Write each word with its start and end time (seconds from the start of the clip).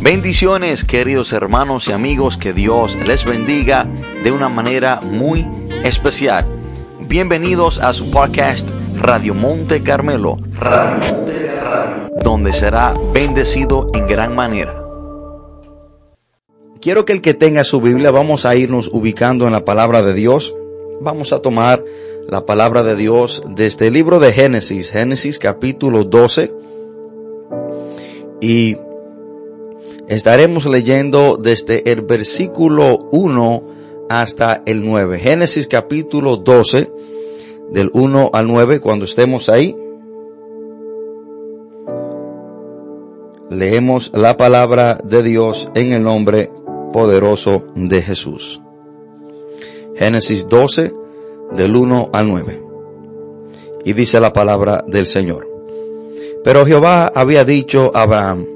Bendiciones 0.00 0.84
queridos 0.84 1.32
hermanos 1.32 1.88
y 1.88 1.92
amigos, 1.92 2.36
que 2.36 2.52
Dios 2.52 2.96
les 3.06 3.24
bendiga 3.24 3.88
de 4.22 4.30
una 4.30 4.50
manera 4.50 5.00
muy 5.00 5.48
especial. 5.84 6.44
Bienvenidos 7.00 7.80
a 7.80 7.94
su 7.94 8.10
podcast 8.10 8.68
Radio 8.94 9.34
Monte 9.34 9.82
Carmelo, 9.82 10.36
donde 12.22 12.52
será 12.52 12.94
bendecido 13.14 13.90
en 13.94 14.06
gran 14.06 14.34
manera. 14.34 14.74
Quiero 16.80 17.06
que 17.06 17.14
el 17.14 17.22
que 17.22 17.34
tenga 17.34 17.64
su 17.64 17.80
Biblia, 17.80 18.10
vamos 18.10 18.44
a 18.44 18.54
irnos 18.54 18.88
ubicando 18.92 19.46
en 19.46 19.52
la 19.52 19.64
palabra 19.64 20.02
de 20.02 20.12
Dios. 20.12 20.54
Vamos 21.00 21.32
a 21.32 21.40
tomar 21.40 21.82
la 22.28 22.44
palabra 22.44 22.82
de 22.82 22.96
Dios 22.96 23.42
desde 23.48 23.88
el 23.88 23.94
libro 23.94 24.20
de 24.20 24.32
Génesis, 24.32 24.90
Génesis 24.90 25.38
capítulo 25.38 26.04
12. 26.04 26.52
Y 28.42 28.76
estaremos 30.08 30.66
leyendo 30.66 31.36
desde 31.36 31.90
el 31.90 32.02
versículo 32.02 33.08
1 33.12 33.62
hasta 34.08 34.62
el 34.66 34.84
9. 34.84 35.18
Génesis 35.18 35.66
capítulo 35.66 36.36
12, 36.36 36.90
del 37.70 37.90
1 37.92 38.30
al 38.32 38.46
9, 38.46 38.80
cuando 38.80 39.04
estemos 39.04 39.48
ahí. 39.48 39.76
Leemos 43.50 44.10
la 44.14 44.36
palabra 44.36 44.98
de 45.02 45.22
Dios 45.22 45.70
en 45.74 45.92
el 45.92 46.02
nombre 46.02 46.50
poderoso 46.92 47.64
de 47.74 48.02
Jesús. 48.02 48.60
Génesis 49.94 50.46
12, 50.46 50.92
del 51.52 51.76
1 51.76 52.10
al 52.12 52.28
9. 52.28 52.62
Y 53.84 53.92
dice 53.92 54.20
la 54.20 54.32
palabra 54.32 54.84
del 54.86 55.06
Señor. 55.06 55.48
Pero 56.42 56.66
Jehová 56.66 57.10
había 57.14 57.44
dicho 57.44 57.92
a 57.94 58.02
Abraham, 58.02 58.55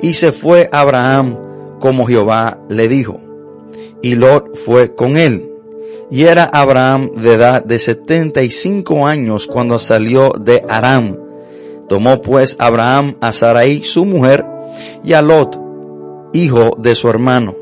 Y 0.00 0.14
se 0.14 0.32
fue 0.32 0.68
Abraham 0.72 1.38
como 1.80 2.06
Jehová 2.06 2.58
le 2.68 2.88
dijo. 2.88 3.20
Y 4.02 4.14
Lot 4.14 4.56
fue 4.56 4.94
con 4.94 5.16
él. 5.16 5.50
Y 6.10 6.24
era 6.24 6.44
Abraham 6.44 7.10
de 7.16 7.34
edad 7.34 7.64
de 7.64 7.78
setenta 7.78 8.42
y 8.42 8.50
cinco 8.50 9.06
años 9.06 9.46
cuando 9.46 9.78
salió 9.78 10.32
de 10.38 10.64
Aram. 10.68 11.16
Tomó 11.88 12.20
pues 12.20 12.56
Abraham 12.58 13.16
a 13.20 13.32
Sarai 13.32 13.82
su 13.82 14.04
mujer 14.04 14.44
y 15.04 15.14
a 15.14 15.22
Lot, 15.22 15.58
hijo 16.32 16.76
de 16.78 16.94
su 16.94 17.08
hermano, 17.08 17.56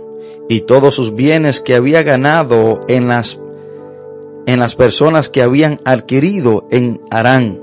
y 0.48 0.63
todos 0.63 0.95
sus 0.95 1.15
bienes 1.15 1.61
que 1.61 1.75
había 1.75 2.03
ganado 2.03 2.81
en 2.89 3.09
las 3.09 3.39
en 4.47 4.61
las 4.61 4.75
personas 4.75 5.31
que 5.31 5.43
habían 5.43 5.81
adquirido 5.87 6.67
en 6.71 7.01
Arán 7.11 7.63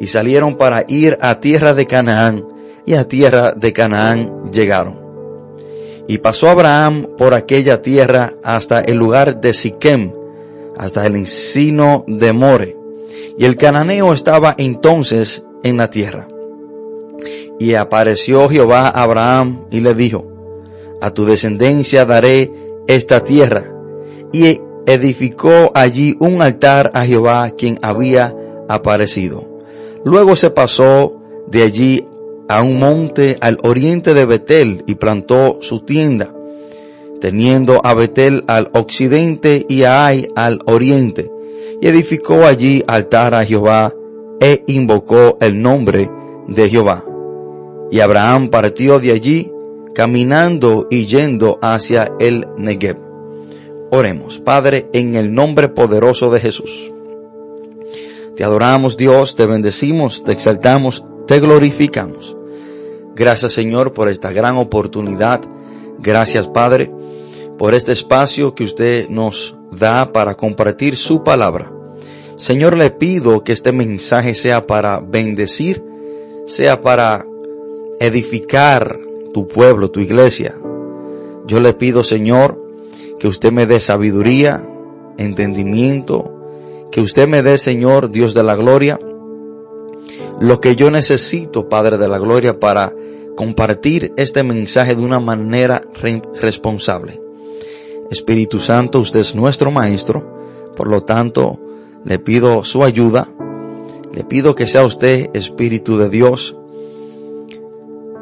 y 0.00 0.06
salieron 0.06 0.56
para 0.56 0.84
ir 0.88 1.18
a 1.20 1.40
tierra 1.40 1.74
de 1.74 1.86
Canaán 1.86 2.44
y 2.86 2.94
a 2.94 3.08
tierra 3.08 3.52
de 3.52 3.72
Canaán 3.72 4.50
llegaron. 4.52 5.00
Y 6.06 6.18
pasó 6.18 6.50
Abraham 6.50 7.08
por 7.16 7.34
aquella 7.34 7.80
tierra 7.80 8.34
hasta 8.42 8.80
el 8.80 8.96
lugar 8.96 9.40
de 9.40 9.54
Siquem, 9.54 10.12
hasta 10.76 11.06
el 11.06 11.16
encino 11.16 12.04
de 12.06 12.32
More. 12.32 12.76
Y 13.38 13.44
el 13.46 13.56
cananeo 13.56 14.12
estaba 14.12 14.54
entonces 14.58 15.44
en 15.62 15.78
la 15.78 15.88
tierra. 15.90 16.28
Y 17.58 17.74
apareció 17.74 18.48
Jehová 18.48 18.88
a 18.88 19.02
Abraham 19.02 19.64
y 19.70 19.80
le 19.80 19.94
dijo, 19.94 20.26
a 21.00 21.10
tu 21.10 21.24
descendencia 21.24 22.04
daré 22.04 22.52
esta 22.86 23.20
tierra. 23.24 23.72
Y 24.32 24.60
edificó 24.86 25.70
allí 25.74 26.16
un 26.20 26.42
altar 26.42 26.90
a 26.94 27.04
Jehová 27.06 27.50
quien 27.50 27.78
había 27.82 28.34
aparecido. 28.68 29.48
Luego 30.04 30.36
se 30.36 30.50
pasó 30.50 31.20
de 31.46 31.62
allí 31.62 32.06
a 32.48 32.62
un 32.62 32.78
monte 32.78 33.38
al 33.40 33.58
oriente 33.62 34.14
de 34.14 34.26
Betel 34.26 34.84
y 34.86 34.96
plantó 34.96 35.58
su 35.60 35.80
tienda, 35.80 36.34
teniendo 37.20 37.80
a 37.84 37.94
Betel 37.94 38.44
al 38.46 38.70
occidente 38.74 39.64
y 39.68 39.84
a 39.84 40.06
Ai 40.06 40.28
al 40.34 40.60
oriente, 40.66 41.30
y 41.80 41.88
edificó 41.88 42.44
allí 42.44 42.82
altar 42.86 43.34
a 43.34 43.44
Jehová 43.44 43.94
e 44.40 44.62
invocó 44.66 45.38
el 45.40 45.60
nombre 45.60 46.10
de 46.48 46.68
Jehová. 46.68 47.04
Y 47.90 48.00
Abraham 48.00 48.48
partió 48.48 48.98
de 48.98 49.12
allí 49.12 49.50
caminando 49.94 50.88
y 50.90 51.06
yendo 51.06 51.58
hacia 51.62 52.12
el 52.18 52.46
Negev. 52.58 52.98
Oremos, 53.90 54.40
Padre, 54.40 54.88
en 54.92 55.14
el 55.14 55.32
nombre 55.32 55.68
poderoso 55.68 56.30
de 56.30 56.40
Jesús. 56.40 56.92
Te 58.34 58.42
adoramos 58.42 58.96
Dios, 58.96 59.36
te 59.36 59.46
bendecimos, 59.46 60.24
te 60.24 60.32
exaltamos, 60.32 61.04
te 61.26 61.40
glorificamos. 61.40 62.36
Gracias 63.14 63.52
Señor 63.52 63.92
por 63.92 64.08
esta 64.08 64.32
gran 64.32 64.56
oportunidad. 64.56 65.40
Gracias 65.98 66.48
Padre 66.48 66.90
por 67.58 67.74
este 67.74 67.92
espacio 67.92 68.54
que 68.54 68.64
usted 68.64 69.08
nos 69.08 69.56
da 69.70 70.12
para 70.12 70.34
compartir 70.34 70.96
su 70.96 71.22
palabra. 71.22 71.70
Señor, 72.36 72.76
le 72.76 72.90
pido 72.90 73.44
que 73.44 73.52
este 73.52 73.72
mensaje 73.72 74.34
sea 74.34 74.66
para 74.66 75.00
bendecir, 75.00 75.82
sea 76.46 76.80
para 76.80 77.24
edificar 78.00 78.98
tu 79.32 79.46
pueblo, 79.46 79.90
tu 79.90 80.00
iglesia. 80.00 80.54
Yo 81.46 81.60
le 81.60 81.74
pido, 81.74 82.02
Señor, 82.02 82.60
que 83.20 83.28
usted 83.28 83.52
me 83.52 83.66
dé 83.66 83.78
sabiduría, 83.78 84.66
entendimiento, 85.16 86.88
que 86.90 87.00
usted 87.00 87.28
me 87.28 87.42
dé, 87.42 87.58
Señor, 87.58 88.10
Dios 88.10 88.34
de 88.34 88.42
la 88.42 88.56
gloria, 88.56 88.98
lo 90.40 90.60
que 90.60 90.76
yo 90.76 90.90
necesito, 90.90 91.68
Padre 91.68 91.98
de 91.98 92.08
la 92.08 92.18
gloria, 92.18 92.58
para 92.58 92.92
compartir 93.36 94.12
este 94.16 94.42
mensaje 94.42 94.94
de 94.94 95.02
una 95.02 95.20
manera 95.20 95.82
responsable. 96.40 97.20
Espíritu 98.10 98.60
Santo, 98.60 99.00
usted 99.00 99.20
es 99.20 99.34
nuestro 99.34 99.70
Maestro, 99.70 100.72
por 100.76 100.88
lo 100.88 101.02
tanto, 101.02 101.58
le 102.04 102.18
pido 102.18 102.64
su 102.64 102.82
ayuda, 102.82 103.28
le 104.12 104.24
pido 104.24 104.54
que 104.54 104.66
sea 104.66 104.84
usted, 104.84 105.30
Espíritu 105.34 105.98
de 105.98 106.10
Dios, 106.10 106.56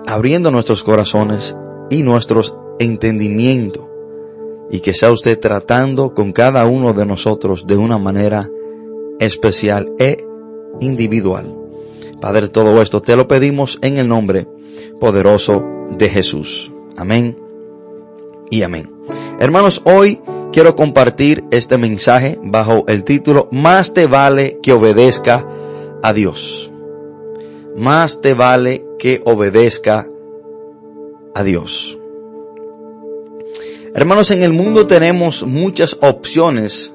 abriendo 0.06 0.51
nuestros 0.51 0.83
corazones 0.83 1.56
y 1.91 2.03
nuestros 2.03 2.55
entendimientos 2.78 3.84
y 4.71 4.81
que 4.81 4.95
sea 4.95 5.12
usted 5.12 5.39
tratando 5.39 6.15
con 6.15 6.33
cada 6.33 6.65
uno 6.67 6.95
de 6.95 7.05
nosotros 7.05 7.67
de 7.67 7.77
una 7.77 7.99
manera 7.99 8.49
especial 9.19 9.93
e 9.99 10.25
individual. 10.81 11.62
Padre, 12.22 12.47
todo 12.50 12.81
esto 12.81 13.03
te 13.03 13.16
lo 13.16 13.27
pedimos 13.27 13.81
en 13.83 13.97
el 13.97 14.06
nombre 14.06 14.47
poderoso 15.00 15.60
de 15.91 16.09
Jesús. 16.09 16.71
Amén 16.97 17.37
y 18.49 18.62
amén. 18.62 18.88
Hermanos, 19.41 19.83
hoy 19.84 20.21
quiero 20.53 20.77
compartir 20.77 21.43
este 21.50 21.78
mensaje 21.78 22.38
bajo 22.41 22.84
el 22.87 23.03
título 23.03 23.49
Más 23.50 23.93
te 23.93 24.06
vale 24.06 24.60
que 24.62 24.72
obedezca 24.72 25.44
a 26.00 26.12
Dios. 26.12 26.71
Más 27.77 28.21
te 28.21 28.34
vale 28.34 28.84
que 29.00 29.21
obedezca 29.25 30.09
a 31.34 31.43
Dios. 31.43 31.99
Hermanos, 33.97 34.30
en 34.30 34.45
el 34.45 34.53
mundo 34.53 34.86
tenemos 34.86 35.45
muchas 35.45 35.98
opciones 36.01 36.95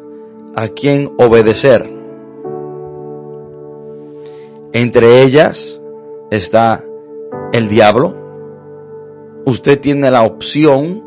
a 0.55 0.69
quien 0.69 1.11
obedecer. 1.17 1.96
Entre 4.77 5.23
ellas 5.23 5.81
está 6.29 6.83
el 7.51 7.67
diablo. 7.67 8.13
Usted 9.43 9.79
tiene 9.79 10.11
la 10.11 10.21
opción 10.21 11.03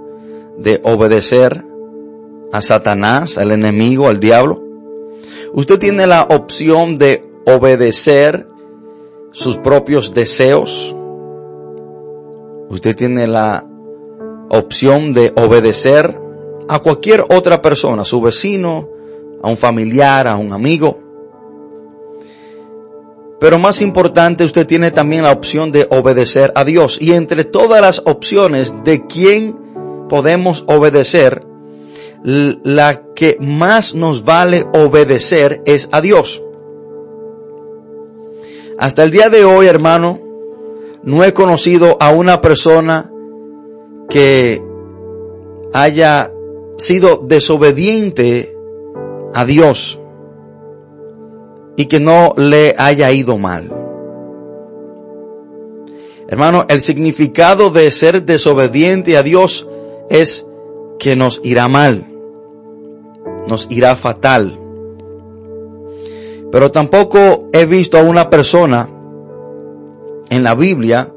de 0.58 0.80
obedecer 0.82 1.64
a 2.50 2.62
Satanás, 2.62 3.38
al 3.38 3.52
enemigo, 3.52 4.08
al 4.08 4.18
diablo. 4.18 4.60
Usted 5.52 5.78
tiene 5.78 6.08
la 6.08 6.24
opción 6.24 6.96
de 6.96 7.24
obedecer 7.46 8.48
sus 9.30 9.56
propios 9.58 10.14
deseos. 10.14 10.92
Usted 12.70 12.96
tiene 12.96 13.28
la 13.28 13.64
opción 14.48 15.12
de 15.12 15.32
obedecer 15.40 16.18
a 16.66 16.80
cualquier 16.80 17.20
otra 17.20 17.62
persona, 17.62 18.02
a 18.02 18.04
su 18.04 18.20
vecino, 18.20 18.88
a 19.40 19.48
un 19.48 19.56
familiar, 19.56 20.26
a 20.26 20.36
un 20.36 20.52
amigo. 20.52 21.09
Pero 23.40 23.58
más 23.58 23.80
importante, 23.80 24.44
usted 24.44 24.66
tiene 24.66 24.90
también 24.90 25.22
la 25.22 25.32
opción 25.32 25.72
de 25.72 25.86
obedecer 25.90 26.52
a 26.54 26.62
Dios. 26.62 26.98
Y 27.00 27.12
entre 27.12 27.44
todas 27.44 27.80
las 27.80 28.02
opciones 28.04 28.74
de 28.84 29.06
quién 29.06 29.56
podemos 30.10 30.64
obedecer, 30.68 31.46
la 32.22 33.02
que 33.14 33.38
más 33.40 33.94
nos 33.94 34.24
vale 34.24 34.66
obedecer 34.74 35.62
es 35.64 35.88
a 35.90 36.02
Dios. 36.02 36.42
Hasta 38.78 39.02
el 39.04 39.10
día 39.10 39.30
de 39.30 39.44
hoy, 39.44 39.66
hermano, 39.66 40.20
no 41.02 41.24
he 41.24 41.32
conocido 41.32 41.96
a 41.98 42.10
una 42.10 42.42
persona 42.42 43.10
que 44.10 44.62
haya 45.72 46.30
sido 46.76 47.22
desobediente 47.26 48.54
a 49.32 49.46
Dios 49.46 49.99
y 51.76 51.86
que 51.86 52.00
no 52.00 52.34
le 52.36 52.74
haya 52.76 53.10
ido 53.12 53.38
mal. 53.38 53.70
Hermano, 56.28 56.64
el 56.68 56.80
significado 56.80 57.70
de 57.70 57.90
ser 57.90 58.24
desobediente 58.24 59.16
a 59.16 59.22
Dios 59.22 59.66
es 60.10 60.46
que 61.00 61.16
nos 61.16 61.40
irá 61.42 61.66
mal, 61.66 62.06
nos 63.48 63.66
irá 63.68 63.96
fatal. 63.96 64.56
Pero 66.52 66.70
tampoco 66.70 67.48
he 67.52 67.66
visto 67.66 67.98
a 67.98 68.02
una 68.02 68.30
persona 68.30 68.88
en 70.28 70.44
la 70.44 70.54
Biblia 70.54 71.12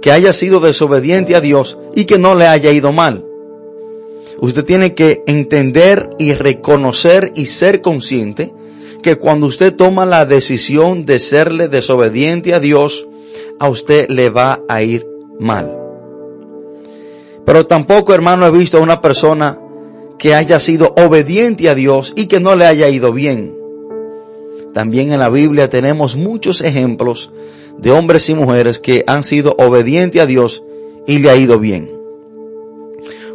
que 0.00 0.12
haya 0.12 0.32
sido 0.32 0.60
desobediente 0.60 1.34
a 1.34 1.40
Dios 1.40 1.78
y 1.94 2.04
que 2.04 2.18
no 2.18 2.34
le 2.34 2.46
haya 2.46 2.70
ido 2.70 2.92
mal. 2.92 3.24
Usted 4.40 4.64
tiene 4.64 4.94
que 4.94 5.22
entender 5.26 6.10
y 6.18 6.34
reconocer 6.34 7.32
y 7.34 7.46
ser 7.46 7.80
consciente 7.80 8.52
que 9.02 9.16
cuando 9.16 9.46
usted 9.46 9.74
toma 9.74 10.06
la 10.06 10.24
decisión 10.24 11.04
de 11.04 11.18
serle 11.18 11.68
desobediente 11.68 12.54
a 12.54 12.60
Dios, 12.60 13.06
a 13.58 13.68
usted 13.68 14.08
le 14.08 14.30
va 14.30 14.60
a 14.68 14.82
ir 14.82 15.06
mal. 15.38 15.76
Pero 17.44 17.66
tampoco, 17.66 18.14
hermano, 18.14 18.46
he 18.46 18.50
visto 18.50 18.78
a 18.78 18.80
una 18.80 19.00
persona 19.00 19.58
que 20.18 20.34
haya 20.34 20.60
sido 20.60 20.94
obediente 20.96 21.68
a 21.68 21.74
Dios 21.74 22.12
y 22.16 22.26
que 22.26 22.40
no 22.40 22.54
le 22.54 22.66
haya 22.66 22.88
ido 22.88 23.12
bien. 23.12 23.56
También 24.72 25.12
en 25.12 25.18
la 25.18 25.28
Biblia 25.28 25.68
tenemos 25.68 26.16
muchos 26.16 26.62
ejemplos 26.62 27.30
de 27.78 27.90
hombres 27.90 28.28
y 28.28 28.34
mujeres 28.34 28.78
que 28.78 29.04
han 29.06 29.22
sido 29.22 29.54
obedientes 29.58 30.22
a 30.22 30.26
Dios 30.26 30.62
y 31.06 31.18
le 31.18 31.30
ha 31.30 31.36
ido 31.36 31.58
bien. 31.58 31.91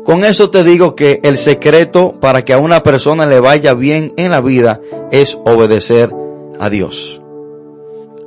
Con 0.07 0.23
eso 0.23 0.49
te 0.49 0.63
digo 0.63 0.95
que 0.95 1.19
el 1.21 1.35
secreto 1.35 2.17
para 2.21 2.45
que 2.45 2.53
a 2.53 2.59
una 2.59 2.81
persona 2.81 3.25
le 3.25 3.41
vaya 3.41 3.73
bien 3.73 4.13
en 4.15 4.31
la 4.31 4.39
vida 4.39 4.79
es 5.11 5.37
obedecer 5.43 6.09
a 6.61 6.69
Dios. 6.69 7.21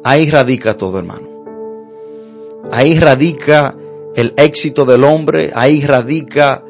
Ahí 0.05 0.29
radica 0.29 0.77
todo, 0.77 0.99
hermano. 0.99 1.27
Ahí 2.71 2.99
radica 2.99 3.75
el 4.15 4.35
éxito 4.37 4.85
del 4.85 5.05
hombre, 5.05 5.53
ahí 5.55 5.81
radica 5.81 6.63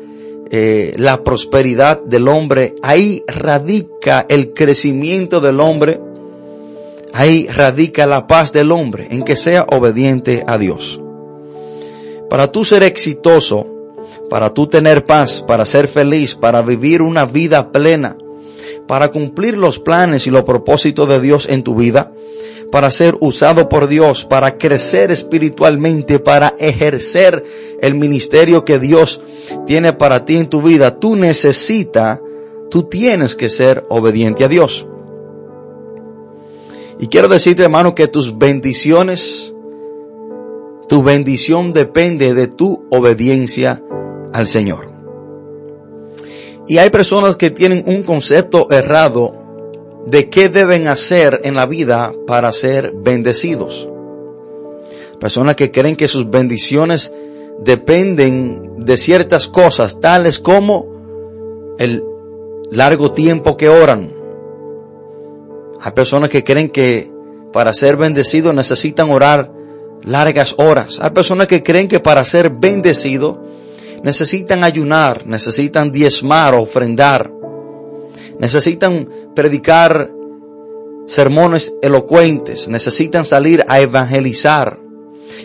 eh, 0.49 0.95
la 0.97 1.25
prosperidad 1.25 2.01
del 2.05 2.29
hombre, 2.29 2.77
ahí 2.81 3.25
radica 3.27 4.27
el 4.29 4.53
crecimiento 4.53 5.41
del 5.41 5.59
hombre, 5.59 6.01
ahí 7.13 7.49
radica 7.49 8.07
la 8.07 8.29
paz 8.29 8.53
del 8.53 8.71
hombre, 8.71 9.09
en 9.11 9.25
que 9.25 9.35
sea 9.35 9.67
obediente 9.73 10.45
a 10.47 10.57
Dios. 10.57 11.01
Para 12.29 12.53
tú 12.53 12.65
ser 12.65 12.85
exitoso, 12.85 13.80
para 14.29 14.55
tú 14.55 14.67
tener 14.67 15.05
paz, 15.05 15.43
para 15.47 15.67
ser 15.67 15.89
feliz, 15.89 16.35
para 16.35 16.63
vivir 16.63 17.03
una 17.03 17.25
vida 17.25 17.73
plena, 17.73 18.17
para 18.87 19.09
cumplir 19.09 19.59
los 19.59 19.79
planes 19.79 20.27
y 20.27 20.31
los 20.31 20.45
propósitos 20.45 21.09
de 21.09 21.21
Dios 21.21 21.47
en 21.49 21.63
tu 21.63 21.75
vida, 21.75 22.13
para 22.71 22.91
ser 22.91 23.17
usado 23.21 23.69
por 23.69 23.89
Dios, 23.89 24.25
para 24.25 24.57
crecer 24.57 25.11
espiritualmente, 25.11 26.21
para 26.21 26.55
ejercer 26.59 27.45
el 27.81 27.95
ministerio 27.95 28.65
que 28.65 28.79
Dios 28.79 29.21
tiene 29.67 29.93
para 29.93 30.25
ti 30.25 30.37
en 30.37 30.49
tu 30.49 30.63
vida, 30.63 30.99
tú 30.99 31.17
necesitas, 31.17 32.21
tú 32.71 32.85
tienes 32.85 33.35
que 33.35 33.49
ser 33.49 33.85
obediente 33.89 34.45
a 34.45 34.49
Dios. 34.49 34.87
Y 37.01 37.09
quiero 37.09 37.29
decirte, 37.29 37.65
hermano, 37.65 37.95
que 37.95 38.09
tus 38.09 38.39
bendiciones, 38.39 39.55
tu 40.87 41.03
bendición 41.03 41.73
depende 41.73 42.35
de 42.35 42.47
tu 42.47 42.85
obediencia 42.91 43.83
al 44.33 44.47
Señor. 44.47 44.91
Y 46.69 46.79
hay 46.79 46.91
personas 46.91 47.37
que 47.37 47.51
tienen 47.51 47.85
un 47.87 48.03
concepto 48.05 48.71
errado 48.71 49.35
de 50.07 50.31
qué 50.31 50.49
deben 50.49 50.87
hacer 50.87 51.41
en 51.45 51.55
la 51.55 51.67
vida 51.67 52.13
para 52.27 52.53
ser 52.53 52.93
bendecidos. 52.95 53.89
Personas 55.19 55.57
que 55.57 55.71
creen 55.71 55.97
que 55.97 56.09
sus 56.09 56.31
bendiciones 56.31 57.13
dependen 57.61 58.77
de 58.79 58.97
ciertas 58.97 59.49
cosas, 59.49 60.01
tales 60.01 60.39
como 60.39 60.87
el 61.79 62.03
largo 62.71 63.13
tiempo 63.13 63.57
que 63.57 63.69
oran. 63.69 64.11
Hay 65.81 65.93
personas 65.93 66.31
que 66.31 66.45
creen 66.45 66.71
que 66.71 67.11
para 67.53 67.73
ser 67.73 67.97
bendecidos 67.97 68.55
necesitan 68.55 69.11
orar 69.11 69.53
largas 70.05 70.55
horas. 70.59 71.01
Hay 71.01 71.11
personas 71.11 71.47
que 71.47 71.63
creen 71.63 71.89
que 71.89 72.01
para 72.01 72.25
ser 72.25 72.51
bendecido 72.51 73.43
necesitan 74.03 74.65
ayunar, 74.65 75.27
necesitan 75.27 75.91
diezmar, 75.93 76.55
ofrendar 76.55 77.41
necesitan 78.41 79.07
predicar 79.37 80.11
sermones 81.07 81.73
elocuentes, 81.83 82.69
necesitan 82.69 83.25
salir 83.27 83.65
a 83.69 83.81
evangelizar. 83.81 84.79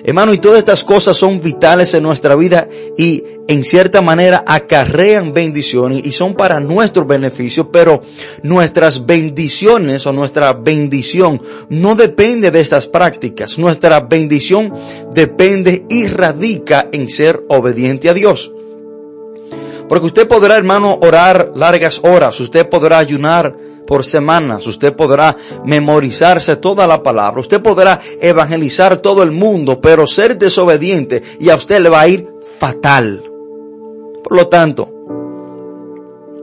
Hermano, 0.04 0.34
y 0.34 0.38
todas 0.38 0.60
estas 0.60 0.84
cosas 0.84 1.18
son 1.18 1.42
vitales 1.42 1.94
en 1.94 2.04
nuestra 2.04 2.36
vida 2.36 2.68
y 2.98 3.22
en 3.48 3.64
cierta 3.64 4.02
manera 4.02 4.44
acarrean 4.46 5.34
bendiciones 5.34 6.06
y 6.06 6.12
son 6.12 6.34
para 6.34 6.60
nuestro 6.60 7.06
beneficio, 7.06 7.72
pero 7.72 8.02
nuestras 8.44 9.06
bendiciones 9.06 10.06
o 10.08 10.14
nuestra 10.14 10.54
bendición 10.54 11.42
no 11.70 11.96
depende 11.96 12.52
de 12.52 12.62
estas 12.62 12.88
prácticas. 12.88 13.58
Nuestra 13.60 14.00
bendición 14.00 14.74
depende 15.14 15.86
y 15.90 16.08
radica 16.08 16.90
en 16.92 17.08
ser 17.08 17.44
obediente 17.50 18.10
a 18.10 18.14
Dios. 18.14 18.52
Porque 19.88 20.08
usted 20.08 20.28
podrá, 20.28 20.58
hermano, 20.58 20.98
orar 21.02 21.52
largas 21.56 22.02
horas, 22.04 22.40
usted 22.40 22.68
podrá 22.68 22.98
ayunar 22.98 23.56
por 23.86 24.04
semanas, 24.04 24.66
usted 24.66 24.96
podrá 24.96 25.38
memorizarse 25.64 26.56
toda 26.56 26.88
la 26.88 27.04
palabra, 27.04 27.42
usted 27.42 27.62
podrá 27.62 28.02
evangelizar 28.20 28.98
todo 28.98 29.22
el 29.22 29.30
mundo, 29.30 29.80
pero 29.80 30.08
ser 30.08 30.40
desobediente 30.40 31.22
y 31.40 31.50
a 31.50 31.56
usted 31.56 31.80
le 31.82 31.90
va 31.90 32.02
a 32.02 32.08
ir 32.08 32.28
fatal. 32.60 33.35
Por 34.26 34.36
lo 34.36 34.48
tanto, 34.48 34.90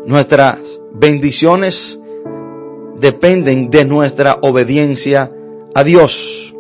nuestras 0.07 0.81
bendiciones 0.95 2.01
dependen 2.99 3.69
de 3.69 3.85
nuestra 3.85 4.39
obediencia 4.41 5.31
a 5.75 5.85
Dios. 5.85 6.55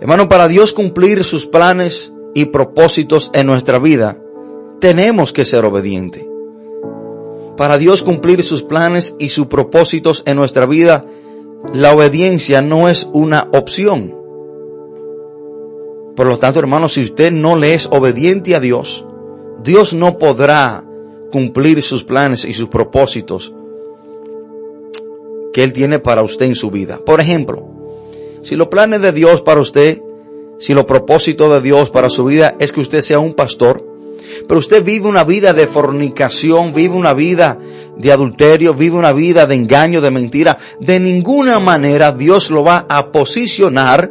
Hermano, 0.00 0.28
para 0.28 0.48
Dios 0.48 0.72
cumplir 0.72 1.24
sus 1.24 1.46
planes, 1.46 2.12
y 2.34 2.46
propósitos 2.46 3.30
en 3.32 3.46
nuestra 3.46 3.78
vida, 3.78 4.18
tenemos 4.80 5.32
que 5.32 5.44
ser 5.44 5.64
obedientes. 5.64 6.26
Para 7.56 7.78
Dios 7.78 8.02
cumplir 8.02 8.42
sus 8.42 8.64
planes 8.64 9.14
y 9.20 9.28
sus 9.28 9.46
propósitos 9.46 10.24
en 10.26 10.36
nuestra 10.36 10.66
vida, 10.66 11.06
la 11.72 11.94
obediencia 11.94 12.60
no 12.60 12.88
es 12.88 13.08
una 13.12 13.48
opción. 13.52 14.23
Por 16.16 16.26
lo 16.26 16.38
tanto, 16.38 16.60
hermano, 16.60 16.88
si 16.88 17.02
usted 17.02 17.32
no 17.32 17.56
le 17.56 17.74
es 17.74 17.86
obediente 17.86 18.54
a 18.54 18.60
Dios, 18.60 19.04
Dios 19.62 19.94
no 19.94 20.18
podrá 20.18 20.84
cumplir 21.32 21.82
sus 21.82 22.04
planes 22.04 22.44
y 22.44 22.52
sus 22.52 22.68
propósitos 22.68 23.52
que 25.52 25.62
Él 25.62 25.72
tiene 25.72 25.98
para 25.98 26.22
usted 26.22 26.46
en 26.46 26.54
su 26.54 26.70
vida. 26.70 27.00
Por 27.04 27.20
ejemplo, 27.20 27.66
si 28.42 28.56
los 28.56 28.68
planes 28.68 29.00
de 29.00 29.12
Dios 29.12 29.42
para 29.42 29.60
usted 29.60 30.00
si 30.58 30.72
lo 30.72 30.86
propósito 30.86 31.52
de 31.52 31.60
Dios 31.60 31.90
para 31.90 32.08
su 32.08 32.24
vida 32.24 32.54
es 32.58 32.72
que 32.72 32.80
usted 32.80 33.00
sea 33.00 33.18
un 33.18 33.34
pastor, 33.34 33.84
pero 34.46 34.58
usted 34.58 34.84
vive 34.84 35.08
una 35.08 35.24
vida 35.24 35.52
de 35.52 35.66
fornicación, 35.66 36.72
vive 36.72 36.94
una 36.94 37.12
vida 37.12 37.58
de 37.96 38.12
adulterio, 38.12 38.74
vive 38.74 38.96
una 38.96 39.12
vida 39.12 39.46
de 39.46 39.56
engaño, 39.56 40.00
de 40.00 40.10
mentira, 40.10 40.58
de 40.80 41.00
ninguna 41.00 41.58
manera 41.58 42.12
Dios 42.12 42.50
lo 42.50 42.64
va 42.64 42.86
a 42.88 43.10
posicionar 43.10 44.10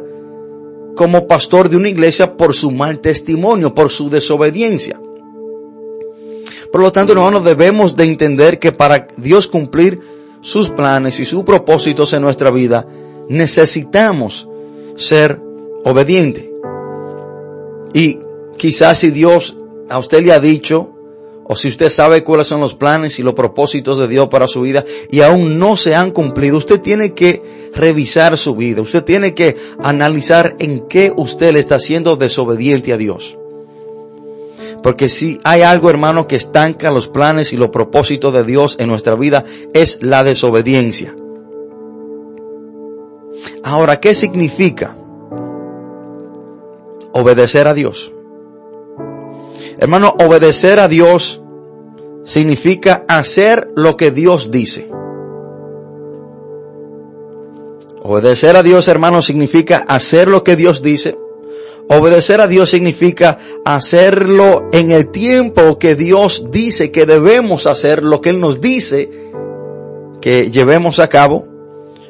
como 0.94 1.26
pastor 1.26 1.68
de 1.68 1.76
una 1.76 1.88
iglesia 1.88 2.36
por 2.36 2.54
su 2.54 2.70
mal 2.70 3.00
testimonio, 3.00 3.74
por 3.74 3.90
su 3.90 4.08
desobediencia. 4.08 5.00
Por 6.72 6.80
lo 6.80 6.92
tanto, 6.92 7.12
hermanos, 7.12 7.44
debemos 7.44 7.94
de 7.94 8.04
entender 8.04 8.58
que 8.58 8.72
para 8.72 9.06
Dios 9.16 9.46
cumplir 9.46 10.00
sus 10.40 10.70
planes 10.70 11.20
y 11.20 11.24
sus 11.24 11.44
propósitos 11.44 12.12
en 12.12 12.22
nuestra 12.22 12.50
vida, 12.50 12.86
necesitamos 13.28 14.48
ser 14.96 15.40
obediente. 15.84 16.52
Y 17.92 18.18
quizás 18.56 18.98
si 18.98 19.10
Dios 19.10 19.56
a 19.88 19.98
usted 19.98 20.24
le 20.24 20.32
ha 20.32 20.40
dicho 20.40 20.93
o 21.46 21.54
si 21.56 21.68
usted 21.68 21.90
sabe 21.90 22.24
cuáles 22.24 22.46
son 22.46 22.60
los 22.60 22.74
planes 22.74 23.18
y 23.18 23.22
los 23.22 23.34
propósitos 23.34 23.98
de 23.98 24.08
Dios 24.08 24.28
para 24.28 24.48
su 24.48 24.62
vida 24.62 24.84
y 25.10 25.20
aún 25.20 25.58
no 25.58 25.76
se 25.76 25.94
han 25.94 26.10
cumplido, 26.10 26.56
usted 26.56 26.80
tiene 26.80 27.12
que 27.12 27.70
revisar 27.74 28.38
su 28.38 28.56
vida, 28.56 28.80
usted 28.80 29.04
tiene 29.04 29.34
que 29.34 29.56
analizar 29.78 30.56
en 30.58 30.88
qué 30.88 31.12
usted 31.14 31.52
le 31.52 31.60
está 31.60 31.78
siendo 31.78 32.16
desobediente 32.16 32.92
a 32.92 32.96
Dios. 32.96 33.36
Porque 34.82 35.08
si 35.08 35.38
hay 35.44 35.62
algo, 35.62 35.90
hermano, 35.90 36.26
que 36.26 36.36
estanca 36.36 36.90
los 36.90 37.08
planes 37.08 37.52
y 37.52 37.56
los 37.56 37.70
propósitos 37.70 38.32
de 38.32 38.44
Dios 38.44 38.76
en 38.78 38.88
nuestra 38.88 39.14
vida, 39.14 39.44
es 39.72 40.02
la 40.02 40.24
desobediencia. 40.24 41.14
Ahora, 43.62 44.00
¿qué 44.00 44.14
significa 44.14 44.96
obedecer 47.12 47.66
a 47.66 47.74
Dios? 47.74 48.13
Hermano, 49.78 50.14
obedecer 50.18 50.80
a 50.80 50.88
Dios 50.88 51.40
significa 52.24 53.04
hacer 53.08 53.68
lo 53.76 53.96
que 53.96 54.10
Dios 54.10 54.50
dice. 54.50 54.88
Obedecer 58.02 58.56
a 58.56 58.62
Dios, 58.62 58.86
hermano, 58.88 59.22
significa 59.22 59.84
hacer 59.88 60.28
lo 60.28 60.44
que 60.44 60.56
Dios 60.56 60.82
dice. 60.82 61.16
Obedecer 61.88 62.40
a 62.40 62.48
Dios 62.48 62.70
significa 62.70 63.38
hacerlo 63.64 64.68
en 64.72 64.90
el 64.90 65.10
tiempo 65.10 65.78
que 65.78 65.94
Dios 65.94 66.50
dice 66.50 66.90
que 66.90 67.06
debemos 67.06 67.66
hacer, 67.66 68.02
lo 68.02 68.20
que 68.20 68.30
Él 68.30 68.40
nos 68.40 68.60
dice 68.60 69.10
que 70.20 70.50
llevemos 70.50 70.98
a 70.98 71.08
cabo. 71.08 71.53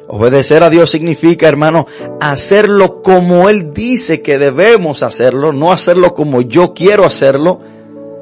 Obedecer 0.07 0.61
a 0.63 0.69
Dios 0.69 0.91
significa, 0.91 1.47
hermano, 1.47 1.87
hacerlo 2.19 3.01
como 3.01 3.49
Él 3.49 3.73
dice 3.73 4.21
que 4.21 4.37
debemos 4.37 5.01
hacerlo, 5.01 5.51
no 5.51 5.71
hacerlo 5.71 6.13
como 6.13 6.41
yo 6.41 6.73
quiero 6.73 7.05
hacerlo, 7.05 7.59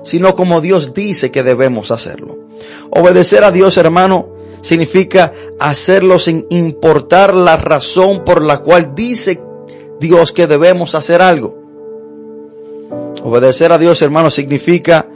sino 0.03 0.35
como 0.35 0.61
Dios 0.61 0.93
dice 0.93 1.31
que 1.31 1.43
debemos 1.43 1.91
hacerlo. 1.91 2.37
Obedecer 2.89 3.43
a 3.43 3.51
Dios, 3.51 3.77
hermano, 3.77 4.29
significa 4.61 5.33
hacerlo 5.59 6.19
sin 6.19 6.45
importar 6.49 7.35
la 7.35 7.57
razón 7.57 8.23
por 8.23 8.41
la 8.41 8.59
cual 8.59 8.95
dice 8.95 9.41
Dios 9.99 10.31
que 10.31 10.47
debemos 10.47 10.95
hacer 10.95 11.21
algo. 11.21 11.57
Obedecer 13.23 13.71
a 13.71 13.77
Dios, 13.77 14.01
hermano, 14.01 14.29
significa 14.29 15.07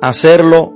hacerlo 0.00 0.72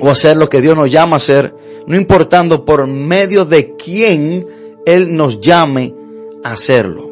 o 0.00 0.08
hacer 0.08 0.36
lo 0.36 0.48
que 0.48 0.60
Dios 0.60 0.76
nos 0.76 0.90
llama 0.90 1.16
a 1.16 1.18
hacer, 1.18 1.54
no 1.86 1.96
importando 1.96 2.64
por 2.64 2.86
medio 2.86 3.44
de 3.44 3.74
quién 3.76 4.46
Él 4.86 5.14
nos 5.14 5.40
llame 5.40 5.94
a 6.42 6.52
hacerlo. 6.52 7.10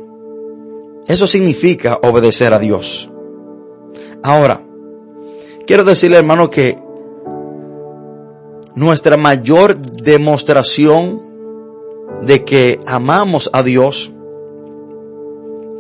Eso 1.06 1.26
significa 1.26 1.98
obedecer 2.02 2.52
a 2.52 2.58
Dios. 2.58 3.10
Ahora, 4.22 4.62
quiero 5.66 5.84
decirle 5.84 6.18
hermano 6.18 6.48
que 6.48 6.78
nuestra 8.74 9.16
mayor 9.16 9.76
demostración 9.76 11.22
de 12.22 12.44
que 12.44 12.78
amamos 12.86 13.50
a 13.52 13.62
Dios 13.62 14.12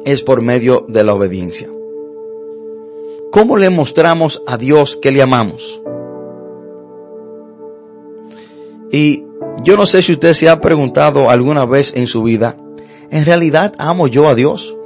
es 0.04 0.22
por 0.22 0.42
medio 0.42 0.84
de 0.88 1.04
la 1.04 1.14
obediencia. 1.14 1.70
¿Cómo 3.30 3.56
le 3.56 3.70
mostramos 3.70 4.42
a 4.46 4.58
Dios 4.58 4.96
que 4.96 5.12
le 5.12 5.22
amamos? 5.22 5.82
Y 8.92 9.24
yo 9.64 9.76
no 9.76 9.86
sé 9.86 10.02
si 10.02 10.12
usted 10.12 10.34
se 10.34 10.48
ha 10.48 10.60
preguntado 10.60 11.30
alguna 11.30 11.64
vez 11.64 11.94
en 11.96 12.06
su 12.06 12.22
vida, 12.22 12.56
¿en 13.10 13.24
realidad 13.24 13.72
amo 13.78 14.06
yo 14.06 14.28
a 14.28 14.34
Dios? 14.34 14.76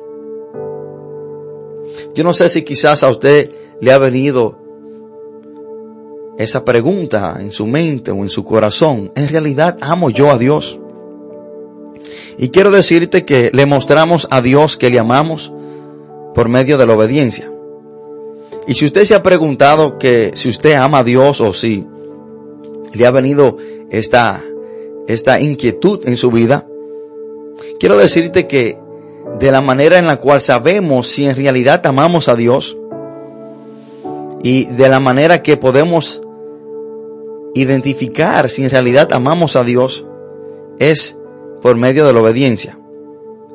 Yo 2.15 2.25
no 2.25 2.33
sé 2.33 2.49
si 2.49 2.63
quizás 2.63 3.03
a 3.03 3.11
usted 3.11 3.51
le 3.81 3.93
ha 3.93 3.99
venido 3.99 4.59
esa 6.39 6.65
pregunta 6.65 7.37
en 7.41 7.51
su 7.53 7.67
mente 7.67 8.11
o 8.11 8.17
en 8.17 8.29
su 8.29 8.45
corazón. 8.45 9.11
¿En 9.17 9.29
realidad 9.29 9.77
amo 9.81 10.11
yo 10.11 10.31
a 10.31 10.39
Dios? 10.39 10.79
Y 12.39 12.51
quiero 12.51 12.71
decirte 12.71 13.25
que 13.25 13.51
le 13.53 13.67
mostramos 13.67 14.29
a 14.31 14.41
Dios 14.41 14.77
que 14.77 14.91
le 14.91 14.99
amamos 14.99 15.53
por 16.35 16.49
medio 16.49 16.79
de 16.79 16.87
la 16.87 16.95
obediencia. 16.95 17.51
Y 18.69 18.75
si 18.75 18.85
usted 18.85 19.05
se 19.05 19.15
ha 19.15 19.23
preguntado 19.23 19.99
que 19.99 20.33
si 20.35 20.49
usted 20.49 20.75
ama 20.75 20.99
a 20.99 21.05
Dios 21.05 21.41
o 21.41 21.53
si 21.53 21.87
le 22.93 23.07
ha 23.07 23.11
venido 23.11 23.57
esta, 23.91 24.43
esta 25.07 25.41
inquietud 25.41 26.07
en 26.07 26.17
su 26.17 26.31
vida, 26.31 26.67
quiero 27.79 27.97
decirte 27.97 28.47
que 28.47 28.79
de 29.39 29.51
la 29.51 29.61
manera 29.61 29.99
en 29.99 30.07
la 30.07 30.17
cual 30.17 30.41
sabemos 30.41 31.09
si 31.09 31.27
en 31.27 31.37
realidad 31.37 31.85
amamos 31.87 32.29
a 32.29 32.37
Dios 32.37 32.77
y 34.43 34.67
de 34.67 34.89
la 34.89 35.01
manera 35.01 35.43
que 35.43 35.57
podemos 35.57 36.23
identificar 37.55 38.49
si 38.49 38.65
en 38.65 38.71
realidad 38.71 39.13
amamos 39.13 39.57
a 39.57 39.65
Dios 39.65 40.07
es 40.79 41.17
por 41.63 41.77
medio 41.77 42.07
de 42.07 42.13
la 42.13 42.21
obediencia. 42.21 42.79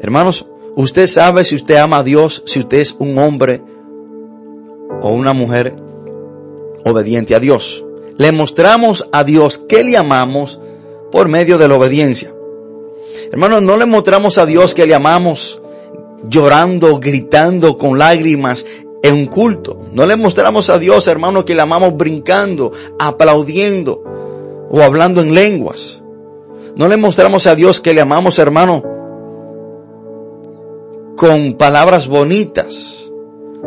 Hermanos, 0.01 0.47
usted 0.75 1.07
sabe 1.07 1.43
si 1.43 1.55
usted 1.55 1.75
ama 1.75 1.99
a 1.99 2.03
Dios, 2.03 2.43
si 2.45 2.59
usted 2.59 2.79
es 2.79 2.95
un 2.99 3.17
hombre 3.17 3.61
o 5.01 5.09
una 5.09 5.33
mujer 5.33 5.75
obediente 6.83 7.35
a 7.35 7.39
Dios. 7.39 7.85
Le 8.21 8.31
mostramos 8.31 9.09
a 9.11 9.23
Dios 9.23 9.57
que 9.57 9.83
le 9.83 9.97
amamos 9.97 10.61
por 11.11 11.27
medio 11.27 11.57
de 11.57 11.67
la 11.67 11.73
obediencia. 11.73 12.31
Hermanos, 13.31 13.63
no 13.63 13.77
le 13.77 13.87
mostramos 13.87 14.37
a 14.37 14.45
Dios 14.45 14.75
que 14.75 14.85
le 14.85 14.93
amamos 14.93 15.59
llorando, 16.29 16.99
gritando 16.99 17.79
con 17.79 17.97
lágrimas 17.97 18.63
en 19.01 19.15
un 19.15 19.25
culto. 19.25 19.75
No 19.91 20.05
le 20.05 20.17
mostramos 20.17 20.69
a 20.69 20.77
Dios, 20.77 21.07
hermano, 21.07 21.43
que 21.43 21.55
le 21.55 21.63
amamos 21.63 21.97
brincando, 21.97 22.71
aplaudiendo 22.99 24.03
o 24.69 24.83
hablando 24.83 25.21
en 25.21 25.33
lenguas. 25.33 26.03
No 26.75 26.87
le 26.87 26.97
mostramos 26.97 27.47
a 27.47 27.55
Dios 27.55 27.81
que 27.81 27.95
le 27.95 28.01
amamos, 28.01 28.37
hermano, 28.37 28.83
con 31.17 31.55
palabras 31.55 32.07
bonitas. 32.07 33.09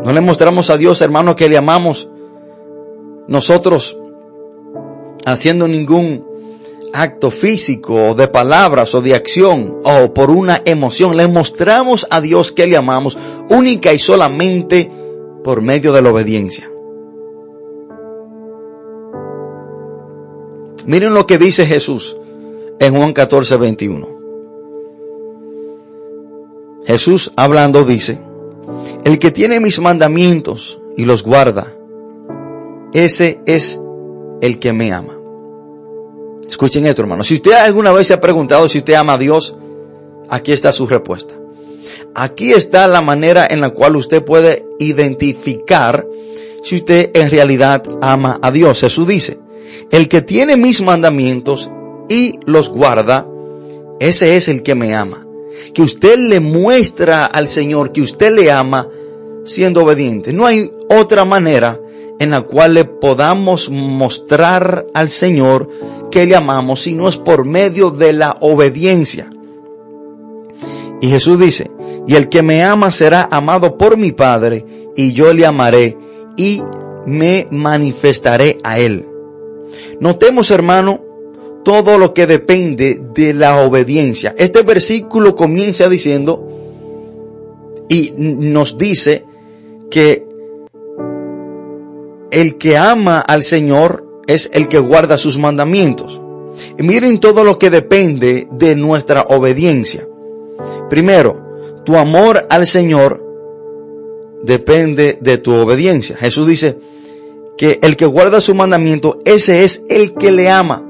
No 0.04 0.12
le 0.12 0.20
mostramos 0.20 0.70
a 0.70 0.76
Dios, 0.76 1.02
hermano, 1.02 1.34
que 1.34 1.48
le 1.48 1.56
amamos 1.56 2.08
nosotros 3.26 3.98
haciendo 5.24 5.68
ningún 5.68 6.24
acto 6.92 7.30
físico 7.30 8.10
o 8.10 8.14
de 8.14 8.28
palabras 8.28 8.94
o 8.94 9.02
de 9.02 9.14
acción 9.14 9.80
o 9.82 10.14
por 10.14 10.30
una 10.30 10.62
emoción. 10.64 11.16
Le 11.16 11.26
mostramos 11.26 12.06
a 12.10 12.20
Dios 12.20 12.52
que 12.52 12.66
le 12.66 12.76
amamos 12.76 13.18
única 13.50 13.92
y 13.92 13.98
solamente 13.98 14.90
por 15.42 15.60
medio 15.60 15.92
de 15.92 16.02
la 16.02 16.10
obediencia. 16.10 16.70
Miren 20.86 21.14
lo 21.14 21.26
que 21.26 21.38
dice 21.38 21.66
Jesús 21.66 22.16
en 22.78 22.94
Juan 22.94 23.12
14, 23.12 23.56
21. 23.56 24.08
Jesús 26.86 27.32
hablando 27.36 27.84
dice, 27.84 28.20
el 29.04 29.18
que 29.18 29.30
tiene 29.30 29.60
mis 29.60 29.80
mandamientos 29.80 30.80
y 30.96 31.06
los 31.06 31.24
guarda, 31.24 31.74
ese 32.92 33.40
es 33.46 33.80
el 34.44 34.58
que 34.58 34.74
me 34.74 34.92
ama. 34.92 35.18
Escuchen 36.46 36.84
esto, 36.84 37.00
hermano. 37.00 37.24
Si 37.24 37.36
usted 37.36 37.52
alguna 37.52 37.92
vez 37.92 38.08
se 38.08 38.12
ha 38.12 38.20
preguntado 38.20 38.68
si 38.68 38.78
usted 38.78 38.92
ama 38.92 39.14
a 39.14 39.18
Dios, 39.18 39.56
aquí 40.28 40.52
está 40.52 40.70
su 40.70 40.86
respuesta. 40.86 41.34
Aquí 42.14 42.52
está 42.52 42.86
la 42.86 43.00
manera 43.00 43.46
en 43.48 43.62
la 43.62 43.70
cual 43.70 43.96
usted 43.96 44.22
puede 44.22 44.66
identificar 44.78 46.06
si 46.62 46.76
usted 46.76 47.10
en 47.14 47.30
realidad 47.30 47.84
ama 48.02 48.38
a 48.42 48.50
Dios. 48.50 48.80
Jesús 48.80 49.06
dice, 49.06 49.38
el 49.90 50.10
que 50.10 50.20
tiene 50.20 50.58
mis 50.58 50.82
mandamientos 50.82 51.70
y 52.10 52.38
los 52.44 52.68
guarda, 52.68 53.26
ese 53.98 54.36
es 54.36 54.48
el 54.48 54.62
que 54.62 54.74
me 54.74 54.94
ama. 54.94 55.26
Que 55.72 55.80
usted 55.80 56.18
le 56.18 56.40
muestra 56.40 57.24
al 57.24 57.48
Señor 57.48 57.92
que 57.92 58.02
usted 58.02 58.30
le 58.30 58.50
ama 58.50 58.90
siendo 59.44 59.84
obediente. 59.84 60.34
No 60.34 60.44
hay 60.44 60.70
otra 60.90 61.24
manera 61.24 61.80
en 62.18 62.30
la 62.30 62.42
cual 62.42 62.74
le 62.74 62.84
podamos 62.84 63.70
mostrar 63.70 64.86
al 64.94 65.08
Señor 65.08 65.68
que 66.10 66.26
le 66.26 66.36
amamos 66.36 66.82
si 66.82 66.94
no 66.94 67.08
es 67.08 67.16
por 67.16 67.44
medio 67.44 67.90
de 67.90 68.12
la 68.12 68.36
obediencia. 68.40 69.30
Y 71.00 71.08
Jesús 71.08 71.38
dice, 71.38 71.70
y 72.06 72.14
el 72.14 72.28
que 72.28 72.42
me 72.42 72.62
ama 72.62 72.90
será 72.90 73.28
amado 73.30 73.76
por 73.76 73.96
mi 73.96 74.12
Padre, 74.12 74.64
y 74.96 75.12
yo 75.12 75.32
le 75.32 75.44
amaré 75.44 75.96
y 76.36 76.62
me 77.06 77.46
manifestaré 77.50 78.58
a 78.62 78.78
él. 78.78 79.06
Notemos, 80.00 80.50
hermano, 80.50 81.00
todo 81.64 81.98
lo 81.98 82.14
que 82.14 82.26
depende 82.26 83.00
de 83.14 83.34
la 83.34 83.60
obediencia. 83.60 84.34
Este 84.36 84.62
versículo 84.62 85.34
comienza 85.34 85.88
diciendo 85.88 86.46
y 87.88 88.12
nos 88.16 88.78
dice 88.78 89.24
el 92.34 92.56
que 92.56 92.76
ama 92.76 93.20
al 93.20 93.44
Señor 93.44 94.04
es 94.26 94.50
el 94.52 94.66
que 94.66 94.80
guarda 94.80 95.18
sus 95.18 95.38
mandamientos. 95.38 96.20
Miren 96.78 97.20
todo 97.20 97.44
lo 97.44 97.58
que 97.58 97.70
depende 97.70 98.48
de 98.50 98.74
nuestra 98.74 99.22
obediencia. 99.22 100.08
Primero, 100.90 101.82
tu 101.84 101.96
amor 101.96 102.44
al 102.50 102.66
Señor 102.66 103.22
depende 104.42 105.16
de 105.20 105.38
tu 105.38 105.54
obediencia. 105.54 106.16
Jesús 106.16 106.48
dice 106.48 106.76
que 107.56 107.78
el 107.82 107.96
que 107.96 108.06
guarda 108.06 108.40
su 108.40 108.52
mandamiento, 108.52 109.20
ese 109.24 109.62
es 109.62 109.82
el 109.88 110.14
que 110.14 110.32
le 110.32 110.50
ama. 110.50 110.82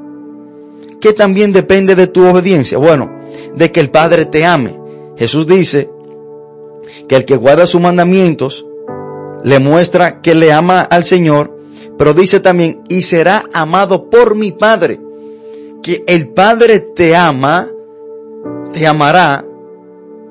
Que 0.99 1.13
también 1.13 1.53
depende 1.53 1.95
de 1.95 2.07
tu 2.07 2.25
obediencia. 2.25 2.79
Bueno, 2.79 3.21
de 3.55 3.71
que 3.71 3.81
el 3.81 3.91
Padre 3.91 4.25
te 4.25 4.47
ame. 4.47 4.79
Jesús 5.19 5.47
dice 5.47 5.91
que 7.07 7.17
el 7.17 7.27
que 7.27 7.37
guarda 7.37 7.67
sus 7.67 7.83
mandamientos 7.83 8.65
le 9.45 9.61
muestra 9.61 10.23
que 10.23 10.35
le 10.35 10.53
ama 10.53 10.81
al 10.81 11.05
Señor, 11.05 11.57
pero 11.99 12.15
dice 12.15 12.41
también, 12.41 12.81
y 12.89 13.03
será 13.03 13.45
amado 13.53 14.09
por 14.09 14.35
mi 14.35 14.53
Padre. 14.53 14.99
Que 15.83 16.03
el 16.07 16.31
Padre 16.31 16.81
te 16.81 17.15
ama, 17.15 17.69
te 18.73 18.87
amará 18.87 19.45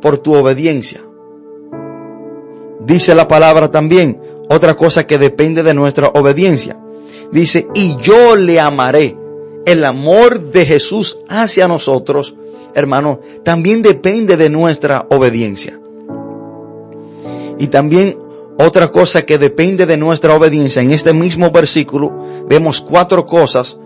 por 0.01 0.17
tu 0.17 0.33
obediencia. 0.33 1.01
Dice 2.85 3.13
la 3.13 3.27
palabra 3.27 3.69
también, 3.69 4.19
otra 4.49 4.75
cosa 4.75 5.05
que 5.05 5.19
depende 5.19 5.61
de 5.61 5.75
nuestra 5.75 6.07
obediencia. 6.07 6.77
Dice, 7.31 7.67
y 7.75 7.95
yo 7.97 8.35
le 8.35 8.59
amaré. 8.59 9.15
El 9.65 9.85
amor 9.85 10.51
de 10.51 10.65
Jesús 10.65 11.19
hacia 11.29 11.69
nosotros, 11.69 12.35
hermano, 12.73 13.21
también 13.43 13.81
depende 13.81 14.35
de 14.35 14.49
nuestra 14.49 15.05
obediencia. 15.09 15.79
Y 17.59 17.67
también 17.67 18.17
otra 18.57 18.89
cosa 18.89 19.23
que 19.23 19.37
depende 19.37 19.85
de 19.85 19.97
nuestra 19.97 20.35
obediencia, 20.35 20.81
en 20.81 20.91
este 20.91 21.13
mismo 21.13 21.51
versículo 21.51 22.45
vemos 22.47 22.81
cuatro 22.81 23.25
cosas 23.25 23.77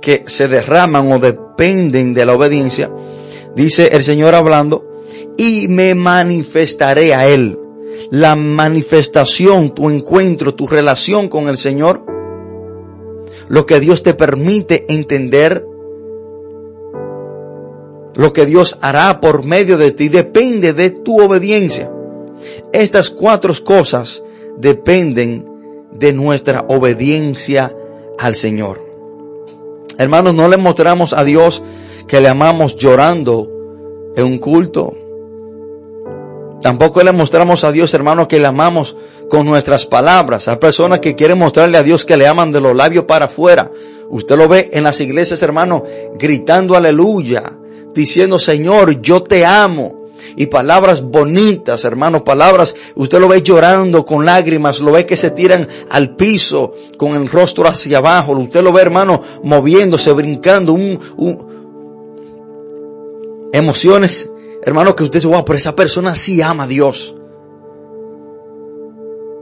que 0.00 0.24
se 0.26 0.48
derraman 0.48 1.10
o 1.12 1.18
dependen 1.18 2.12
de 2.12 2.26
la 2.26 2.34
obediencia. 2.34 2.90
Dice 3.54 3.88
el 3.92 4.02
Señor 4.02 4.34
hablando, 4.34 4.86
y 5.36 5.68
me 5.68 5.94
manifestaré 5.94 7.14
a 7.14 7.26
Él 7.26 7.58
la 8.10 8.34
manifestación, 8.34 9.74
tu 9.74 9.88
encuentro, 9.88 10.54
tu 10.54 10.66
relación 10.66 11.28
con 11.28 11.48
el 11.48 11.56
Señor, 11.56 12.04
lo 13.48 13.66
que 13.66 13.80
Dios 13.80 14.02
te 14.02 14.14
permite 14.14 14.86
entender, 14.88 15.64
lo 18.16 18.32
que 18.32 18.46
Dios 18.46 18.78
hará 18.80 19.20
por 19.20 19.44
medio 19.44 19.78
de 19.78 19.92
ti, 19.92 20.08
depende 20.08 20.72
de 20.72 20.90
tu 20.90 21.20
obediencia. 21.20 21.90
Estas 22.72 23.10
cuatro 23.10 23.52
cosas 23.64 24.22
dependen 24.58 25.44
de 25.92 26.12
nuestra 26.12 26.64
obediencia 26.68 27.74
al 28.18 28.34
Señor. 28.34 28.84
Hermanos, 29.98 30.34
no 30.34 30.48
le 30.48 30.56
mostramos 30.56 31.12
a 31.12 31.24
Dios 31.24 31.62
que 32.06 32.20
le 32.20 32.28
amamos 32.28 32.76
llorando 32.76 33.50
en 34.16 34.24
un 34.24 34.38
culto, 34.38 34.94
Tampoco 36.60 37.02
le 37.02 37.12
mostramos 37.12 37.64
a 37.64 37.72
Dios, 37.72 37.94
hermano, 37.94 38.28
que 38.28 38.38
le 38.38 38.46
amamos 38.46 38.96
con 39.30 39.46
nuestras 39.46 39.86
palabras. 39.86 40.46
Hay 40.46 40.56
personas 40.56 41.00
que 41.00 41.14
quieren 41.14 41.38
mostrarle 41.38 41.78
a 41.78 41.82
Dios 41.82 42.04
que 42.04 42.16
le 42.16 42.26
aman 42.26 42.52
de 42.52 42.60
los 42.60 42.76
labios 42.76 43.04
para 43.04 43.26
afuera. 43.26 43.70
Usted 44.10 44.36
lo 44.36 44.46
ve 44.46 44.68
en 44.72 44.82
las 44.82 45.00
iglesias, 45.00 45.40
hermano, 45.42 45.84
gritando 46.18 46.76
aleluya, 46.76 47.52
diciendo, 47.94 48.38
Señor, 48.38 49.00
yo 49.00 49.22
te 49.22 49.46
amo. 49.46 49.99
Y 50.36 50.46
palabras 50.46 51.02
bonitas, 51.02 51.84
hermano, 51.84 52.24
palabras, 52.24 52.74
usted 52.94 53.20
lo 53.20 53.28
ve 53.28 53.42
llorando 53.42 54.04
con 54.04 54.24
lágrimas, 54.24 54.80
lo 54.80 54.92
ve 54.92 55.06
que 55.06 55.16
se 55.16 55.30
tiran 55.30 55.68
al 55.90 56.16
piso 56.16 56.74
con 56.96 57.14
el 57.14 57.28
rostro 57.28 57.68
hacia 57.68 57.98
abajo, 57.98 58.32
usted 58.32 58.62
lo 58.62 58.72
ve, 58.72 58.82
hermano, 58.82 59.22
moviéndose, 59.42 60.12
brincando, 60.12 60.72
un, 60.72 60.98
un 61.16 61.50
emociones 63.52 64.30
Hermano, 64.62 64.94
que 64.94 65.04
usted 65.04 65.20
dice, 65.20 65.28
wow, 65.28 65.44
pero 65.44 65.56
esa 65.56 65.74
persona 65.74 66.14
sí 66.14 66.42
ama 66.42 66.64
a 66.64 66.66
Dios. 66.66 67.14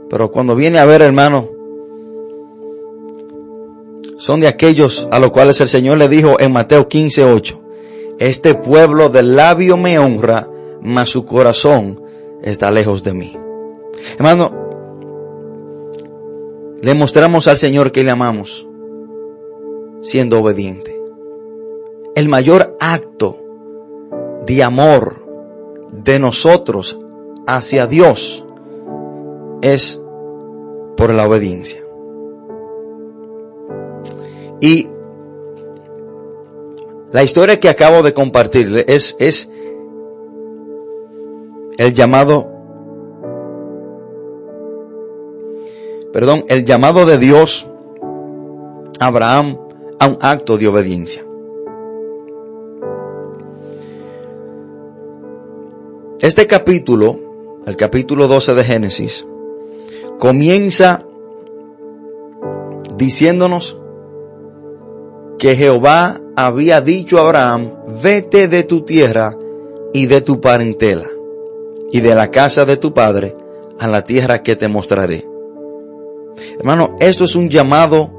Pero 0.09 0.31
cuando 0.31 0.55
viene 0.55 0.79
a 0.79 0.85
ver, 0.85 1.01
hermano, 1.01 1.49
son 4.17 4.39
de 4.39 4.47
aquellos 4.47 5.07
a 5.11 5.19
los 5.19 5.31
cuales 5.31 5.59
el 5.61 5.67
Señor 5.67 5.97
le 5.97 6.07
dijo 6.07 6.39
en 6.39 6.53
Mateo 6.53 6.87
15, 6.87 7.23
8, 7.25 7.61
este 8.19 8.55
pueblo 8.55 9.09
del 9.09 9.35
labio 9.35 9.75
me 9.77 9.99
honra, 9.99 10.48
mas 10.81 11.09
su 11.09 11.25
corazón 11.25 12.01
está 12.41 12.71
lejos 12.71 13.03
de 13.03 13.13
mí. 13.13 13.37
Hermano, 14.17 14.51
le 16.81 16.93
mostramos 16.93 17.47
al 17.47 17.57
Señor 17.57 17.91
que 17.91 18.03
le 18.03 18.11
amamos 18.11 18.65
siendo 20.01 20.39
obediente. 20.39 20.97
El 22.15 22.29
mayor 22.29 22.75
acto 22.79 23.37
de 24.45 24.63
amor 24.63 25.25
de 25.91 26.19
nosotros 26.19 26.99
hacia 27.45 27.87
Dios 27.87 28.45
es 29.61 29.99
por 30.95 31.13
la 31.13 31.27
obediencia. 31.27 31.83
Y 34.61 34.89
la 37.11 37.23
historia 37.23 37.59
que 37.59 37.69
acabo 37.69 38.03
de 38.03 38.13
compartir 38.13 38.85
es, 38.87 39.15
es 39.19 39.49
el 41.79 41.93
llamado, 41.93 42.45
perdón, 46.11 46.43
el 46.49 46.65
llamado 46.65 47.05
de 47.05 47.17
Dios 47.17 47.69
a 48.99 49.07
Abraham 49.07 49.57
a 49.97 50.07
un 50.07 50.17
acto 50.19 50.57
de 50.57 50.67
obediencia. 50.67 51.25
Este 56.19 56.47
capítulo, 56.47 57.17
el 57.65 57.77
capítulo 57.77 58.27
12 58.27 58.55
de 58.55 58.63
Génesis, 58.65 59.25
comienza 60.19 61.05
diciéndonos 62.97 63.77
que 65.37 65.55
Jehová 65.55 66.19
había 66.35 66.81
dicho 66.81 67.19
a 67.19 67.21
Abraham, 67.21 67.71
vete 68.03 68.49
de 68.49 68.65
tu 68.65 68.81
tierra 68.81 69.33
y 69.93 70.07
de 70.07 70.19
tu 70.19 70.41
parentela 70.41 71.07
y 71.91 72.01
de 72.01 72.15
la 72.15 72.29
casa 72.29 72.65
de 72.65 72.77
tu 72.77 72.93
padre 72.93 73.35
a 73.79 73.87
la 73.87 74.03
tierra 74.03 74.43
que 74.43 74.55
te 74.55 74.67
mostraré. 74.67 75.27
Hermano, 76.59 76.95
esto 76.99 77.23
es 77.23 77.35
un 77.35 77.49
llamado 77.49 78.11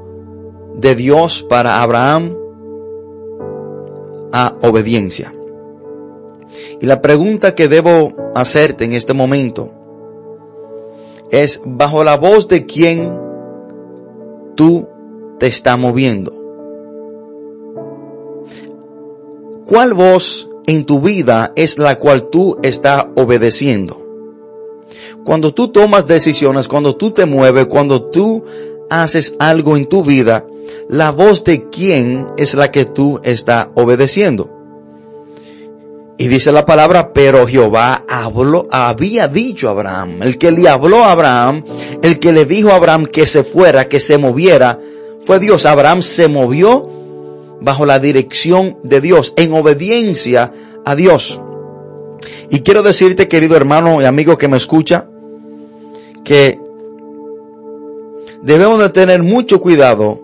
de 0.75 0.95
Dios 0.95 1.43
para 1.43 1.81
Abraham 1.81 2.35
a 4.31 4.55
obediencia. 4.61 5.33
Y 6.79 6.85
la 6.85 7.01
pregunta 7.01 7.55
que 7.55 7.67
debo 7.67 8.13
hacerte 8.35 8.85
en 8.85 8.93
este 8.93 9.13
momento 9.13 9.71
es, 11.29 11.61
¿bajo 11.65 12.03
la 12.03 12.17
voz 12.17 12.47
de 12.47 12.65
quién 12.65 13.17
tú 14.55 14.87
te 15.37 15.47
estás 15.47 15.79
moviendo? 15.79 16.33
¿Cuál 19.65 19.93
voz 19.93 20.50
en 20.67 20.85
tu 20.85 20.99
vida 20.99 21.53
es 21.55 21.79
la 21.79 21.97
cual 21.97 22.29
tú 22.29 22.57
estás 22.63 23.05
obedeciendo? 23.15 24.01
Cuando 25.23 25.53
tú 25.53 25.67
tomas 25.69 26.07
decisiones, 26.07 26.67
cuando 26.67 26.95
tú 26.95 27.11
te 27.11 27.25
mueves, 27.25 27.67
cuando 27.67 28.03
tú 28.03 28.43
haces 28.89 29.35
algo 29.39 29.77
en 29.77 29.87
tu 29.87 30.03
vida, 30.03 30.45
la 30.89 31.11
voz 31.11 31.43
de 31.43 31.69
quién 31.69 32.27
es 32.37 32.55
la 32.55 32.71
que 32.71 32.85
tú 32.85 33.19
estás 33.23 33.67
obedeciendo. 33.75 34.49
Y 36.17 36.27
dice 36.27 36.51
la 36.51 36.65
palabra, 36.65 37.13
pero 37.13 37.47
Jehová 37.47 38.03
habló, 38.07 38.67
había 38.69 39.27
dicho 39.27 39.67
a 39.67 39.71
Abraham, 39.71 40.21
el 40.21 40.37
que 40.37 40.51
le 40.51 40.69
habló 40.69 41.03
a 41.03 41.13
Abraham, 41.13 41.63
el 42.03 42.19
que 42.19 42.31
le 42.31 42.45
dijo 42.45 42.69
a 42.69 42.75
Abraham 42.75 43.05
que 43.05 43.25
se 43.25 43.43
fuera, 43.43 43.87
que 43.87 43.99
se 43.99 44.19
moviera, 44.19 44.79
fue 45.25 45.39
Dios. 45.39 45.65
Abraham 45.65 46.01
se 46.01 46.27
movió 46.27 46.90
bajo 47.61 47.85
la 47.85 47.99
dirección 47.99 48.77
de 48.83 48.99
Dios, 48.99 49.33
en 49.37 49.53
obediencia 49.53 50.51
a 50.83 50.95
Dios. 50.95 51.39
Y 52.49 52.59
quiero 52.61 52.83
decirte, 52.83 53.27
querido 53.27 53.55
hermano 53.55 54.01
y 54.01 54.05
amigo 54.05 54.37
que 54.37 54.47
me 54.47 54.57
escucha, 54.57 55.07
que 56.25 56.59
debemos 58.41 58.79
de 58.79 58.89
tener 58.89 59.23
mucho 59.23 59.61
cuidado 59.61 60.19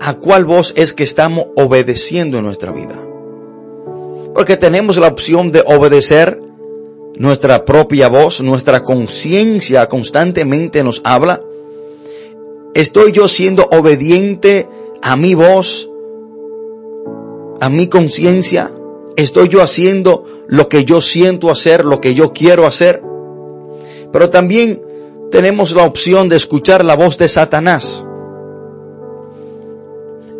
a 0.00 0.14
cuál 0.14 0.44
voz 0.44 0.72
es 0.76 0.92
que 0.92 1.04
estamos 1.04 1.46
obedeciendo 1.54 2.38
en 2.38 2.44
nuestra 2.44 2.72
vida. 2.72 2.96
Porque 4.34 4.56
tenemos 4.56 4.96
la 4.96 5.08
opción 5.08 5.52
de 5.52 5.62
obedecer 5.64 6.40
nuestra 7.16 7.64
propia 7.64 8.08
voz, 8.08 8.40
nuestra 8.40 8.82
conciencia 8.82 9.88
constantemente 9.88 10.82
nos 10.82 11.00
habla. 11.04 11.40
Estoy 12.74 13.12
yo 13.12 13.28
siendo 13.28 13.64
obediente 13.70 14.66
a 15.04 15.16
mi 15.16 15.34
voz, 15.34 15.90
a 17.60 17.68
mi 17.68 17.88
conciencia. 17.88 18.72
Estoy 19.16 19.50
yo 19.50 19.60
haciendo 19.62 20.24
lo 20.48 20.70
que 20.70 20.86
yo 20.86 21.02
siento 21.02 21.50
hacer, 21.50 21.84
lo 21.84 22.00
que 22.00 22.14
yo 22.14 22.32
quiero 22.32 22.66
hacer. 22.66 23.02
Pero 24.10 24.30
también 24.30 24.82
tenemos 25.30 25.76
la 25.76 25.84
opción 25.84 26.30
de 26.30 26.36
escuchar 26.36 26.86
la 26.86 26.96
voz 26.96 27.18
de 27.18 27.28
Satanás. 27.28 28.06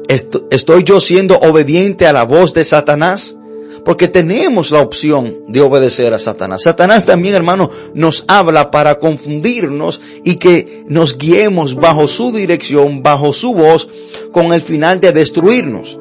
Estoy 0.08 0.84
yo 0.84 0.98
siendo 0.98 1.38
obediente 1.38 2.06
a 2.06 2.14
la 2.14 2.24
voz 2.24 2.54
de 2.54 2.64
Satanás 2.64 3.36
Porque 3.84 4.08
tenemos 4.08 4.70
la 4.70 4.80
opción 4.80 5.44
de 5.48 5.60
obedecer 5.60 6.14
a 6.14 6.18
Satanás. 6.18 6.62
Satanás 6.62 7.04
también, 7.04 7.34
hermano, 7.34 7.70
nos 7.92 8.24
habla 8.28 8.70
para 8.70 8.98
confundirnos 8.98 10.00
y 10.24 10.36
que 10.36 10.84
nos 10.88 11.18
guiemos 11.18 11.74
bajo 11.74 12.08
su 12.08 12.32
dirección, 12.32 13.02
bajo 13.02 13.32
su 13.32 13.52
voz, 13.52 13.88
con 14.32 14.52
el 14.52 14.62
final 14.62 15.00
de 15.00 15.12
destruirnos. 15.12 15.98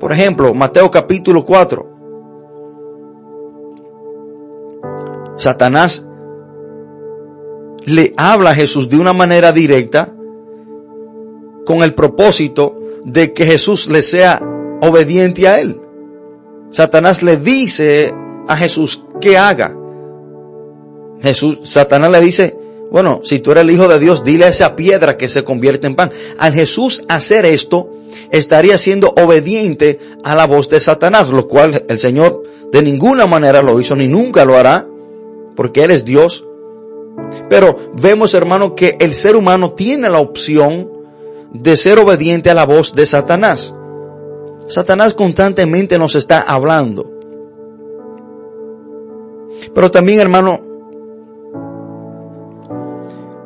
Por 0.00 0.12
ejemplo, 0.12 0.52
Mateo 0.54 0.90
capítulo 0.90 1.44
4. 1.44 1.86
Satanás 5.36 6.04
le 7.84 8.12
habla 8.16 8.50
a 8.50 8.54
Jesús 8.54 8.88
de 8.88 8.98
una 8.98 9.12
manera 9.12 9.52
directa 9.52 10.12
con 11.64 11.82
el 11.82 11.94
propósito 11.94 12.76
de 13.04 13.32
que 13.32 13.46
Jesús 13.46 13.88
le 13.88 14.02
sea 14.02 14.42
obediente 14.82 15.48
a 15.48 15.60
él. 15.60 15.79
Satanás 16.70 17.22
le 17.22 17.36
dice 17.36 18.12
a 18.48 18.56
Jesús 18.56 19.02
que 19.20 19.36
haga. 19.36 19.76
Jesús, 21.20 21.60
Satanás 21.64 22.10
le 22.10 22.20
dice, 22.20 22.56
bueno, 22.90 23.20
si 23.22 23.40
tú 23.40 23.52
eres 23.52 23.64
el 23.64 23.70
hijo 23.70 23.88
de 23.88 23.98
Dios, 23.98 24.24
dile 24.24 24.46
a 24.46 24.48
esa 24.48 24.74
piedra 24.74 25.16
que 25.16 25.28
se 25.28 25.44
convierte 25.44 25.86
en 25.86 25.94
pan. 25.94 26.10
Al 26.38 26.52
Jesús 26.52 27.02
hacer 27.08 27.44
esto, 27.44 27.90
estaría 28.30 28.78
siendo 28.78 29.10
obediente 29.10 29.98
a 30.24 30.34
la 30.34 30.46
voz 30.46 30.68
de 30.68 30.80
Satanás, 30.80 31.28
lo 31.28 31.46
cual 31.46 31.84
el 31.88 31.98
Señor 31.98 32.42
de 32.72 32.82
ninguna 32.82 33.26
manera 33.26 33.62
lo 33.62 33.78
hizo 33.80 33.94
ni 33.96 34.08
nunca 34.08 34.44
lo 34.44 34.56
hará, 34.56 34.86
porque 35.54 35.84
Él 35.84 35.90
es 35.90 36.04
Dios. 36.04 36.44
Pero 37.48 37.92
vemos, 38.00 38.34
hermano, 38.34 38.74
que 38.74 38.96
el 38.98 39.14
ser 39.14 39.36
humano 39.36 39.72
tiene 39.72 40.08
la 40.08 40.18
opción 40.18 40.88
de 41.52 41.76
ser 41.76 41.98
obediente 41.98 42.50
a 42.50 42.54
la 42.54 42.64
voz 42.64 42.94
de 42.94 43.06
Satanás. 43.06 43.74
Satanás 44.70 45.14
constantemente 45.14 45.98
nos 45.98 46.14
está 46.14 46.42
hablando. 46.42 47.10
Pero 49.74 49.90
también, 49.90 50.20
hermano, 50.20 50.60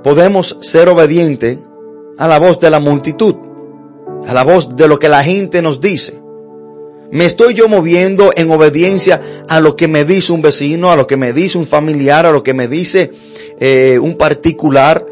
podemos 0.02 0.58
ser 0.60 0.90
obedientes 0.90 1.58
a 2.18 2.28
la 2.28 2.38
voz 2.38 2.60
de 2.60 2.68
la 2.68 2.78
multitud, 2.78 3.34
a 4.26 4.34
la 4.34 4.44
voz 4.44 4.76
de 4.76 4.87
lo 4.87 4.98
que 4.98 5.08
la 5.08 5.24
gente 5.24 5.62
nos 5.62 5.80
dice. 5.80 6.20
Me 7.10 7.24
estoy 7.24 7.54
yo 7.54 7.68
moviendo 7.68 8.30
en 8.37 8.50
obediencia 8.50 9.22
a 9.48 9.60
lo 9.60 9.76
que 9.76 9.88
me 9.88 10.04
dice 10.04 10.30
un 10.30 10.42
vecino, 10.42 10.90
a 10.90 10.96
lo 10.96 11.06
que 11.06 11.16
me 11.16 11.32
dice 11.32 11.56
un 11.56 11.66
familiar, 11.66 12.26
a 12.26 12.32
lo 12.32 12.42
que 12.42 12.52
me 12.52 12.68
dice 12.68 13.12
eh, 13.58 13.98
un 13.98 14.18
particular. 14.18 15.06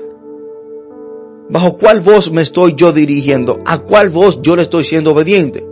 ¿Bajo 1.49 1.79
cuál 1.79 2.03
voz 2.03 2.31
me 2.31 2.43
estoy 2.43 2.75
yo 2.75 2.93
dirigiendo? 2.93 3.61
¿A 3.65 3.79
cuál 3.79 4.11
voz 4.11 4.43
yo 4.43 4.57
le 4.57 4.63
estoy 4.63 4.85
siendo 4.85 5.13
obediente? 5.13 5.72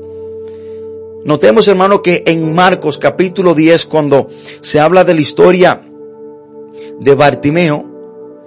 Notemos, 1.24 1.68
hermano, 1.68 2.00
que 2.00 2.22
en 2.26 2.54
Marcos 2.54 2.96
capítulo 2.96 3.54
10, 3.54 3.86
cuando 3.86 4.28
se 4.62 4.80
habla 4.80 5.04
de 5.04 5.14
la 5.14 5.20
historia 5.20 5.82
de 6.98 7.14
Bartimeo, 7.14 7.84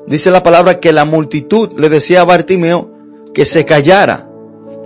dice 0.08 0.32
la 0.32 0.42
palabra 0.42 0.80
que 0.80 0.92
la 0.92 1.06
multitud 1.06 1.72
le 1.78 1.90
decía 1.90 2.22
a 2.22 2.26
Bartimeo 2.26 2.90
que 3.34 3.46
se 3.46 3.64
callara. 3.64 4.30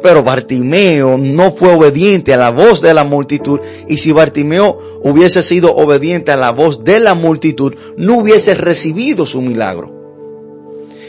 Pero 0.03 0.23
Bartimeo 0.23 1.17
no 1.17 1.51
fue 1.51 1.73
obediente 1.73 2.33
a 2.33 2.37
la 2.37 2.51
voz 2.51 2.81
de 2.81 2.93
la 2.93 3.03
multitud. 3.03 3.61
Y 3.87 3.97
si 3.97 4.11
Bartimeo 4.11 4.99
hubiese 5.03 5.41
sido 5.41 5.73
obediente 5.73 6.31
a 6.31 6.37
la 6.37 6.51
voz 6.51 6.83
de 6.83 6.99
la 6.99 7.15
multitud, 7.15 7.73
no 7.95 8.17
hubiese 8.17 8.53
recibido 8.53 9.25
su 9.25 9.41
milagro. 9.41 9.93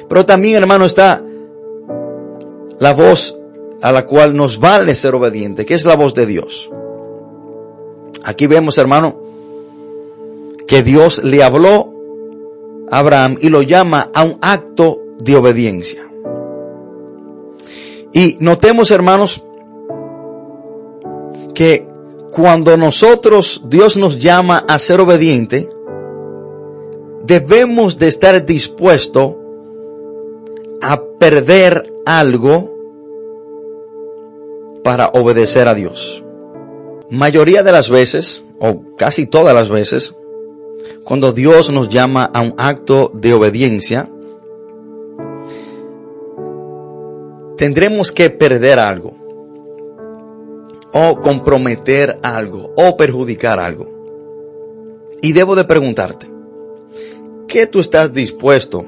Pero 0.09 0.25
también, 0.25 0.57
hermano, 0.62 0.87
está 0.87 1.23
la 2.79 2.95
voz 2.95 3.38
a 3.81 3.93
la 3.93 4.07
cual 4.07 4.37
nos 4.37 4.59
vale 4.59 4.95
ser 4.95 5.14
obediente, 5.14 5.64
que 5.64 5.75
es 5.75 5.85
la 5.85 5.97
voz 5.97 6.14
de 6.14 6.27
Dios. 6.27 6.71
Aquí 8.25 8.47
vemos, 8.47 8.79
hermano, 8.79 9.17
que 10.67 10.83
Dios 10.83 11.23
le 11.23 11.43
habló 11.43 11.93
a 12.91 12.99
Abraham 12.99 13.37
y 13.41 13.49
lo 13.49 13.62
llama 13.62 14.11
a 14.12 14.25
un 14.25 14.38
acto 14.41 15.01
de 15.19 15.37
obediencia. 15.37 16.09
Y 18.12 18.37
notemos, 18.41 18.91
hermanos, 18.91 19.43
que 21.55 21.87
cuando 22.31 22.77
nosotros, 22.77 23.64
Dios 23.67 23.97
nos 23.97 24.21
llama 24.21 24.64
a 24.69 24.79
ser 24.79 25.01
obediente, 25.01 25.69
debemos 27.25 27.99
de 27.99 28.09
estar 28.09 28.45
dispuestos 28.45 29.35
a 30.81 31.01
perder 31.19 31.93
algo 32.07 32.78
para 34.88 35.09
obedecer 35.09 35.68
a 35.68 35.74
Dios. 35.74 36.24
Mayoría 37.11 37.62
de 37.62 37.72
las 37.72 37.90
veces, 37.90 38.42
o 38.59 38.96
casi 38.96 39.27
todas 39.27 39.55
las 39.55 39.68
veces, 39.68 40.14
cuando 41.05 41.33
Dios 41.33 41.70
nos 41.70 41.90
llama 41.90 42.24
a 42.33 42.40
un 42.40 42.55
acto 42.57 43.11
de 43.12 43.35
obediencia, 43.35 44.09
tendremos 47.59 48.12
que 48.12 48.31
perder 48.31 48.79
algo, 48.79 49.12
o 50.94 51.20
comprometer 51.20 52.18
algo, 52.22 52.72
o 52.74 52.96
perjudicar 52.96 53.61
algo. 53.61 53.90
Y 55.20 55.35
debo 55.35 55.55
de 55.55 55.64
preguntarte, 55.64 56.27
¿qué 57.46 57.66
tú 57.66 57.81
estás 57.81 58.14
dispuesto 58.14 58.87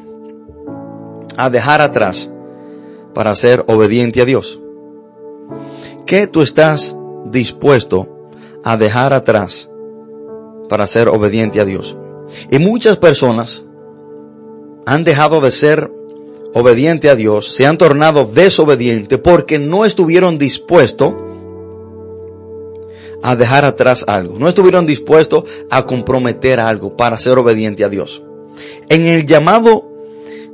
a 1.37 1.51
dejar 1.51 1.83
atrás 1.83 2.31
para 3.13 3.37
ser 3.37 3.63
obediente 3.69 4.23
a 4.23 4.25
Dios? 4.25 4.60
¿Qué 6.11 6.27
tú 6.27 6.43
estás 6.43 6.97
dispuesto 7.27 8.09
a 8.65 8.77
dejar 8.77 9.13
atrás 9.13 9.71
para 10.69 10.89
ser 10.89 11.09
obediente 11.09 11.61
a 11.61 11.65
Dios? 11.65 11.97
Y 12.51 12.59
muchas 12.59 12.97
personas 12.97 13.65
han 14.87 15.05
dejado 15.05 15.41
de 15.41 15.53
ser 15.53 15.89
obediente 16.53 17.11
a 17.11 17.15
Dios, 17.15 17.55
se 17.55 17.65
han 17.65 17.79
tornado 17.79 18.25
desobedientes 18.25 19.21
porque 19.21 19.61
no 19.61 19.85
estuvieron 19.85 20.37
dispuestos 20.37 21.15
a 23.23 23.37
dejar 23.37 23.65
atrás 23.65 24.05
algo, 24.09 24.37
no 24.37 24.49
estuvieron 24.49 24.87
dispuestos 24.87 25.45
a 25.71 25.87
comprometer 25.87 26.59
algo 26.59 26.97
para 26.97 27.21
ser 27.21 27.39
obediente 27.39 27.85
a 27.85 27.89
Dios. 27.89 28.21
En 28.89 29.07
el 29.07 29.27
llamado 29.27 29.85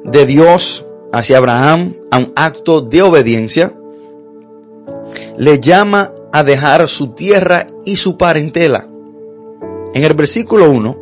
de 0.05 0.27
Dios 0.27 0.85
hacia 1.15 1.39
Abraham 1.39 1.95
a 2.11 2.19
un 2.19 2.33
acto 2.37 2.83
de 2.83 3.01
obediencia, 3.01 3.75
le 5.37 5.61
llama 5.61 6.13
a 6.33 6.43
dejar 6.45 6.87
su 6.89 7.15
tierra 7.15 7.67
y 7.85 7.97
su 7.97 8.17
parentela. 8.17 8.89
En 9.95 10.05
el 10.05 10.15
versículo 10.15 10.71
1, 10.71 10.97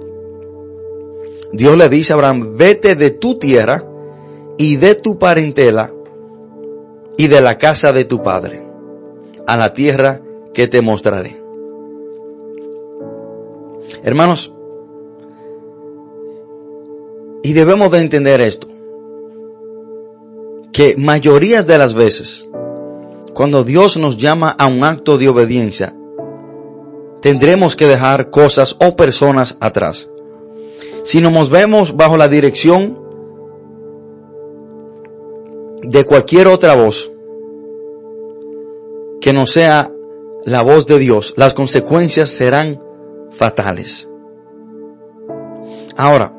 Dios 1.53 1.77
le 1.77 1.89
dice 1.89 2.13
a 2.13 2.17
Abraham, 2.17 2.57
vete 2.57 2.95
de 2.95 3.11
tu 3.11 3.39
tierra 3.39 3.85
y 4.59 4.77
de 4.77 4.95
tu 4.95 5.19
parentela 5.19 5.93
y 7.17 7.29
de 7.29 7.41
la 7.41 7.59
casa 7.59 7.93
de 7.93 8.05
tu 8.05 8.23
padre 8.23 8.63
a 9.47 9.57
la 9.57 9.73
tierra 9.75 10.21
que 10.53 10.69
te 10.69 10.81
mostraré. 10.81 11.41
Hermanos, 14.03 14.53
y 17.43 17.53
debemos 17.53 17.91
de 17.91 18.01
entender 18.01 18.41
esto, 18.41 18.69
que 20.73 20.97
mayoría 20.97 21.63
de 21.63 21.79
las 21.79 21.95
veces 21.95 22.49
cuando 23.35 23.65
Dios 23.65 23.97
nos 23.97 24.17
llama 24.17 24.51
a 24.51 24.67
un 24.67 24.85
acto 24.85 25.19
de 25.19 25.29
obediencia, 25.29 25.95
tendremos 27.21 27.75
que 27.75 27.87
dejar 27.87 28.31
cosas 28.31 28.77
o 28.81 28.95
personas 28.97 29.57
atrás. 29.61 30.09
Si 31.03 31.21
nos 31.21 31.51
vemos 31.51 31.97
bajo 31.97 32.17
la 32.17 32.29
dirección 32.29 32.99
de 35.83 36.05
cualquier 36.05 36.47
otra 36.47 36.75
voz 36.75 37.11
que 39.21 39.33
no 39.33 39.47
sea 39.47 39.91
la 40.45 40.63
voz 40.63 40.87
de 40.87 40.99
Dios, 40.99 41.35
las 41.37 41.55
consecuencias 41.55 42.31
serán 42.31 42.81
fatales. 43.33 44.09
Ahora, 45.97 46.33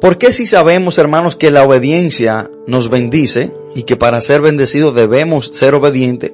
¿por 0.00 0.18
qué 0.18 0.32
si 0.32 0.46
sabemos, 0.46 0.98
hermanos, 0.98 1.36
que 1.36 1.50
la 1.50 1.64
obediencia 1.64 2.50
nos 2.66 2.90
bendice? 2.90 3.63
Y 3.74 3.82
que 3.82 3.96
para 3.96 4.20
ser 4.20 4.40
bendecidos 4.40 4.94
debemos 4.94 5.46
ser 5.52 5.74
obedientes. 5.74 6.32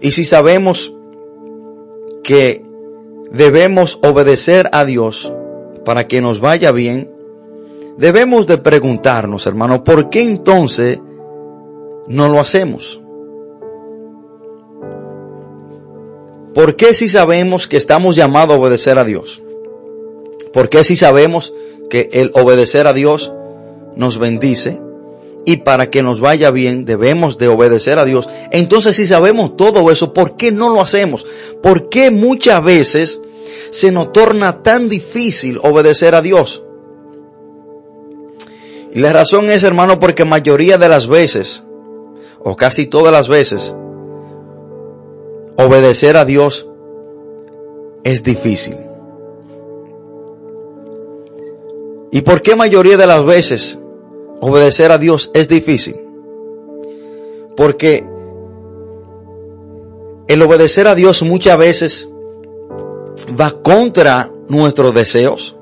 Y 0.00 0.12
si 0.12 0.24
sabemos 0.24 0.92
que 2.22 2.64
debemos 3.30 3.98
obedecer 4.02 4.68
a 4.72 4.84
Dios 4.84 5.32
para 5.84 6.08
que 6.08 6.20
nos 6.20 6.40
vaya 6.40 6.72
bien, 6.72 7.10
debemos 7.96 8.46
de 8.46 8.58
preguntarnos, 8.58 9.46
hermano, 9.46 9.84
¿por 9.84 10.10
qué 10.10 10.22
entonces 10.22 10.98
no 12.08 12.28
lo 12.28 12.40
hacemos? 12.40 13.00
¿Por 16.54 16.74
qué 16.74 16.94
si 16.94 17.08
sabemos 17.08 17.68
que 17.68 17.76
estamos 17.76 18.16
llamados 18.16 18.56
a 18.56 18.58
obedecer 18.58 18.98
a 18.98 19.04
Dios? 19.04 19.40
¿Por 20.52 20.68
qué 20.68 20.82
si 20.82 20.96
sabemos 20.96 21.54
que 21.88 22.08
el 22.12 22.32
obedecer 22.34 22.88
a 22.88 22.92
Dios 22.92 23.32
nos 23.94 24.18
bendice? 24.18 24.80
Y 25.44 25.58
para 25.58 25.90
que 25.90 26.02
nos 26.02 26.20
vaya 26.20 26.50
bien 26.50 26.84
debemos 26.84 27.38
de 27.38 27.48
obedecer 27.48 27.98
a 27.98 28.04
Dios. 28.04 28.28
Entonces 28.50 28.96
si 28.96 29.06
sabemos 29.06 29.56
todo 29.56 29.90
eso, 29.90 30.12
¿por 30.12 30.36
qué 30.36 30.52
no 30.52 30.68
lo 30.70 30.80
hacemos? 30.80 31.26
¿Por 31.62 31.88
qué 31.88 32.10
muchas 32.10 32.62
veces 32.62 33.20
se 33.70 33.90
nos 33.92 34.12
torna 34.12 34.62
tan 34.62 34.88
difícil 34.88 35.58
obedecer 35.62 36.14
a 36.14 36.22
Dios? 36.22 36.62
Y 38.92 38.98
la 38.98 39.12
razón 39.12 39.48
es, 39.50 39.62
hermano, 39.62 40.00
porque 40.00 40.24
mayoría 40.24 40.76
de 40.76 40.88
las 40.88 41.06
veces, 41.06 41.62
o 42.40 42.56
casi 42.56 42.86
todas 42.86 43.12
las 43.12 43.28
veces, 43.28 43.74
obedecer 45.56 46.16
a 46.16 46.24
Dios 46.24 46.66
es 48.02 48.24
difícil. 48.24 48.76
¿Y 52.12 52.22
por 52.22 52.40
qué 52.40 52.56
mayoría 52.56 52.96
de 52.96 53.06
las 53.06 53.24
veces 53.24 53.79
obedecer 54.40 54.92
a 54.92 54.98
Dios 54.98 55.30
es 55.34 55.48
difícil? 55.48 55.96
Porque 57.56 58.04
el 60.28 60.42
obedecer 60.42 60.86
a 60.86 60.94
Dios 60.94 61.22
muchas 61.22 61.58
veces 61.58 62.08
va 63.38 63.62
contra 63.62 64.30
nuestros 64.48 64.94
deseos. 64.94 65.56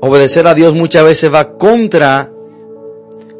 Obedecer 0.00 0.46
a 0.46 0.54
Dios 0.54 0.74
muchas 0.74 1.04
veces 1.04 1.32
va 1.32 1.56
contra 1.56 2.32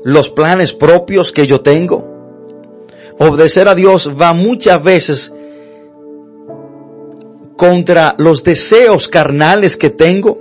los 0.04 0.30
planes 0.30 0.72
propios 0.72 1.32
que 1.32 1.46
yo 1.46 1.60
tengo. 1.60 2.04
Obedecer 3.18 3.68
a 3.68 3.74
Dios 3.74 4.12
va 4.20 4.32
muchas 4.32 4.82
veces 4.82 5.32
contra 7.56 8.14
los 8.18 8.42
deseos 8.42 9.08
carnales 9.08 9.76
que 9.76 9.90
tengo. 9.90 10.38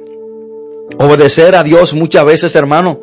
Obedecer 0.97 1.55
a 1.55 1.63
Dios 1.63 1.93
muchas 1.93 2.25
veces, 2.25 2.55
hermano, 2.55 2.99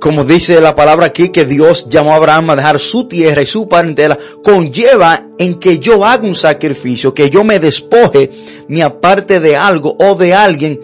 como 0.00 0.24
dice 0.24 0.60
la 0.60 0.74
palabra 0.74 1.06
aquí, 1.06 1.30
que 1.30 1.44
Dios 1.44 1.88
llamó 1.88 2.12
a 2.12 2.16
Abraham 2.16 2.50
a 2.50 2.56
dejar 2.56 2.78
su 2.78 3.08
tierra 3.08 3.42
y 3.42 3.46
su 3.46 3.68
parentela, 3.68 4.18
conlleva 4.42 5.26
en 5.38 5.58
que 5.58 5.78
yo 5.78 6.04
haga 6.04 6.26
un 6.26 6.34
sacrificio, 6.34 7.12
que 7.12 7.30
yo 7.30 7.44
me 7.44 7.58
despoje, 7.58 8.30
me 8.68 8.82
aparte 8.82 9.40
de 9.40 9.56
algo 9.56 9.96
o 9.98 10.14
de 10.14 10.34
alguien 10.34 10.80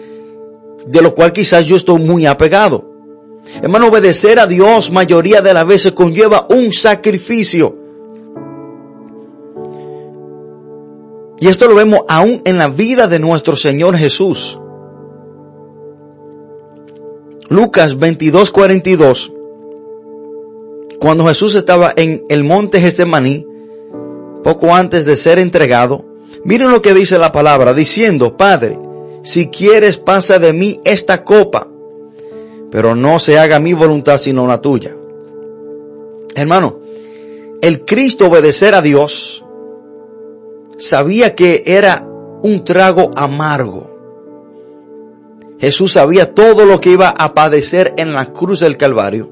de 0.85 1.01
lo 1.01 1.13
cual 1.13 1.33
quizás 1.33 1.65
yo 1.65 1.75
estoy 1.75 1.99
muy 1.99 2.25
apegado. 2.25 2.91
Hermano, 3.61 3.87
obedecer 3.87 4.39
a 4.39 4.47
Dios 4.47 4.91
mayoría 4.91 5.41
de 5.41 5.53
las 5.53 5.65
veces 5.65 5.93
conlleva 5.93 6.47
un 6.49 6.71
sacrificio. 6.71 7.75
Y 11.39 11.47
esto 11.47 11.67
lo 11.67 11.75
vemos 11.75 12.01
aún 12.07 12.41
en 12.45 12.57
la 12.57 12.67
vida 12.67 13.07
de 13.07 13.19
nuestro 13.19 13.55
Señor 13.55 13.97
Jesús. 13.97 14.59
Lucas 17.55 17.97
22, 17.97 18.51
42. 18.51 19.31
Cuando 20.99 21.25
Jesús 21.25 21.55
estaba 21.55 21.93
en 21.95 22.25
el 22.27 22.43
monte 22.43 22.81
Getsemaní, 22.81 23.47
poco 24.43 24.75
antes 24.75 25.05
de 25.05 25.15
ser 25.15 25.39
entregado, 25.39 26.03
miren 26.43 26.69
lo 26.69 26.81
que 26.81 26.93
dice 26.93 27.17
la 27.17 27.31
palabra, 27.31 27.73
diciendo, 27.73 28.35
Padre, 28.35 28.77
si 29.21 29.47
quieres 29.47 29.95
pasa 29.95 30.37
de 30.37 30.51
mí 30.51 30.81
esta 30.83 31.23
copa, 31.23 31.69
pero 32.71 32.93
no 32.93 33.19
se 33.19 33.39
haga 33.39 33.57
mi 33.61 33.71
voluntad 33.71 34.17
sino 34.17 34.45
la 34.45 34.59
tuya. 34.59 34.93
Hermano, 36.35 36.81
el 37.61 37.85
Cristo 37.85 38.27
obedecer 38.27 38.75
a 38.75 38.81
Dios 38.81 39.45
sabía 40.77 41.35
que 41.35 41.63
era 41.65 42.05
un 42.43 42.65
trago 42.65 43.11
amargo. 43.15 43.94
Jesús 45.59 45.93
sabía 45.93 46.33
todo 46.33 46.65
lo 46.65 46.81
que 46.81 46.91
iba 46.91 47.09
a 47.09 47.33
padecer 47.33 47.93
en 47.97 48.13
la 48.13 48.33
cruz 48.33 48.59
del 48.59 48.77
Calvario. 48.77 49.29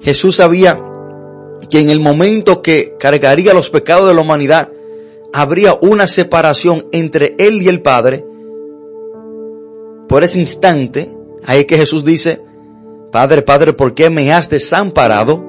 Jesús 0.00 0.36
sabía 0.36 0.82
que 1.68 1.80
en 1.80 1.90
el 1.90 2.00
momento 2.00 2.62
que 2.62 2.96
cargaría 2.98 3.52
los 3.52 3.70
pecados 3.70 4.08
de 4.08 4.14
la 4.14 4.22
humanidad, 4.22 4.70
habría 5.32 5.78
una 5.80 6.06
separación 6.06 6.86
entre 6.92 7.34
él 7.38 7.62
y 7.62 7.68
el 7.68 7.82
Padre, 7.82 8.24
por 10.08 10.24
ese 10.24 10.40
instante, 10.40 11.08
ahí 11.44 11.66
que 11.66 11.76
Jesús 11.76 12.04
dice, 12.04 12.42
Padre, 13.12 13.42
Padre, 13.42 13.74
¿por 13.74 13.94
qué 13.94 14.10
me 14.10 14.32
has 14.32 14.50
desamparado? 14.50 15.44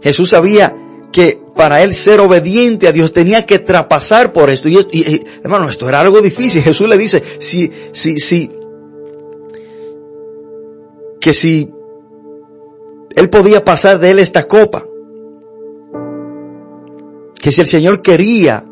Jesús 0.00 0.30
sabía 0.30 0.76
que 1.10 1.41
para 1.54 1.82
él 1.82 1.94
ser 1.94 2.20
obediente 2.20 2.88
a 2.88 2.92
Dios 2.92 3.12
tenía 3.12 3.44
que 3.44 3.58
traspasar 3.58 4.32
por 4.32 4.50
esto. 4.50 4.68
Y, 4.68 5.24
hermano, 5.42 5.68
esto 5.68 5.88
era 5.88 6.00
algo 6.00 6.20
difícil. 6.20 6.62
Jesús 6.62 6.88
le 6.88 6.96
dice, 6.96 7.22
si, 7.38 7.70
si, 7.92 8.18
si, 8.18 8.50
que 11.20 11.34
si 11.34 11.70
él 13.14 13.30
podía 13.30 13.64
pasar 13.64 13.98
de 13.98 14.10
él 14.10 14.18
esta 14.18 14.48
copa, 14.48 14.86
que 17.40 17.50
si 17.50 17.60
el 17.60 17.66
Señor 17.66 18.00
quería 18.00 18.64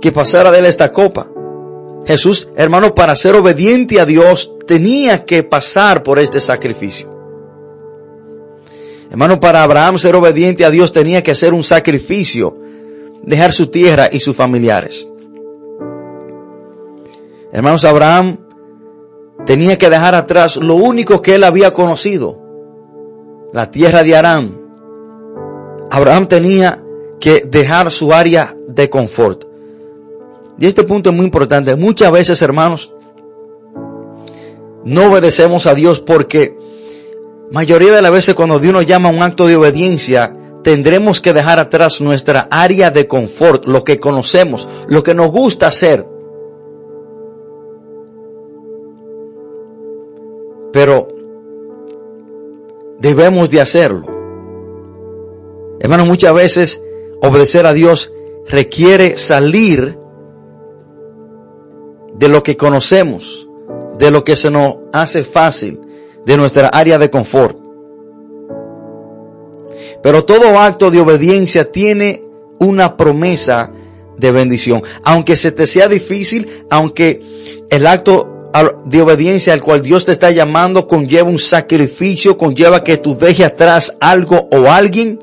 que 0.00 0.12
pasara 0.12 0.50
de 0.50 0.58
él 0.58 0.66
esta 0.66 0.92
copa, 0.92 1.28
Jesús, 2.06 2.48
hermano, 2.56 2.94
para 2.94 3.14
ser 3.16 3.34
obediente 3.34 4.00
a 4.00 4.06
Dios, 4.06 4.52
tenía 4.66 5.24
que 5.24 5.42
pasar 5.42 6.02
por 6.02 6.18
este 6.18 6.40
sacrificio. 6.40 7.09
Hermano, 9.10 9.40
para 9.40 9.64
Abraham 9.64 9.98
ser 9.98 10.14
obediente 10.14 10.64
a 10.64 10.70
Dios 10.70 10.92
tenía 10.92 11.22
que 11.22 11.32
hacer 11.32 11.52
un 11.52 11.64
sacrificio, 11.64 12.56
dejar 13.22 13.52
su 13.52 13.66
tierra 13.66 14.08
y 14.10 14.20
sus 14.20 14.36
familiares. 14.36 15.10
Hermanos, 17.52 17.84
Abraham 17.84 18.38
tenía 19.44 19.76
que 19.76 19.90
dejar 19.90 20.14
atrás 20.14 20.56
lo 20.56 20.76
único 20.76 21.20
que 21.20 21.34
él 21.34 21.42
había 21.42 21.72
conocido, 21.72 22.40
la 23.52 23.68
tierra 23.72 24.04
de 24.04 24.14
Aram. 24.14 24.60
Abraham 25.90 26.28
tenía 26.28 26.80
que 27.18 27.42
dejar 27.44 27.90
su 27.90 28.12
área 28.12 28.54
de 28.68 28.88
confort. 28.88 29.44
Y 30.60 30.66
este 30.66 30.84
punto 30.84 31.10
es 31.10 31.16
muy 31.16 31.24
importante. 31.24 31.74
Muchas 31.74 32.12
veces, 32.12 32.40
hermanos, 32.42 32.92
no 34.84 35.06
obedecemos 35.08 35.66
a 35.66 35.74
Dios 35.74 36.00
porque 36.00 36.56
mayoría 37.50 37.92
de 37.92 38.02
las 38.02 38.12
veces 38.12 38.34
cuando 38.34 38.58
Dios 38.58 38.72
nos 38.72 38.86
llama 38.86 39.08
a 39.08 39.12
un 39.12 39.22
acto 39.22 39.46
de 39.46 39.56
obediencia, 39.56 40.36
tendremos 40.62 41.20
que 41.20 41.32
dejar 41.32 41.58
atrás 41.58 42.00
nuestra 42.00 42.48
área 42.50 42.90
de 42.90 43.06
confort, 43.06 43.66
lo 43.66 43.84
que 43.84 43.98
conocemos, 43.98 44.68
lo 44.88 45.02
que 45.02 45.14
nos 45.14 45.30
gusta 45.30 45.66
hacer. 45.66 46.06
Pero 50.72 51.08
debemos 52.98 53.50
de 53.50 53.60
hacerlo. 53.60 54.06
Hermanos, 55.80 56.06
muchas 56.06 56.34
veces 56.34 56.82
obedecer 57.22 57.66
a 57.66 57.72
Dios 57.72 58.12
requiere 58.46 59.16
salir 59.16 59.98
de 62.14 62.28
lo 62.28 62.42
que 62.42 62.56
conocemos, 62.56 63.48
de 63.98 64.10
lo 64.10 64.24
que 64.24 64.36
se 64.36 64.50
nos 64.50 64.76
hace 64.92 65.24
fácil, 65.24 65.80
de 66.24 66.36
nuestra 66.36 66.68
área 66.68 66.98
de 66.98 67.10
confort. 67.10 67.56
Pero 70.02 70.24
todo 70.24 70.58
acto 70.58 70.90
de 70.90 71.00
obediencia 71.00 71.70
tiene 71.70 72.22
una 72.58 72.96
promesa 72.96 73.72
de 74.16 74.32
bendición. 74.32 74.82
Aunque 75.02 75.36
se 75.36 75.52
te 75.52 75.66
sea 75.66 75.88
difícil, 75.88 76.64
aunque 76.70 77.22
el 77.70 77.86
acto 77.86 78.40
de 78.84 79.00
obediencia 79.00 79.52
al 79.52 79.62
cual 79.62 79.82
Dios 79.82 80.04
te 80.04 80.12
está 80.12 80.30
llamando 80.30 80.86
conlleva 80.86 81.28
un 81.28 81.38
sacrificio, 81.38 82.36
conlleva 82.36 82.82
que 82.82 82.96
tú 82.96 83.16
dejes 83.16 83.46
atrás 83.46 83.96
algo 84.00 84.48
o 84.50 84.70
alguien, 84.70 85.18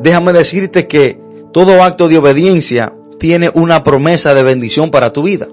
déjame 0.00 0.32
decirte 0.32 0.86
que 0.86 1.18
todo 1.52 1.82
acto 1.82 2.08
de 2.08 2.18
obediencia 2.18 2.94
tiene 3.18 3.50
una 3.52 3.82
promesa 3.82 4.34
de 4.34 4.42
bendición 4.42 4.90
para 4.90 5.12
tu 5.12 5.22
vida. 5.24 5.48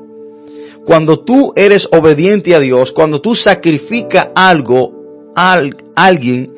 Cuando 0.85 1.19
tú 1.19 1.51
eres 1.55 1.89
obediente 1.91 2.53
a 2.53 2.59
Dios, 2.59 2.91
cuando 2.91 3.19
tú 3.19 3.33
sacrificas 3.33 4.29
algo 4.35 5.31
a 5.35 5.59
alguien 5.95 6.53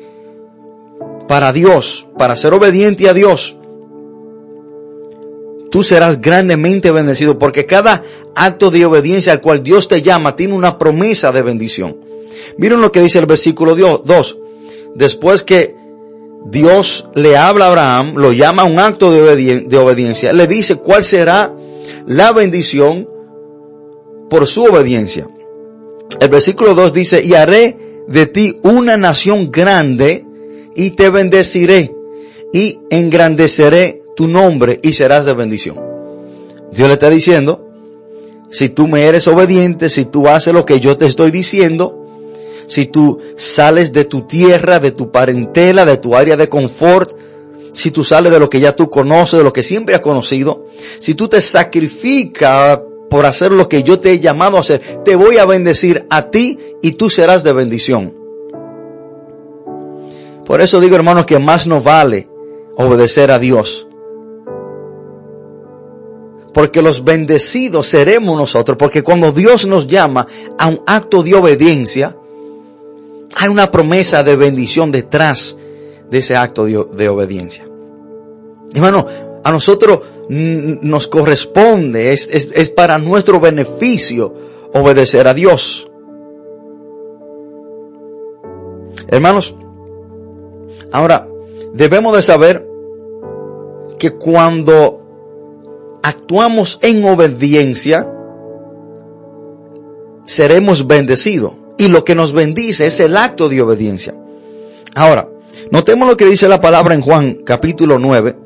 para 1.26 1.52
Dios, 1.52 2.06
para 2.18 2.36
ser 2.36 2.52
obediente 2.52 3.08
a 3.08 3.14
Dios, 3.14 3.56
tú 5.70 5.82
serás 5.82 6.20
grandemente 6.20 6.90
bendecido 6.90 7.38
porque 7.38 7.64
cada 7.64 8.02
acto 8.34 8.70
de 8.70 8.84
obediencia 8.84 9.32
al 9.32 9.40
cual 9.40 9.62
Dios 9.62 9.88
te 9.88 10.02
llama 10.02 10.36
tiene 10.36 10.54
una 10.54 10.76
promesa 10.76 11.32
de 11.32 11.42
bendición. 11.42 11.96
Miren 12.58 12.82
lo 12.82 12.92
que 12.92 13.00
dice 13.00 13.18
el 13.18 13.26
versículo 13.26 13.74
2. 13.74 14.38
Después 14.94 15.42
que 15.42 15.74
Dios 16.44 17.08
le 17.14 17.36
habla 17.36 17.66
a 17.66 17.68
Abraham, 17.68 18.14
lo 18.16 18.32
llama 18.32 18.64
un 18.64 18.78
acto 18.78 19.10
de 19.10 19.78
obediencia, 19.78 20.34
le 20.34 20.46
dice 20.46 20.76
cuál 20.76 21.02
será 21.02 21.54
la 22.06 22.32
bendición 22.32 23.08
por 24.28 24.46
su 24.46 24.64
obediencia. 24.64 25.28
El 26.20 26.28
versículo 26.28 26.74
2 26.74 26.92
dice, 26.92 27.22
y 27.24 27.34
haré 27.34 28.02
de 28.06 28.26
ti 28.26 28.58
una 28.62 28.96
nación 28.96 29.50
grande 29.50 30.24
y 30.74 30.90
te 30.90 31.10
bendeciré 31.10 31.94
y 32.52 32.80
engrandeceré 32.90 34.02
tu 34.16 34.26
nombre 34.28 34.80
y 34.82 34.94
serás 34.94 35.26
de 35.26 35.34
bendición. 35.34 35.78
Dios 36.72 36.88
le 36.88 36.94
está 36.94 37.10
diciendo 37.10 37.64
si 38.50 38.70
tú 38.70 38.88
me 38.88 39.04
eres 39.04 39.28
obediente, 39.28 39.90
si 39.90 40.06
tú 40.06 40.28
haces 40.28 40.54
lo 40.54 40.64
que 40.64 40.80
yo 40.80 40.96
te 40.96 41.06
estoy 41.06 41.30
diciendo, 41.30 42.06
si 42.66 42.86
tú 42.86 43.18
sales 43.36 43.92
de 43.92 44.04
tu 44.04 44.26
tierra, 44.26 44.78
de 44.78 44.92
tu 44.92 45.10
parentela, 45.10 45.84
de 45.84 45.98
tu 45.98 46.14
área 46.14 46.36
de 46.36 46.48
confort, 46.48 47.14
si 47.74 47.90
tú 47.90 48.04
sales 48.04 48.32
de 48.32 48.38
lo 48.38 48.48
que 48.48 48.60
ya 48.60 48.74
tú 48.74 48.88
conoces, 48.88 49.38
de 49.38 49.44
lo 49.44 49.52
que 49.52 49.62
siempre 49.62 49.94
has 49.94 50.00
conocido, 50.00 50.66
si 50.98 51.14
tú 51.14 51.28
te 51.28 51.40
sacrificas 51.40 52.80
por 53.10 53.26
hacer 53.26 53.52
lo 53.52 53.68
que 53.68 53.82
yo 53.82 54.00
te 54.00 54.12
he 54.12 54.20
llamado 54.20 54.56
a 54.56 54.60
hacer, 54.60 54.80
te 55.04 55.16
voy 55.16 55.38
a 55.38 55.46
bendecir 55.46 56.06
a 56.10 56.30
ti 56.30 56.58
y 56.82 56.92
tú 56.92 57.08
serás 57.08 57.42
de 57.42 57.52
bendición. 57.52 58.14
Por 60.44 60.60
eso 60.60 60.80
digo 60.80 60.96
hermanos 60.96 61.26
que 61.26 61.38
más 61.38 61.66
nos 61.66 61.84
vale 61.84 62.28
obedecer 62.76 63.30
a 63.30 63.38
Dios. 63.38 63.86
Porque 66.54 66.80
los 66.80 67.04
bendecidos 67.04 67.86
seremos 67.86 68.36
nosotros, 68.36 68.78
porque 68.78 69.02
cuando 69.02 69.30
Dios 69.32 69.66
nos 69.66 69.86
llama 69.86 70.26
a 70.58 70.68
un 70.68 70.82
acto 70.86 71.22
de 71.22 71.34
obediencia, 71.34 72.16
hay 73.34 73.48
una 73.48 73.70
promesa 73.70 74.24
de 74.24 74.36
bendición 74.36 74.90
detrás 74.90 75.56
de 76.10 76.18
ese 76.18 76.34
acto 76.34 76.64
de, 76.64 77.08
obediencia. 77.08 77.68
Hermano, 78.74 79.06
a 79.44 79.52
nosotros 79.52 80.00
nos 80.28 81.08
corresponde, 81.08 82.12
es, 82.12 82.28
es 82.28 82.70
para 82.70 82.98
nuestro 82.98 83.40
beneficio 83.40 84.34
obedecer 84.74 85.26
a 85.26 85.34
Dios. 85.34 85.90
Hermanos, 89.08 89.56
ahora 90.92 91.26
debemos 91.72 92.14
de 92.14 92.22
saber 92.22 92.66
que 93.98 94.10
cuando 94.10 95.98
actuamos 96.02 96.78
en 96.82 97.04
obediencia, 97.04 98.12
seremos 100.24 100.86
bendecidos. 100.86 101.52
Y 101.78 101.88
lo 101.88 102.04
que 102.04 102.14
nos 102.14 102.32
bendice 102.32 102.86
es 102.86 103.00
el 103.00 103.16
acto 103.16 103.48
de 103.48 103.62
obediencia. 103.62 104.14
Ahora, 104.94 105.28
notemos 105.70 106.08
lo 106.08 106.16
que 106.16 106.26
dice 106.26 106.48
la 106.48 106.60
palabra 106.60 106.94
en 106.94 107.00
Juan 107.00 107.38
capítulo 107.44 107.98
9, 107.98 108.36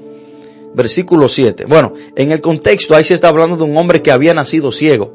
versículo 0.74 1.28
7. 1.28 1.64
Bueno, 1.66 1.92
en 2.16 2.32
el 2.32 2.40
contexto 2.40 2.94
ahí 2.94 3.04
se 3.04 3.14
está 3.14 3.28
hablando 3.28 3.56
de 3.56 3.64
un 3.64 3.76
hombre 3.76 4.02
que 4.02 4.10
había 4.10 4.34
nacido 4.34 4.72
ciego. 4.72 5.14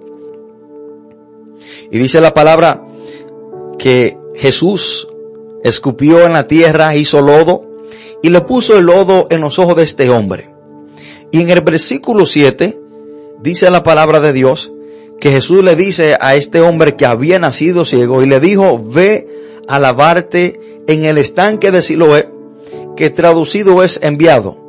Y 1.91 1.97
dice 1.97 2.21
la 2.21 2.33
palabra 2.33 2.85
que 3.77 4.17
Jesús 4.35 5.07
escupió 5.63 6.25
en 6.25 6.33
la 6.33 6.47
tierra, 6.47 6.95
hizo 6.95 7.21
lodo 7.21 7.63
y 8.21 8.29
le 8.29 8.41
puso 8.41 8.77
el 8.77 8.85
lodo 8.85 9.27
en 9.29 9.41
los 9.41 9.59
ojos 9.59 9.75
de 9.75 9.83
este 9.83 10.09
hombre. 10.09 10.49
Y 11.31 11.41
en 11.41 11.49
el 11.49 11.61
versículo 11.61 12.25
7 12.25 12.79
dice 13.41 13.69
la 13.69 13.83
palabra 13.83 14.19
de 14.19 14.33
Dios 14.33 14.71
que 15.19 15.31
Jesús 15.31 15.63
le 15.63 15.75
dice 15.75 16.15
a 16.19 16.35
este 16.35 16.61
hombre 16.61 16.95
que 16.95 17.05
había 17.05 17.39
nacido 17.39 17.85
ciego 17.85 18.21
y 18.21 18.27
le 18.27 18.39
dijo, 18.39 18.81
ve 18.83 19.27
a 19.67 19.79
lavarte 19.79 20.59
en 20.87 21.03
el 21.03 21.17
estanque 21.17 21.71
de 21.71 21.81
Siloé, 21.81 22.29
que 22.95 23.09
traducido 23.09 23.83
es 23.83 23.99
enviado. 24.03 24.66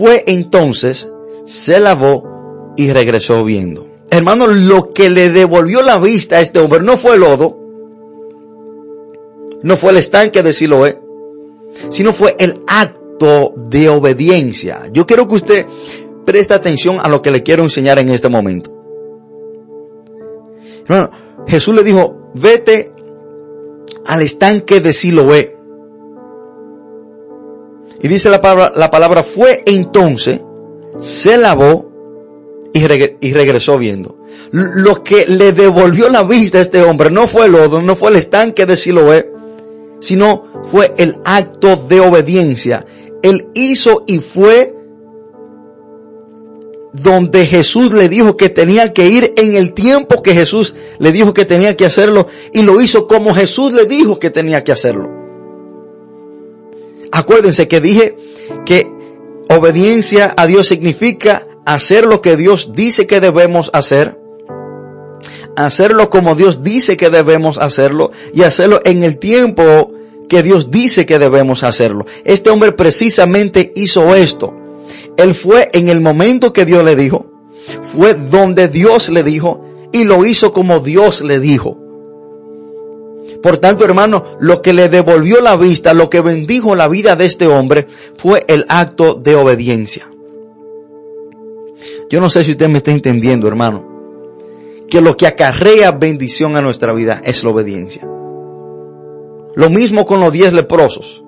Fue 0.00 0.24
entonces, 0.28 1.10
se 1.44 1.78
lavó 1.78 2.72
y 2.74 2.90
regresó 2.90 3.44
viendo. 3.44 3.86
Hermano, 4.10 4.46
lo 4.46 4.88
que 4.88 5.10
le 5.10 5.28
devolvió 5.28 5.82
la 5.82 5.98
vista 5.98 6.36
a 6.36 6.40
este 6.40 6.58
hombre 6.58 6.80
no 6.80 6.96
fue 6.96 7.16
el 7.16 7.20
lodo, 7.20 7.58
no 9.62 9.76
fue 9.76 9.90
el 9.90 9.98
estanque 9.98 10.42
de 10.42 10.54
Siloé, 10.54 10.98
sino 11.90 12.14
fue 12.14 12.34
el 12.38 12.62
acto 12.66 13.52
de 13.54 13.90
obediencia. 13.90 14.84
Yo 14.90 15.06
quiero 15.06 15.28
que 15.28 15.34
usted 15.34 15.66
preste 16.24 16.54
atención 16.54 16.96
a 16.98 17.06
lo 17.06 17.20
que 17.20 17.30
le 17.30 17.42
quiero 17.42 17.62
enseñar 17.62 17.98
en 17.98 18.08
este 18.08 18.30
momento. 18.30 18.72
Jesús 21.46 21.74
le 21.74 21.84
dijo, 21.84 22.30
vete 22.32 22.90
al 24.06 24.22
estanque 24.22 24.80
de 24.80 24.94
Siloé. 24.94 25.59
Y 28.02 28.08
dice 28.08 28.30
la 28.30 28.40
palabra, 28.40 28.72
la 28.74 28.90
palabra 28.90 29.22
fue 29.22 29.62
entonces, 29.66 30.40
se 30.98 31.36
lavó 31.36 31.90
y, 32.72 32.80
y 33.20 33.32
regresó 33.32 33.78
viendo. 33.78 34.16
Lo 34.52 35.02
que 35.02 35.26
le 35.26 35.52
devolvió 35.52 36.08
la 36.08 36.22
vista 36.22 36.58
a 36.58 36.62
este 36.62 36.82
hombre 36.82 37.10
no 37.10 37.26
fue 37.26 37.46
el 37.46 37.52
lodo, 37.52 37.82
no 37.82 37.96
fue 37.96 38.10
el 38.10 38.16
estanque 38.16 38.66
de 38.66 38.76
Siloé, 38.76 39.30
sino 40.00 40.44
fue 40.70 40.94
el 40.96 41.16
acto 41.24 41.76
de 41.76 42.00
obediencia. 42.00 42.86
Él 43.22 43.48
hizo 43.54 44.04
y 44.06 44.18
fue 44.18 44.74
donde 46.92 47.46
Jesús 47.46 47.92
le 47.92 48.08
dijo 48.08 48.36
que 48.36 48.48
tenía 48.48 48.92
que 48.92 49.08
ir 49.08 49.32
en 49.36 49.54
el 49.54 49.74
tiempo 49.74 50.22
que 50.22 50.34
Jesús 50.34 50.74
le 50.98 51.12
dijo 51.12 51.32
que 51.34 51.44
tenía 51.44 51.76
que 51.76 51.86
hacerlo 51.86 52.26
y 52.52 52.62
lo 52.62 52.80
hizo 52.80 53.06
como 53.06 53.34
Jesús 53.34 53.72
le 53.72 53.84
dijo 53.84 54.18
que 54.18 54.30
tenía 54.30 54.64
que 54.64 54.72
hacerlo. 54.72 55.19
Acuérdense 57.12 57.68
que 57.68 57.80
dije 57.80 58.16
que 58.64 58.90
obediencia 59.48 60.32
a 60.36 60.46
Dios 60.46 60.68
significa 60.68 61.46
hacer 61.64 62.06
lo 62.06 62.20
que 62.20 62.36
Dios 62.36 62.72
dice 62.74 63.06
que 63.06 63.20
debemos 63.20 63.70
hacer, 63.72 64.18
hacerlo 65.56 66.10
como 66.10 66.34
Dios 66.34 66.62
dice 66.62 66.96
que 66.96 67.10
debemos 67.10 67.58
hacerlo 67.58 68.12
y 68.32 68.42
hacerlo 68.42 68.80
en 68.84 69.02
el 69.02 69.18
tiempo 69.18 69.92
que 70.28 70.42
Dios 70.42 70.70
dice 70.70 71.06
que 71.06 71.18
debemos 71.18 71.64
hacerlo. 71.64 72.06
Este 72.24 72.50
hombre 72.50 72.72
precisamente 72.72 73.72
hizo 73.74 74.14
esto. 74.14 74.54
Él 75.16 75.34
fue 75.34 75.70
en 75.72 75.88
el 75.88 76.00
momento 76.00 76.52
que 76.52 76.64
Dios 76.64 76.84
le 76.84 76.96
dijo, 76.96 77.26
fue 77.82 78.14
donde 78.14 78.68
Dios 78.68 79.08
le 79.08 79.22
dijo 79.22 79.64
y 79.92 80.04
lo 80.04 80.24
hizo 80.24 80.52
como 80.52 80.80
Dios 80.80 81.22
le 81.22 81.40
dijo. 81.40 81.89
Por 83.42 83.58
tanto, 83.58 83.84
hermano, 83.84 84.24
lo 84.40 84.60
que 84.62 84.72
le 84.72 84.88
devolvió 84.88 85.40
la 85.40 85.56
vista, 85.56 85.94
lo 85.94 86.10
que 86.10 86.20
bendijo 86.20 86.74
la 86.74 86.88
vida 86.88 87.16
de 87.16 87.24
este 87.24 87.46
hombre 87.46 87.86
fue 88.16 88.44
el 88.48 88.66
acto 88.68 89.14
de 89.14 89.36
obediencia. 89.36 90.08
Yo 92.10 92.20
no 92.20 92.28
sé 92.28 92.44
si 92.44 92.52
usted 92.52 92.68
me 92.68 92.78
está 92.78 92.90
entendiendo, 92.90 93.46
hermano, 93.48 93.84
que 94.88 95.00
lo 95.00 95.16
que 95.16 95.26
acarrea 95.26 95.92
bendición 95.92 96.56
a 96.56 96.60
nuestra 96.60 96.92
vida 96.92 97.22
es 97.24 97.44
la 97.44 97.50
obediencia. 97.50 98.06
Lo 99.54 99.70
mismo 99.70 100.04
con 100.04 100.20
los 100.20 100.32
diez 100.32 100.52
leprosos. 100.52 101.22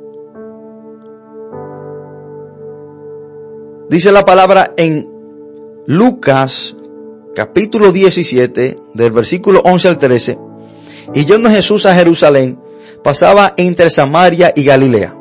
Dice 3.88 4.10
la 4.10 4.24
palabra 4.24 4.72
en 4.76 5.08
Lucas 5.86 6.76
capítulo 7.34 7.92
17 7.92 8.76
del 8.94 9.12
versículo 9.12 9.60
11 9.64 9.88
al 9.88 9.98
13. 9.98 10.38
Y 11.14 11.26
yendo 11.26 11.50
Jesús 11.50 11.86
a 11.86 11.94
Jerusalén, 11.94 12.58
pasaba 13.02 13.54
entre 13.56 13.90
Samaria 13.90 14.52
y 14.54 14.64
Galilea. 14.64 15.16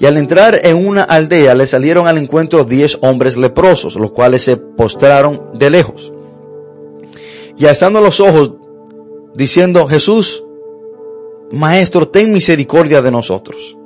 Y 0.00 0.06
al 0.06 0.16
entrar 0.16 0.58
en 0.62 0.86
una 0.86 1.02
aldea 1.02 1.54
le 1.54 1.66
salieron 1.66 2.06
al 2.06 2.18
encuentro 2.18 2.64
diez 2.64 2.98
hombres 3.02 3.36
leprosos, 3.36 3.96
los 3.96 4.12
cuales 4.12 4.42
se 4.42 4.56
postraron 4.56 5.50
de 5.54 5.70
lejos. 5.70 6.12
Y 7.56 7.66
alzando 7.66 8.00
los 8.00 8.20
ojos, 8.20 8.52
diciendo, 9.34 9.86
Jesús, 9.88 10.44
Maestro, 11.50 12.08
ten 12.08 12.32
misericordia 12.32 13.02
de 13.02 13.10
nosotros. 13.10 13.76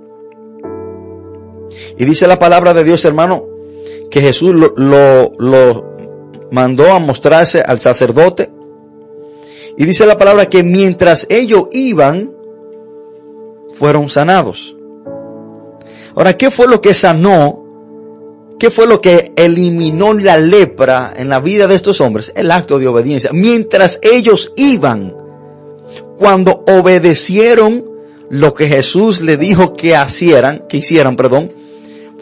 Y 1.98 2.04
dice 2.04 2.26
la 2.26 2.38
palabra 2.38 2.74
de 2.74 2.84
Dios, 2.84 3.04
hermano, 3.04 3.46
que 4.10 4.20
Jesús 4.20 4.54
lo, 4.54 5.32
lo, 5.38 5.96
mandó 6.50 6.92
a 6.92 6.98
mostrarse 6.98 7.62
al 7.62 7.78
sacerdote. 7.78 8.50
Y 9.76 9.85
dice 9.85 10.06
la 10.06 10.18
palabra 10.18 10.46
que 10.46 10.62
mientras 10.62 11.26
ellos 11.30 11.64
iban, 11.72 12.30
fueron 13.72 14.08
sanados. 14.08 14.76
Ahora, 16.14 16.37
¿qué 16.37 16.50
fue 16.50 16.66
lo 16.68 16.80
que 16.80 16.94
sanó? 16.94 17.58
¿Qué 18.58 18.70
fue 18.70 18.87
lo 18.87 19.00
que 19.00 19.32
eliminó 19.35 20.12
la 20.12 20.37
lepra 20.37 21.14
en 21.16 21.28
la 21.28 21.40
vida 21.40 21.66
de 21.66 21.74
estos 21.74 22.00
hombres? 22.00 22.32
El 22.37 22.50
acto 22.50 22.78
de 22.78 22.87
obediencia. 22.87 23.30
Mientras 23.32 23.98
ellos 24.02 24.52
iban, 24.56 25.16
cuando 26.16 26.64
obedecieron 26.68 27.85
lo 28.30 28.54
que 28.54 28.68
Jesús 28.68 29.20
le 29.20 29.37
dijo 29.37 29.74
que 29.74 29.94
hicieran, 30.00 30.64
que 30.68 30.76
hicieran, 30.76 31.16
perdón, 31.16 31.50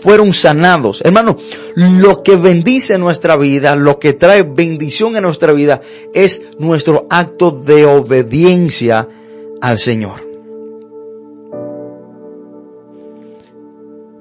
fueron 0.00 0.32
sanados. 0.32 1.02
Hermano, 1.04 1.36
lo 1.74 2.22
que 2.22 2.36
bendice 2.36 2.98
nuestra 2.98 3.36
vida, 3.36 3.76
lo 3.76 3.98
que 3.98 4.14
trae 4.14 4.42
bendición 4.42 5.16
en 5.16 5.22
nuestra 5.22 5.52
vida 5.52 5.80
es 6.14 6.42
nuestro 6.58 7.06
acto 7.10 7.50
de 7.50 7.86
obediencia 7.86 9.08
al 9.60 9.78
Señor. 9.78 10.30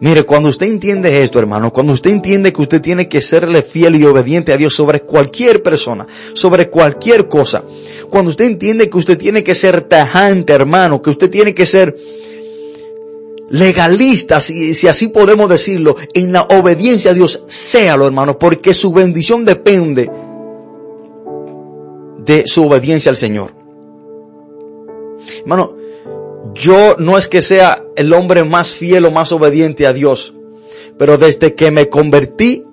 Mire, 0.01 0.23
cuando 0.23 0.47
usted 0.47 0.67
entiende 0.67 1.21
esto, 1.21 1.39
hermano, 1.39 1.73
cuando 1.73 1.91
usted 1.91 2.11
entiende 2.11 2.53
que 2.53 2.61
usted 2.61 2.81
tiene 2.81 3.09
que 3.09 3.19
serle 3.19 3.61
fiel 3.61 3.97
y 3.97 4.05
obediente 4.05 4.53
a 4.53 4.57
Dios 4.57 4.73
sobre 4.73 5.01
cualquier 5.01 5.61
persona, 5.61 6.07
sobre 6.33 6.69
cualquier 6.69 7.27
cosa, 7.27 7.65
cuando 8.09 8.31
usted 8.31 8.45
entiende 8.45 8.89
que 8.89 8.97
usted 8.97 9.17
tiene 9.17 9.43
que 9.43 9.53
ser 9.53 9.81
tajante, 9.81 10.53
hermano, 10.53 11.01
que 11.01 11.09
usted 11.09 11.29
tiene 11.29 11.53
que 11.53 11.65
ser 11.65 11.97
legalista, 13.49 14.39
si, 14.39 14.73
si, 14.73 14.87
así 14.87 15.09
podemos 15.09 15.49
decirlo, 15.49 15.95
en 16.13 16.31
la 16.31 16.43
obediencia 16.43 17.11
a 17.11 17.13
Dios, 17.13 17.43
séalo 17.47 18.05
hermano, 18.05 18.37
porque 18.37 18.73
su 18.73 18.91
bendición 18.91 19.45
depende 19.45 20.09
de 22.25 22.43
su 22.45 22.65
obediencia 22.67 23.09
al 23.09 23.17
Señor. 23.17 23.51
Hermano, 25.39 25.75
yo 26.53 26.95
no 26.97 27.17
es 27.17 27.27
que 27.27 27.41
sea 27.41 27.83
el 27.95 28.13
hombre 28.13 28.43
más 28.43 28.73
fiel 28.73 29.05
o 29.05 29.11
más 29.11 29.31
obediente 29.31 29.87
a 29.87 29.93
Dios, 29.93 30.33
pero 30.97 31.17
desde 31.17 31.55
que 31.55 31.71
me 31.71 31.89
convertí, 31.89 32.65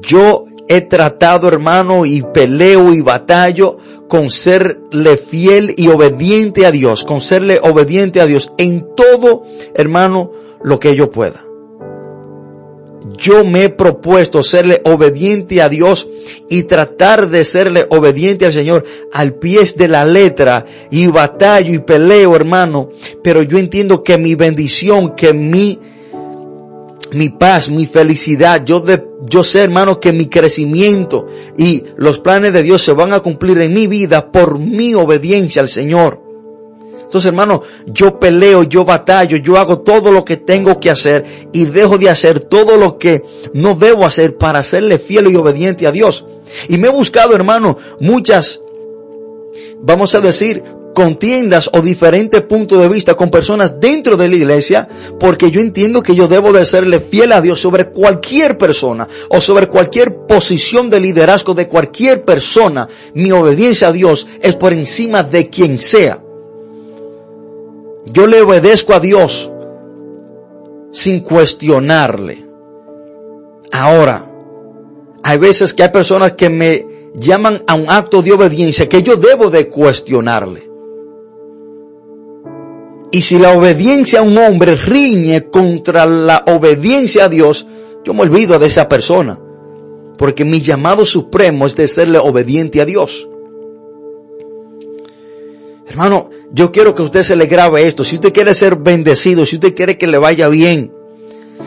yo 0.00 0.44
he 0.68 0.82
tratado, 0.82 1.48
hermano, 1.48 2.04
y 2.04 2.22
peleo 2.22 2.92
y 2.92 3.00
batallo 3.00 3.78
con 4.08 4.30
serle 4.30 5.16
fiel 5.16 5.74
y 5.76 5.88
obediente 5.88 6.66
a 6.66 6.70
Dios, 6.70 7.04
con 7.04 7.20
serle 7.20 7.58
obediente 7.62 8.20
a 8.20 8.26
Dios 8.26 8.52
en 8.58 8.86
todo, 8.96 9.44
hermano, 9.74 10.32
lo 10.62 10.78
que 10.78 10.94
yo 10.94 11.10
pueda. 11.10 11.42
Yo 13.16 13.44
me 13.44 13.64
he 13.64 13.68
propuesto 13.68 14.42
serle 14.42 14.80
obediente 14.84 15.62
a 15.62 15.68
Dios 15.68 16.08
y 16.50 16.64
tratar 16.64 17.28
de 17.28 17.44
serle 17.44 17.86
obediente 17.88 18.46
al 18.46 18.52
Señor 18.52 18.84
al 19.12 19.34
pie 19.34 19.60
de 19.76 19.88
la 19.88 20.04
letra 20.04 20.66
y 20.90 21.06
batallo 21.06 21.72
y 21.72 21.78
peleo, 21.78 22.34
hermano. 22.34 22.90
Pero 23.22 23.42
yo 23.42 23.58
entiendo 23.58 24.02
que 24.02 24.18
mi 24.18 24.34
bendición, 24.34 25.14
que 25.14 25.32
mi 25.32 25.78
mi 27.12 27.30
paz, 27.30 27.68
mi 27.68 27.86
felicidad. 27.86 28.64
Yo, 28.64 28.80
de, 28.80 29.04
yo 29.28 29.44
sé, 29.44 29.64
hermano, 29.64 30.00
que 30.00 30.12
mi 30.12 30.26
crecimiento 30.26 31.26
y 31.56 31.84
los 31.96 32.18
planes 32.18 32.52
de 32.52 32.62
Dios 32.62 32.82
se 32.82 32.92
van 32.92 33.12
a 33.12 33.20
cumplir 33.20 33.58
en 33.58 33.72
mi 33.72 33.86
vida 33.86 34.30
por 34.30 34.58
mi 34.58 34.94
obediencia 34.94 35.62
al 35.62 35.68
Señor. 35.68 36.26
Entonces, 37.06 37.28
hermano, 37.28 37.62
yo 37.86 38.18
peleo, 38.18 38.64
yo 38.64 38.84
batallo, 38.84 39.36
yo 39.36 39.56
hago 39.56 39.80
todo 39.80 40.10
lo 40.10 40.24
que 40.24 40.38
tengo 40.38 40.80
que 40.80 40.90
hacer 40.90 41.24
y 41.52 41.64
dejo 41.66 41.98
de 41.98 42.10
hacer 42.10 42.40
todo 42.40 42.76
lo 42.76 42.98
que 42.98 43.22
no 43.54 43.76
debo 43.76 44.04
hacer 44.04 44.36
para 44.36 44.62
serle 44.64 44.98
fiel 44.98 45.30
y 45.30 45.36
obediente 45.36 45.86
a 45.86 45.92
Dios. 45.92 46.26
Y 46.68 46.78
me 46.78 46.88
he 46.88 46.90
buscado, 46.90 47.34
hermano, 47.34 47.78
muchas, 48.00 48.60
vamos 49.80 50.16
a 50.16 50.20
decir, 50.20 50.64
contiendas 50.96 51.68
o 51.74 51.82
diferentes 51.82 52.40
puntos 52.40 52.80
de 52.80 52.88
vista 52.88 53.14
con 53.14 53.30
personas 53.30 53.78
dentro 53.78 54.16
de 54.16 54.30
la 54.30 54.36
iglesia, 54.36 54.88
porque 55.20 55.50
yo 55.50 55.60
entiendo 55.60 56.02
que 56.02 56.14
yo 56.14 56.26
debo 56.26 56.54
de 56.54 56.64
serle 56.64 57.00
fiel 57.00 57.32
a 57.32 57.42
Dios 57.42 57.60
sobre 57.60 57.90
cualquier 57.90 58.56
persona 58.56 59.06
o 59.28 59.38
sobre 59.38 59.66
cualquier 59.66 60.26
posición 60.26 60.88
de 60.88 61.00
liderazgo 61.00 61.52
de 61.52 61.68
cualquier 61.68 62.24
persona. 62.24 62.88
Mi 63.12 63.30
obediencia 63.30 63.88
a 63.88 63.92
Dios 63.92 64.26
es 64.40 64.56
por 64.56 64.72
encima 64.72 65.22
de 65.22 65.50
quien 65.50 65.82
sea. 65.82 66.18
Yo 68.06 68.26
le 68.26 68.40
obedezco 68.40 68.94
a 68.94 69.00
Dios 69.00 69.50
sin 70.92 71.20
cuestionarle. 71.20 72.42
Ahora, 73.70 74.32
hay 75.22 75.36
veces 75.36 75.74
que 75.74 75.82
hay 75.82 75.90
personas 75.90 76.32
que 76.32 76.48
me 76.48 76.86
llaman 77.16 77.62
a 77.66 77.74
un 77.74 77.90
acto 77.90 78.22
de 78.22 78.32
obediencia 78.32 78.88
que 78.88 79.02
yo 79.02 79.16
debo 79.16 79.50
de 79.50 79.68
cuestionarle. 79.68 80.75
Y 83.16 83.22
si 83.22 83.38
la 83.38 83.56
obediencia 83.56 84.18
a 84.18 84.22
un 84.22 84.36
hombre 84.36 84.76
riñe 84.76 85.48
contra 85.48 86.04
la 86.04 86.44
obediencia 86.48 87.24
a 87.24 87.28
Dios, 87.30 87.66
yo 88.04 88.12
me 88.12 88.20
olvido 88.20 88.58
de 88.58 88.66
esa 88.66 88.90
persona. 88.90 89.40
Porque 90.18 90.44
mi 90.44 90.60
llamado 90.60 91.06
supremo 91.06 91.64
es 91.64 91.74
de 91.76 91.88
serle 91.88 92.18
obediente 92.18 92.78
a 92.82 92.84
Dios. 92.84 93.26
Hermano, 95.88 96.28
yo 96.52 96.70
quiero 96.70 96.94
que 96.94 97.00
usted 97.00 97.22
se 97.22 97.36
le 97.36 97.46
grabe 97.46 97.86
esto. 97.86 98.04
Si 98.04 98.16
usted 98.16 98.34
quiere 98.34 98.52
ser 98.52 98.76
bendecido, 98.76 99.46
si 99.46 99.56
usted 99.56 99.74
quiere 99.74 99.96
que 99.96 100.06
le 100.06 100.18
vaya 100.18 100.48
bien, 100.48 100.92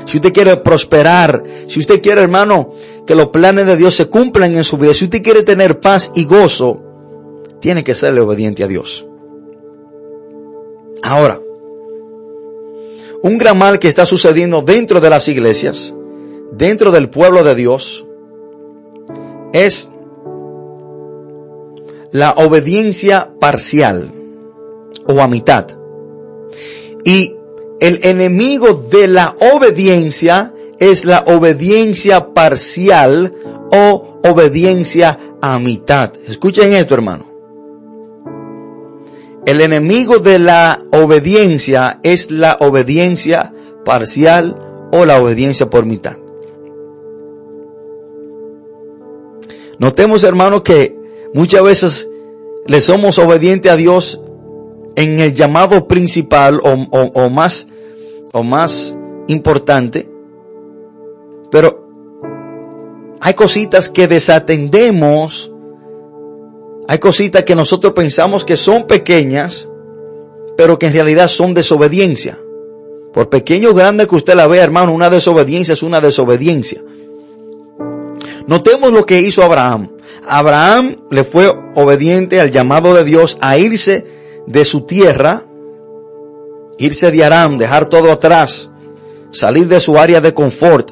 si 0.06 0.18
usted 0.18 0.32
quiere 0.32 0.56
prosperar, 0.58 1.44
si 1.66 1.80
usted 1.80 2.00
quiere, 2.00 2.22
hermano, 2.22 2.76
que 3.08 3.16
los 3.16 3.30
planes 3.30 3.66
de 3.66 3.76
Dios 3.76 3.96
se 3.96 4.06
cumplan 4.06 4.56
en 4.56 4.64
su 4.64 4.78
vida, 4.78 4.94
si 4.94 5.06
usted 5.06 5.24
quiere 5.24 5.42
tener 5.42 5.80
paz 5.80 6.12
y 6.14 6.26
gozo, 6.26 6.80
tiene 7.60 7.84
que 7.84 7.96
serle 7.96 8.22
obediente 8.22 8.64
a 8.64 8.68
Dios. 8.68 9.09
Ahora, 11.04 11.40
un 13.22 13.38
gran 13.38 13.58
mal 13.58 13.80
que 13.80 13.88
está 13.88 14.06
sucediendo 14.06 14.62
dentro 14.62 15.00
de 15.00 15.10
las 15.10 15.28
iglesias, 15.28 15.94
dentro 16.52 16.92
del 16.92 17.10
pueblo 17.10 17.44
de 17.44 17.56
Dios, 17.56 18.06
es 19.54 19.90
la 22.12 22.32
obediencia 22.32 23.32
parcial 23.40 24.12
o 25.06 25.20
a 25.22 25.28
mitad. 25.28 25.68
Y 27.04 27.36
el 27.80 28.00
enemigo 28.04 28.74
de 28.90 29.08
la 29.08 29.36
obediencia 29.54 30.54
es 30.80 31.06
la 31.06 31.24
obediencia 31.28 32.34
parcial 32.34 33.34
o 33.72 34.20
obediencia 34.24 35.20
a 35.42 35.60
mitad. 35.60 36.14
Escuchen 36.28 36.74
esto, 36.74 36.94
hermano. 36.94 37.29
El 39.46 39.62
enemigo 39.62 40.20
de 40.20 40.40
la 40.40 40.80
obediencia 40.92 42.00
es 42.04 42.30
la 42.30 42.58
obediencia 42.60 43.54
parcial 43.86 44.56
o 44.92 45.06
la 45.06 45.22
obediencia 45.22 45.70
por 45.70 45.86
mitad. 45.86 46.18
Notemos, 49.80 50.24
hermano, 50.24 50.62
que 50.62 50.98
muchas 51.34 51.64
veces 51.64 52.10
le 52.68 52.82
somos 52.82 53.18
obedientes 53.18 53.72
a 53.72 53.78
Dios 53.78 54.22
en 54.96 55.20
el 55.20 55.34
llamado 55.34 55.88
principal 55.88 56.60
o, 56.62 56.74
o 56.92 57.30
más, 57.30 57.66
o 58.34 58.44
más 58.44 58.94
importante, 59.28 60.10
pero 61.50 61.88
hay 63.22 63.34
cositas 63.34 63.90
que 63.90 64.08
desatendemos 64.08 65.52
hay 66.90 66.98
cositas 66.98 67.44
que 67.44 67.54
nosotros 67.54 67.94
pensamos 67.94 68.44
que 68.44 68.58
son 68.58 68.88
pequeñas, 68.88 69.70
pero 70.58 70.80
que 70.80 70.88
en 70.88 70.94
realidad 70.94 71.28
son 71.28 71.54
desobediencia. 71.54 72.36
Por 73.14 73.30
pequeño 73.30 73.70
o 73.70 73.74
grande 73.76 74.08
que 74.08 74.16
usted 74.16 74.34
la 74.34 74.48
vea, 74.48 74.64
hermano, 74.64 74.92
una 74.92 75.08
desobediencia 75.08 75.74
es 75.74 75.84
una 75.84 76.02
desobediencia. 76.02 76.82
Notemos 78.48 78.92
lo 78.92 79.06
que 79.06 79.22
hizo 79.22 79.44
Abraham. 79.44 79.92
Abraham 80.28 81.02
le 81.12 81.26
fue 81.26 81.54
obediente 81.76 82.42
al 82.42 82.50
llamado 82.50 82.96
de 82.96 83.04
Dios 83.04 83.38
a 83.40 83.60
irse 83.60 84.08
de 84.48 84.66
su 84.66 84.82
tierra, 84.82 85.46
irse 86.80 87.12
de 87.12 87.24
Aram, 87.24 87.60
dejar 87.60 87.86
todo 87.86 88.12
atrás, 88.12 88.72
salir 89.30 89.68
de 89.68 89.80
su 89.80 90.00
área 90.00 90.22
de 90.22 90.34
confort. 90.34 90.90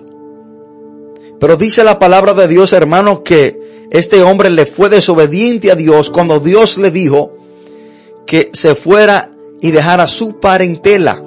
Pero 1.40 1.58
dice 1.58 1.84
la 1.84 1.98
palabra 1.98 2.36
de 2.36 2.48
Dios, 2.48 2.72
hermano, 2.72 3.24
que 3.24 3.67
este 3.90 4.22
hombre 4.22 4.50
le 4.50 4.66
fue 4.66 4.90
desobediente 4.90 5.72
a 5.72 5.76
Dios 5.76 6.10
cuando 6.10 6.40
Dios 6.40 6.78
le 6.78 6.92
dijo 6.92 7.34
que 8.26 8.50
se 8.54 8.76
fuera 8.76 9.32
y 9.62 9.72
dejara 9.72 10.08
su 10.08 10.40
parentela. 10.40 11.24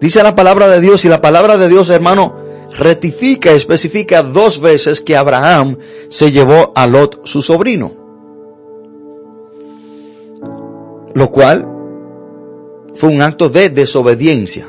Dice 0.00 0.22
la 0.22 0.34
palabra 0.34 0.68
de 0.68 0.80
Dios 0.80 1.04
y 1.04 1.08
la 1.08 1.20
palabra 1.20 1.56
de 1.56 1.68
Dios, 1.68 1.90
hermano, 1.90 2.36
rectifica, 2.76 3.50
especifica 3.52 4.22
dos 4.22 4.60
veces 4.60 5.00
que 5.00 5.16
Abraham 5.16 5.78
se 6.08 6.30
llevó 6.30 6.72
a 6.74 6.86
Lot, 6.86 7.26
su 7.26 7.42
sobrino. 7.42 7.92
Lo 11.14 11.30
cual 11.30 11.66
fue 12.94 13.08
un 13.08 13.22
acto 13.22 13.48
de 13.48 13.70
desobediencia. 13.70 14.68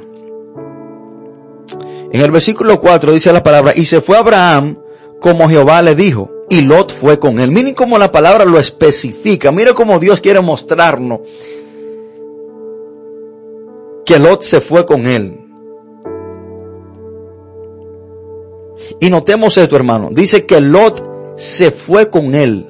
En 2.11 2.21
el 2.21 2.31
versículo 2.31 2.79
4 2.79 3.13
dice 3.13 3.31
la 3.31 3.43
palabra, 3.43 3.73
y 3.75 3.85
se 3.85 4.01
fue 4.01 4.17
Abraham 4.17 4.78
como 5.19 5.49
Jehová 5.49 5.81
le 5.81 5.95
dijo. 5.95 6.31
Y 6.49 6.61
Lot 6.61 6.91
fue 6.91 7.19
con 7.19 7.39
él. 7.39 7.51
Miren 7.51 7.75
cómo 7.75 7.97
la 7.97 8.11
palabra 8.11 8.45
lo 8.45 8.57
especifica. 8.57 9.51
Miren 9.51 9.75
cómo 9.75 9.99
Dios 9.99 10.19
quiere 10.19 10.41
mostrarnos 10.41 11.19
que 14.09 14.17
Lot 14.17 14.41
se 14.41 14.59
fue 14.59 14.87
con 14.87 15.05
él. 15.05 15.39
Y 18.99 19.11
notemos 19.11 19.55
esto, 19.59 19.75
hermano. 19.75 20.09
Dice 20.11 20.47
que 20.47 20.59
Lot 20.59 21.37
se 21.37 21.69
fue 21.69 22.09
con 22.09 22.33
él. 22.33 22.65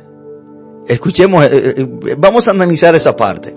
Escuchemos, 0.86 1.46
eh, 1.46 1.50
eh, 1.54 1.74
eh, 1.78 2.16
vamos 2.18 2.50
a 2.50 2.52
analizar 2.52 2.94
esa 2.94 3.16
parte. 3.16 3.56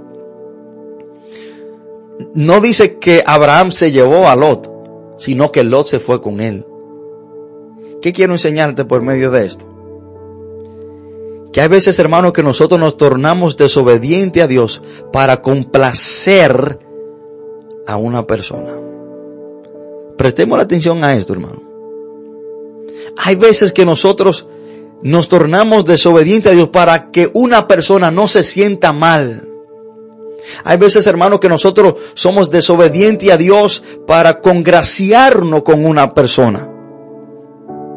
No 2.34 2.60
dice 2.60 2.98
que 2.98 3.24
Abraham 3.26 3.72
se 3.72 3.90
llevó 3.90 4.28
a 4.28 4.36
Lot, 4.36 4.70
sino 5.16 5.50
que 5.50 5.64
Lot 5.64 5.88
se 5.88 5.98
fue 5.98 6.22
con 6.22 6.40
él. 6.40 6.64
¿Qué 8.02 8.12
quiero 8.12 8.32
enseñarte 8.32 8.84
por 8.84 9.00
medio 9.00 9.30
de 9.30 9.46
esto? 9.46 9.64
Que 11.52 11.60
hay 11.60 11.68
veces, 11.68 11.98
hermanos, 12.00 12.32
que 12.32 12.42
nosotros 12.42 12.80
nos 12.80 12.96
tornamos 12.96 13.56
desobedientes 13.56 14.42
a 14.42 14.48
Dios 14.48 14.82
para 15.12 15.40
complacer 15.40 16.80
a 17.86 17.96
una 17.96 18.26
persona. 18.26 18.72
Prestemos 20.16 20.56
la 20.58 20.64
atención 20.64 21.04
a 21.04 21.14
esto, 21.14 21.32
hermano. 21.32 21.62
Hay 23.18 23.36
veces 23.36 23.72
que 23.72 23.84
nosotros 23.84 24.48
nos 25.02 25.28
tornamos 25.28 25.84
desobedientes 25.84 26.50
a 26.50 26.54
Dios 26.54 26.70
para 26.70 27.10
que 27.10 27.30
una 27.34 27.68
persona 27.68 28.10
no 28.10 28.26
se 28.26 28.42
sienta 28.42 28.92
mal. 28.92 29.48
Hay 30.64 30.76
veces, 30.76 31.06
hermano, 31.06 31.38
que 31.38 31.48
nosotros 31.48 31.94
somos 32.14 32.50
desobedientes 32.50 33.30
a 33.30 33.36
Dios 33.36 33.84
para 34.08 34.40
congraciarnos 34.40 35.62
con 35.62 35.84
una 35.84 36.14
persona. 36.14 36.71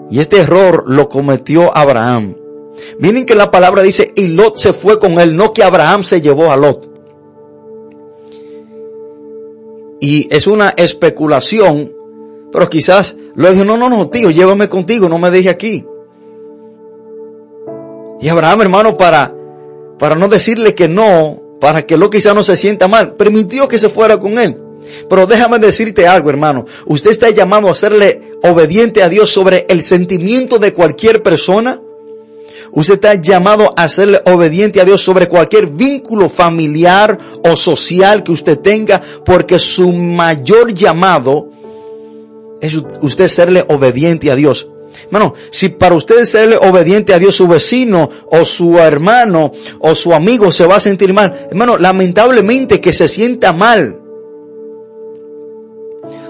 Y 0.09 0.19
este 0.19 0.39
error 0.39 0.83
lo 0.87 1.09
cometió 1.09 1.75
Abraham. 1.75 2.35
Miren 2.99 3.25
que 3.25 3.35
la 3.35 3.51
palabra 3.51 3.81
dice, 3.81 4.11
y 4.15 4.27
Lot 4.27 4.57
se 4.57 4.73
fue 4.73 4.99
con 4.99 5.19
él, 5.19 5.35
no 5.35 5.53
que 5.53 5.63
Abraham 5.63 6.03
se 6.03 6.21
llevó 6.21 6.51
a 6.51 6.57
Lot. 6.57 6.87
Y 9.99 10.27
es 10.33 10.45
una 10.45 10.69
especulación, 10.69 11.91
pero 12.51 12.69
quizás 12.69 13.15
lo 13.35 13.51
dijo, 13.51 13.65
no, 13.65 13.77
no, 13.77 13.89
no, 13.89 14.09
tío, 14.09 14.29
llévame 14.29 14.69
contigo, 14.69 15.09
no 15.09 15.17
me 15.17 15.31
deje 15.31 15.49
aquí. 15.49 15.85
Y 18.21 18.29
Abraham, 18.29 18.61
hermano, 18.61 18.97
para, 18.97 19.33
para 19.97 20.15
no 20.15 20.27
decirle 20.27 20.75
que 20.75 20.87
no, 20.87 21.41
para 21.59 21.83
que 21.83 21.97
Lot 21.97 22.11
quizás 22.11 22.35
no 22.35 22.43
se 22.43 22.57
sienta 22.57 22.87
mal, 22.87 23.15
permitió 23.15 23.67
que 23.67 23.77
se 23.77 23.89
fuera 23.89 24.19
con 24.19 24.37
él. 24.37 24.61
Pero 25.09 25.25
déjame 25.25 25.59
decirte 25.59 26.07
algo, 26.07 26.29
hermano. 26.29 26.65
Usted 26.85 27.11
está 27.11 27.29
llamado 27.29 27.69
a 27.69 27.75
serle 27.75 28.34
obediente 28.49 29.03
a 29.03 29.09
Dios 29.09 29.29
sobre 29.29 29.65
el 29.69 29.81
sentimiento 29.81 30.59
de 30.59 30.73
cualquier 30.73 31.21
persona. 31.23 31.81
Usted 32.71 32.95
está 32.95 33.15
llamado 33.15 33.73
a 33.75 33.87
serle 33.87 34.19
obediente 34.25 34.81
a 34.81 34.85
Dios 34.85 35.01
sobre 35.01 35.27
cualquier 35.27 35.67
vínculo 35.67 36.29
familiar 36.29 37.17
o 37.43 37.55
social 37.55 38.23
que 38.23 38.31
usted 38.31 38.59
tenga, 38.59 39.01
porque 39.25 39.59
su 39.59 39.93
mayor 39.93 40.73
llamado 40.73 41.49
es 42.61 42.75
usted 43.01 43.27
serle 43.27 43.63
obediente 43.67 44.31
a 44.31 44.35
Dios. 44.35 44.67
Hermano, 45.05 45.33
si 45.51 45.69
para 45.69 45.95
usted 45.95 46.25
serle 46.25 46.57
obediente 46.57 47.13
a 47.13 47.19
Dios 47.19 47.35
su 47.35 47.47
vecino 47.47 48.09
o 48.31 48.45
su 48.45 48.77
hermano 48.79 49.51
o 49.79 49.93
su 49.95 50.13
amigo 50.13 50.51
se 50.51 50.65
va 50.65 50.77
a 50.77 50.79
sentir 50.79 51.13
mal, 51.13 51.47
hermano, 51.49 51.77
lamentablemente 51.77 52.81
que 52.81 52.93
se 52.93 53.07
sienta 53.07 53.53
mal. 53.53 54.04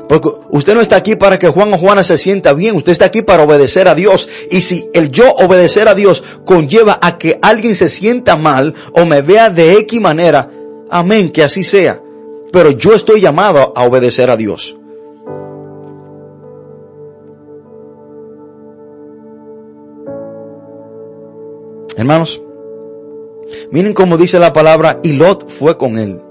Porque 0.08 0.30
usted 0.50 0.76
no 0.76 0.82
está 0.82 0.98
aquí 0.98 1.16
para 1.16 1.40
que 1.40 1.48
Juan 1.48 1.74
o 1.74 1.78
Juana 1.78 2.04
se 2.04 2.18
sienta 2.18 2.54
bien, 2.54 2.76
usted 2.76 2.92
está 2.92 3.06
aquí 3.06 3.22
para 3.22 3.44
obedecer 3.44 3.88
a 3.88 3.96
Dios. 3.96 4.30
Y 4.52 4.62
si 4.62 4.90
el 4.94 5.10
yo 5.12 5.32
obedecer 5.34 5.88
a 5.88 5.96
Dios 5.96 6.24
conlleva 6.46 7.00
a 7.02 7.18
que 7.18 7.40
alguien 7.42 7.76
se 7.76 7.90
sienta 7.90 8.36
mal 8.36 8.74
o 8.94 9.06
me 9.06 9.22
vea 9.22 9.50
de 9.50 9.74
X 9.80 10.00
manera, 10.00 10.50
amén, 10.90 11.32
que 11.32 11.44
así 11.44 11.64
sea. 11.64 12.02
Pero 12.52 12.72
yo 12.72 12.94
estoy 12.94 13.22
llamado 13.22 13.74
a 13.76 13.84
obedecer 13.84 14.30
a 14.30 14.38
Dios. 14.38 14.78
Hermanos, 21.98 22.42
miren 23.72 23.94
cómo 23.94 24.18
dice 24.18 24.38
la 24.38 24.52
palabra, 24.52 25.00
y 25.02 25.14
Lot 25.14 25.50
fue 25.50 25.78
con 25.78 25.98
él. 25.98 26.22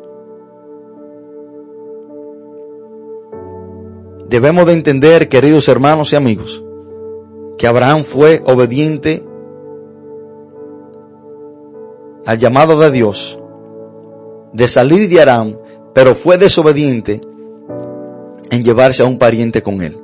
Debemos 4.34 4.66
de 4.66 4.72
entender, 4.72 5.28
queridos 5.28 5.68
hermanos 5.68 6.12
y 6.12 6.16
amigos, 6.16 6.64
que 7.56 7.68
Abraham 7.68 8.02
fue 8.02 8.42
obediente 8.44 9.24
al 12.26 12.36
llamado 12.36 12.76
de 12.80 12.90
Dios 12.90 13.38
de 14.52 14.66
salir 14.66 15.08
de 15.08 15.20
Aram, 15.20 15.56
pero 15.92 16.16
fue 16.16 16.36
desobediente 16.36 17.20
en 18.50 18.64
llevarse 18.64 19.04
a 19.04 19.06
un 19.06 19.18
pariente 19.18 19.62
con 19.62 19.80
él. 19.80 19.96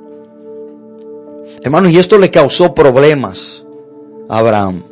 Hermanos, 1.61 1.91
y 1.91 1.99
esto 1.99 2.17
le 2.17 2.31
causó 2.31 2.73
problemas 2.73 3.65
a 4.29 4.39
Abraham. 4.39 4.90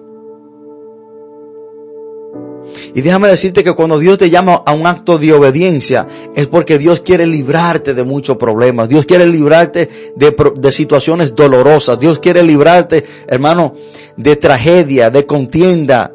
Y 2.94 3.02
déjame 3.02 3.28
decirte 3.28 3.64
que 3.64 3.74
cuando 3.74 4.00
Dios 4.00 4.18
te 4.18 4.30
llama 4.30 4.64
a 4.66 4.74
un 4.74 4.88
acto 4.88 5.18
de 5.18 5.34
obediencia 5.34 6.08
es 6.36 6.48
porque 6.48 6.78
Dios 6.78 7.02
quiere 7.02 7.28
librarte 7.28 7.94
de 7.94 8.04
muchos 8.04 8.38
problemas. 8.38 8.90
Dios 8.90 9.06
quiere 9.06 9.28
librarte 9.28 9.90
de, 10.16 10.72
situaciones 10.72 11.36
dolorosas. 11.36 12.00
Dios 12.00 12.20
quiere 12.20 12.42
librarte, 12.44 13.06
hermano, 13.28 13.74
de 14.18 14.36
tragedia, 14.36 15.10
de 15.10 15.26
contienda. 15.26 16.12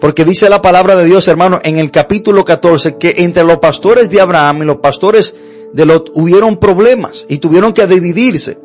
Porque 0.00 0.24
dice 0.24 0.48
la 0.48 0.62
palabra 0.62 0.94
de 0.94 1.04
Dios, 1.04 1.26
hermano, 1.26 1.60
en 1.64 1.78
el 1.78 1.90
capítulo 1.90 2.44
14 2.44 2.96
que 2.96 3.14
entre 3.18 3.44
los 3.44 3.58
pastores 3.58 4.10
de 4.10 4.20
Abraham 4.20 4.62
y 4.62 4.66
los 4.66 4.76
pastores 4.76 5.34
de 5.72 5.86
Lot 5.86 6.10
hubieron 6.14 6.58
problemas 6.58 7.24
y 7.28 7.38
tuvieron 7.38 7.72
que 7.72 7.86
dividirse. 7.86 8.58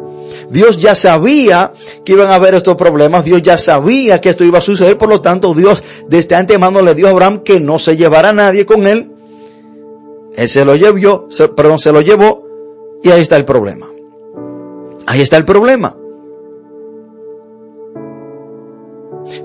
Dios 0.50 0.78
ya 0.78 0.96
sabía 0.96 1.74
que 2.04 2.14
iban 2.14 2.30
a 2.30 2.36
haber 2.36 2.56
estos 2.56 2.76
problemas, 2.76 3.26
Dios 3.26 3.42
ya 3.42 3.58
sabía 3.58 4.22
que 4.22 4.30
esto 4.30 4.44
iba 4.44 4.60
a 4.60 4.62
suceder, 4.62 4.98
por 4.98 5.10
lo 5.10 5.22
tanto 5.22 5.54
Dios 5.54 5.84
desde 6.08 6.36
antemano 6.36 6.82
le 6.82 6.96
dio 6.96 7.08
a 7.08 7.12
Abraham 7.12 7.40
que 7.40 7.60
no 7.60 7.80
se 7.80 7.96
llevara 7.96 8.30
a 8.30 8.34
nadie 8.34 8.66
con 8.66 8.86
él. 8.88 9.12
Él 10.36 10.50
se 10.50 10.64
lo 10.64 10.76
llevó, 10.76 11.28
perdón, 11.56 11.80
se 11.80 11.92
lo 11.92 12.02
llevó 12.02 12.46
y 13.04 13.10
ahí 13.10 13.22
está 13.22 13.38
el 13.38 13.46
problema. 13.46 13.88
Ahí 15.06 15.22
está 15.22 15.38
el 15.38 15.46
problema. 15.46 15.98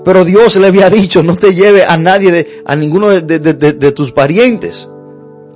Pero 0.03 0.25
Dios 0.25 0.55
le 0.57 0.67
había 0.67 0.89
dicho, 0.89 1.23
no 1.23 1.35
te 1.35 1.53
lleve 1.53 1.83
a 1.83 1.97
nadie, 1.97 2.31
de, 2.31 2.61
a 2.65 2.75
ninguno 2.75 3.09
de, 3.09 3.21
de 3.39 3.91
tus 3.91 4.11
parientes. 4.11 4.89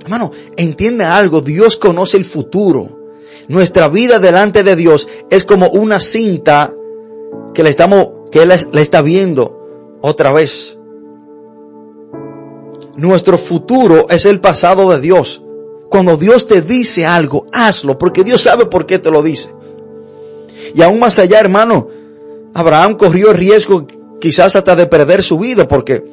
Hermano, 0.02 0.32
entiende 0.56 1.04
algo, 1.04 1.40
Dios 1.40 1.76
conoce 1.76 2.16
el 2.16 2.24
futuro. 2.24 3.01
Nuestra 3.48 3.88
vida 3.88 4.18
delante 4.18 4.62
de 4.62 4.76
Dios 4.76 5.08
es 5.30 5.44
como 5.44 5.68
una 5.68 6.00
cinta 6.00 6.72
que 7.54 7.62
le 7.62 7.70
estamos, 7.70 8.30
que 8.30 8.42
Él 8.42 8.52
le 8.72 8.80
está 8.80 9.02
viendo 9.02 9.98
otra 10.00 10.32
vez. 10.32 10.78
Nuestro 12.96 13.38
futuro 13.38 14.06
es 14.10 14.26
el 14.26 14.40
pasado 14.40 14.90
de 14.90 15.00
Dios. 15.00 15.42
Cuando 15.88 16.16
Dios 16.16 16.46
te 16.46 16.62
dice 16.62 17.04
algo, 17.04 17.46
hazlo, 17.52 17.98
porque 17.98 18.24
Dios 18.24 18.42
sabe 18.42 18.66
por 18.66 18.86
qué 18.86 18.98
te 18.98 19.10
lo 19.10 19.22
dice. 19.22 19.50
Y 20.74 20.82
aún 20.82 20.98
más 20.98 21.18
allá, 21.18 21.40
hermano, 21.40 21.88
Abraham 22.54 22.96
corrió 22.96 23.30
el 23.30 23.36
riesgo 23.36 23.86
quizás 24.22 24.54
hasta 24.54 24.76
de 24.76 24.86
perder 24.86 25.20
su 25.20 25.36
vida, 25.36 25.66
porque 25.66 26.04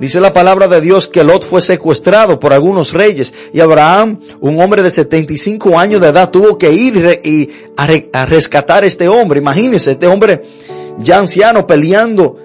dice 0.00 0.22
la 0.22 0.32
palabra 0.32 0.68
de 0.68 0.80
Dios 0.80 1.06
que 1.06 1.22
Lot 1.22 1.44
fue 1.44 1.60
secuestrado 1.60 2.38
por 2.38 2.54
algunos 2.54 2.94
reyes 2.94 3.34
y 3.52 3.60
Abraham, 3.60 4.20
un 4.40 4.58
hombre 4.58 4.82
de 4.82 4.90
75 4.90 5.78
años 5.78 6.00
de 6.00 6.08
edad, 6.08 6.30
tuvo 6.30 6.56
que 6.56 6.72
ir 6.72 7.20
y 7.22 7.50
a, 7.76 8.24
rescatar 8.24 8.84
a 8.84 8.86
este 8.86 9.06
hombre. 9.06 9.40
Imagínense, 9.40 9.90
este 9.90 10.06
hombre 10.06 10.40
ya 11.00 11.18
anciano 11.18 11.66
peleando 11.66 12.38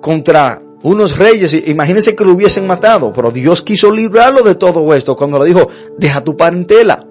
contra 0.00 0.62
unos 0.82 1.18
reyes, 1.18 1.52
imagínense 1.68 2.16
que 2.16 2.24
lo 2.24 2.32
hubiesen 2.32 2.66
matado, 2.66 3.12
pero 3.12 3.30
Dios 3.30 3.60
quiso 3.60 3.90
librarlo 3.90 4.42
de 4.42 4.54
todo 4.54 4.94
esto 4.94 5.14
cuando 5.14 5.38
le 5.40 5.44
dijo, 5.44 5.68
deja 5.98 6.24
tu 6.24 6.38
parentela. 6.38 7.06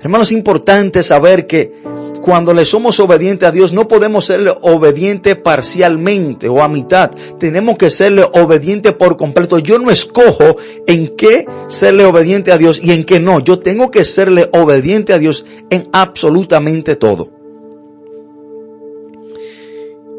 Hermanos, 0.00 0.28
es 0.28 0.36
importante 0.36 1.02
saber 1.02 1.48
que 1.48 1.95
cuando 2.26 2.52
le 2.52 2.64
somos 2.64 2.98
obedientes 2.98 3.48
a 3.48 3.52
Dios, 3.52 3.72
no 3.72 3.86
podemos 3.86 4.24
serle 4.24 4.50
obediente 4.62 5.36
parcialmente 5.36 6.48
o 6.48 6.60
a 6.60 6.66
mitad. 6.66 7.12
Tenemos 7.38 7.76
que 7.76 7.88
serle 7.88 8.24
obediente 8.24 8.90
por 8.90 9.16
completo. 9.16 9.60
Yo 9.60 9.78
no 9.78 9.92
escojo 9.92 10.56
en 10.88 11.14
qué 11.14 11.46
serle 11.68 12.04
obediente 12.04 12.50
a 12.50 12.58
Dios 12.58 12.80
y 12.82 12.90
en 12.90 13.04
qué 13.04 13.20
no. 13.20 13.38
Yo 13.38 13.60
tengo 13.60 13.92
que 13.92 14.04
serle 14.04 14.50
obediente 14.52 15.12
a 15.12 15.20
Dios 15.20 15.46
en 15.70 15.88
absolutamente 15.92 16.96
todo. 16.96 17.30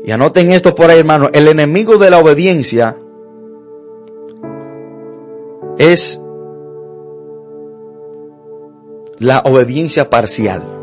Y 0.05 0.09
anoten 0.09 0.53
esto 0.53 0.73
por 0.73 0.89
ahí, 0.89 0.99
hermano. 0.99 1.29
El 1.33 1.49
enemigo 1.49 1.97
de 1.97 2.09
la 2.09 2.19
obediencia 2.19 2.95
es 5.77 6.21
la 9.19 9.39
obediencia 9.39 10.09
parcial. 10.09 10.76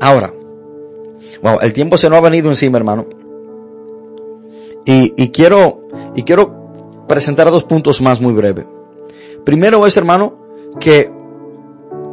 Ahora, 0.00 0.32
wow, 1.42 1.58
el 1.60 1.72
tiempo 1.72 1.98
se 1.98 2.08
nos 2.08 2.18
ha 2.18 2.22
venido 2.22 2.48
encima, 2.48 2.78
hermano. 2.78 3.06
Y, 4.86 5.12
y 5.22 5.28
quiero, 5.30 5.88
y 6.16 6.22
quiero 6.22 7.04
presentar 7.06 7.50
dos 7.50 7.64
puntos 7.64 8.00
más 8.00 8.20
muy 8.20 8.32
breves. 8.32 8.66
Primero 9.44 9.86
es, 9.86 9.96
hermano, 9.96 10.38
que 10.80 11.10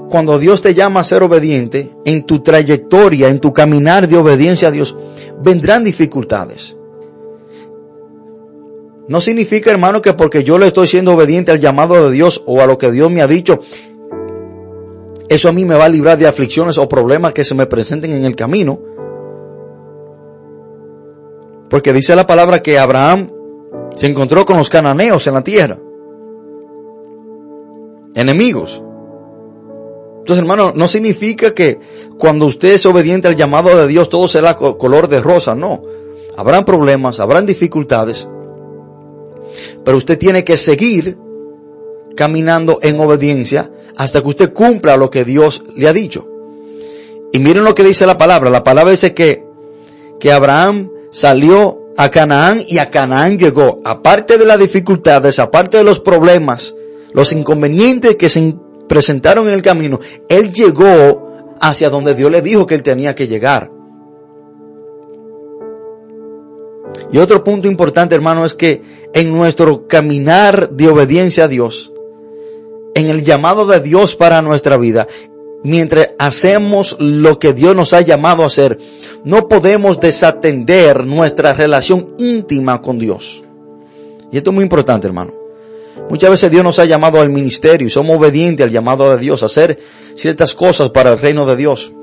cuando 0.10 0.40
Dios 0.40 0.62
te 0.62 0.74
llama 0.74 1.02
a 1.02 1.04
ser 1.04 1.24
obediente, 1.24 1.92
en 2.06 2.24
tu 2.24 2.42
trayectoria, 2.42 3.30
en 3.30 3.40
tu 3.40 3.54
caminar 3.54 4.08
de 4.08 4.18
obediencia 4.18 4.70
a 4.70 4.72
Dios, 4.72 4.98
vendrán 5.42 5.84
dificultades. 5.84 6.76
No 9.08 9.22
significa, 9.22 9.72
hermano, 9.72 10.02
que 10.02 10.14
porque 10.14 10.44
yo 10.44 10.58
le 10.58 10.68
estoy 10.68 10.88
siendo 10.88 11.14
obediente 11.14 11.52
al 11.52 11.60
llamado 11.60 12.08
de 12.08 12.12
Dios 12.12 12.44
o 12.46 12.62
a 12.62 12.66
lo 12.66 12.78
que 12.78 12.92
Dios 12.92 13.10
me 13.10 13.22
ha 13.22 13.28
dicho, 13.28 13.60
eso 15.30 15.50
a 15.50 15.52
mí 15.52 15.66
me 15.66 15.76
va 15.76 15.86
a 15.86 15.90
librar 15.90 16.18
de 16.18 16.28
aflicciones 16.28 16.78
o 16.78 16.88
problemas 16.88 17.34
que 17.34 17.44
se 17.44 17.56
me 17.56 17.66
presenten 17.66 18.14
en 18.14 18.26
el 18.26 18.36
camino. 18.36 18.80
Porque 21.70 21.92
dice 21.92 22.16
la 22.16 22.26
palabra 22.26 22.62
que 22.62 22.80
Abraham 22.80 23.32
se 23.96 24.08
encontró 24.08 24.46
con 24.46 24.58
los 24.58 24.70
cananeos 24.70 25.28
en 25.28 25.34
la 25.34 25.44
tierra. 25.44 25.78
Enemigos. 28.16 28.82
Entonces, 30.20 30.42
hermano, 30.42 30.72
no 30.76 30.88
significa 30.88 31.54
que 31.54 31.80
cuando 32.18 32.46
usted 32.46 32.74
es 32.74 32.86
obediente 32.86 33.28
al 33.28 33.36
llamado 33.36 33.78
de 33.78 33.88
Dios 33.88 34.10
todo 34.10 34.28
será 34.28 34.56
color 34.56 35.08
de 35.08 35.22
rosa, 35.22 35.56
no. 35.56 35.84
Habrán 36.36 36.66
problemas, 36.66 37.20
habrán 37.20 37.46
dificultades. 37.46 38.28
Pero 39.84 39.98
usted 39.98 40.18
tiene 40.18 40.44
que 40.44 40.58
seguir 40.58 41.18
caminando 42.16 42.80
en 42.82 43.00
obediencia 43.00 43.72
hasta 43.98 44.22
que 44.22 44.28
usted 44.28 44.54
cumpla 44.54 44.96
lo 44.96 45.10
que 45.10 45.26
Dios 45.26 45.64
le 45.76 45.88
ha 45.88 45.94
dicho. 45.94 46.28
Y 47.34 47.40
miren 47.40 47.64
lo 47.64 47.76
que 47.76 47.84
dice 47.84 48.06
la 48.06 48.18
palabra. 48.18 48.50
La 48.50 48.64
palabra 48.64 48.92
dice 48.92 49.14
que, 49.14 49.44
que 50.20 50.32
Abraham 50.32 50.90
salió 51.12 51.80
a 51.98 52.10
Canaán 52.10 52.60
y 52.68 52.78
a 52.78 52.90
Canaán 52.90 53.38
llegó. 53.38 53.82
Aparte 53.84 54.38
de 54.38 54.46
las 54.46 54.60
dificultades, 54.60 55.40
aparte 55.40 55.78
de 55.78 55.84
los 55.84 56.00
problemas, 56.00 56.76
los 57.12 57.32
inconvenientes 57.34 58.16
que 58.16 58.30
se 58.30 58.56
presentaron 58.88 59.48
en 59.48 59.56
el 59.56 59.62
camino, 59.62 60.00
él 60.30 60.52
llegó 60.52 61.56
hacia 61.60 61.90
donde 61.90 62.14
Dios 62.14 62.32
le 62.32 62.42
dijo 62.42 62.68
que 62.68 62.76
él 62.76 62.84
tenía 62.84 63.16
que 63.16 63.28
llegar. 63.28 63.72
Y 67.12 67.18
otro 67.18 67.44
punto 67.44 67.68
importante, 67.68 68.16
hermano, 68.16 68.46
es 68.46 68.54
que 68.54 68.82
en 69.14 69.32
nuestro 69.32 69.88
caminar 69.88 70.70
de 70.70 70.90
obediencia 70.90 71.46
a 71.46 71.48
Dios, 71.48 71.92
en 72.98 73.10
el 73.10 73.24
llamado 73.24 73.68
de 73.68 73.80
Dios 73.80 74.16
para 74.16 74.42
nuestra 74.42 74.76
vida, 74.76 75.08
mientras 75.64 76.10
hacemos 76.18 76.98
lo 77.00 77.38
que 77.38 77.54
Dios 77.54 77.76
nos 77.76 77.94
ha 77.94 78.02
llamado 78.02 78.42
a 78.42 78.48
hacer, 78.48 78.80
no 79.24 79.48
podemos 79.48 80.00
desatender 80.00 81.06
nuestra 81.06 81.54
relación 81.54 82.16
íntima 82.18 82.82
con 82.82 82.98
Dios. 82.98 83.44
Y 84.32 84.38
esto 84.38 84.50
es 84.50 84.54
muy 84.56 84.64
importante, 84.64 85.06
hermano. 85.06 85.32
Muchas 86.10 86.32
veces 86.32 86.50
Dios 86.50 86.64
nos 86.64 86.80
ha 86.80 86.86
llamado 86.86 87.22
al 87.22 87.30
ministerio 87.30 87.86
y 87.86 87.92
somos 87.92 88.18
obedientes 88.18 88.66
al 88.66 88.72
llamado 88.72 89.12
de 89.12 89.20
Dios, 89.20 89.44
a 89.44 89.46
hacer 89.46 89.78
ciertas 90.16 90.56
cosas 90.56 90.90
para 90.90 91.12
el 91.12 91.20
reino 91.20 91.46
de 91.46 91.56
Dios. 91.56 91.94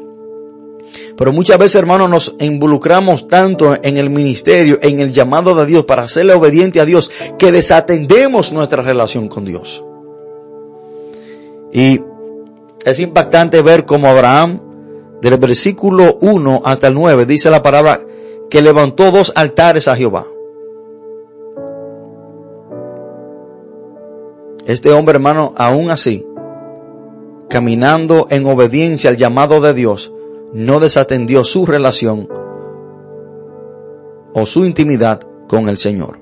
Pero 1.16 1.32
muchas 1.32 1.58
veces, 1.58 1.74
hermanos, 1.74 2.08
nos 2.08 2.36
involucramos 2.38 3.26
tanto 3.26 3.74
en 3.82 3.98
el 3.98 4.10
ministerio, 4.10 4.78
en 4.80 5.00
el 5.00 5.10
llamado 5.10 5.56
de 5.56 5.66
Dios, 5.66 5.86
para 5.86 6.02
hacerle 6.02 6.34
obediente 6.34 6.80
a 6.80 6.84
Dios, 6.84 7.10
que 7.36 7.50
desatendemos 7.50 8.52
nuestra 8.52 8.80
relación 8.80 9.26
con 9.26 9.44
Dios. 9.44 9.82
Y 11.74 12.00
es 12.84 13.00
impactante 13.00 13.60
ver 13.60 13.84
cómo 13.84 14.06
Abraham, 14.06 14.60
del 15.20 15.36
versículo 15.38 16.18
1 16.20 16.62
hasta 16.64 16.86
el 16.86 16.94
9, 16.94 17.26
dice 17.26 17.50
la 17.50 17.62
palabra 17.62 18.00
que 18.48 18.62
levantó 18.62 19.10
dos 19.10 19.32
altares 19.34 19.88
a 19.88 19.96
Jehová. 19.96 20.24
Este 24.66 24.92
hombre, 24.92 25.16
hermano, 25.16 25.52
aún 25.56 25.90
así, 25.90 26.24
caminando 27.50 28.28
en 28.30 28.46
obediencia 28.46 29.10
al 29.10 29.16
llamado 29.16 29.60
de 29.60 29.74
Dios, 29.74 30.12
no 30.52 30.78
desatendió 30.78 31.42
su 31.42 31.66
relación 31.66 32.28
o 34.32 34.46
su 34.46 34.64
intimidad 34.64 35.20
con 35.48 35.68
el 35.68 35.76
Señor. 35.76 36.20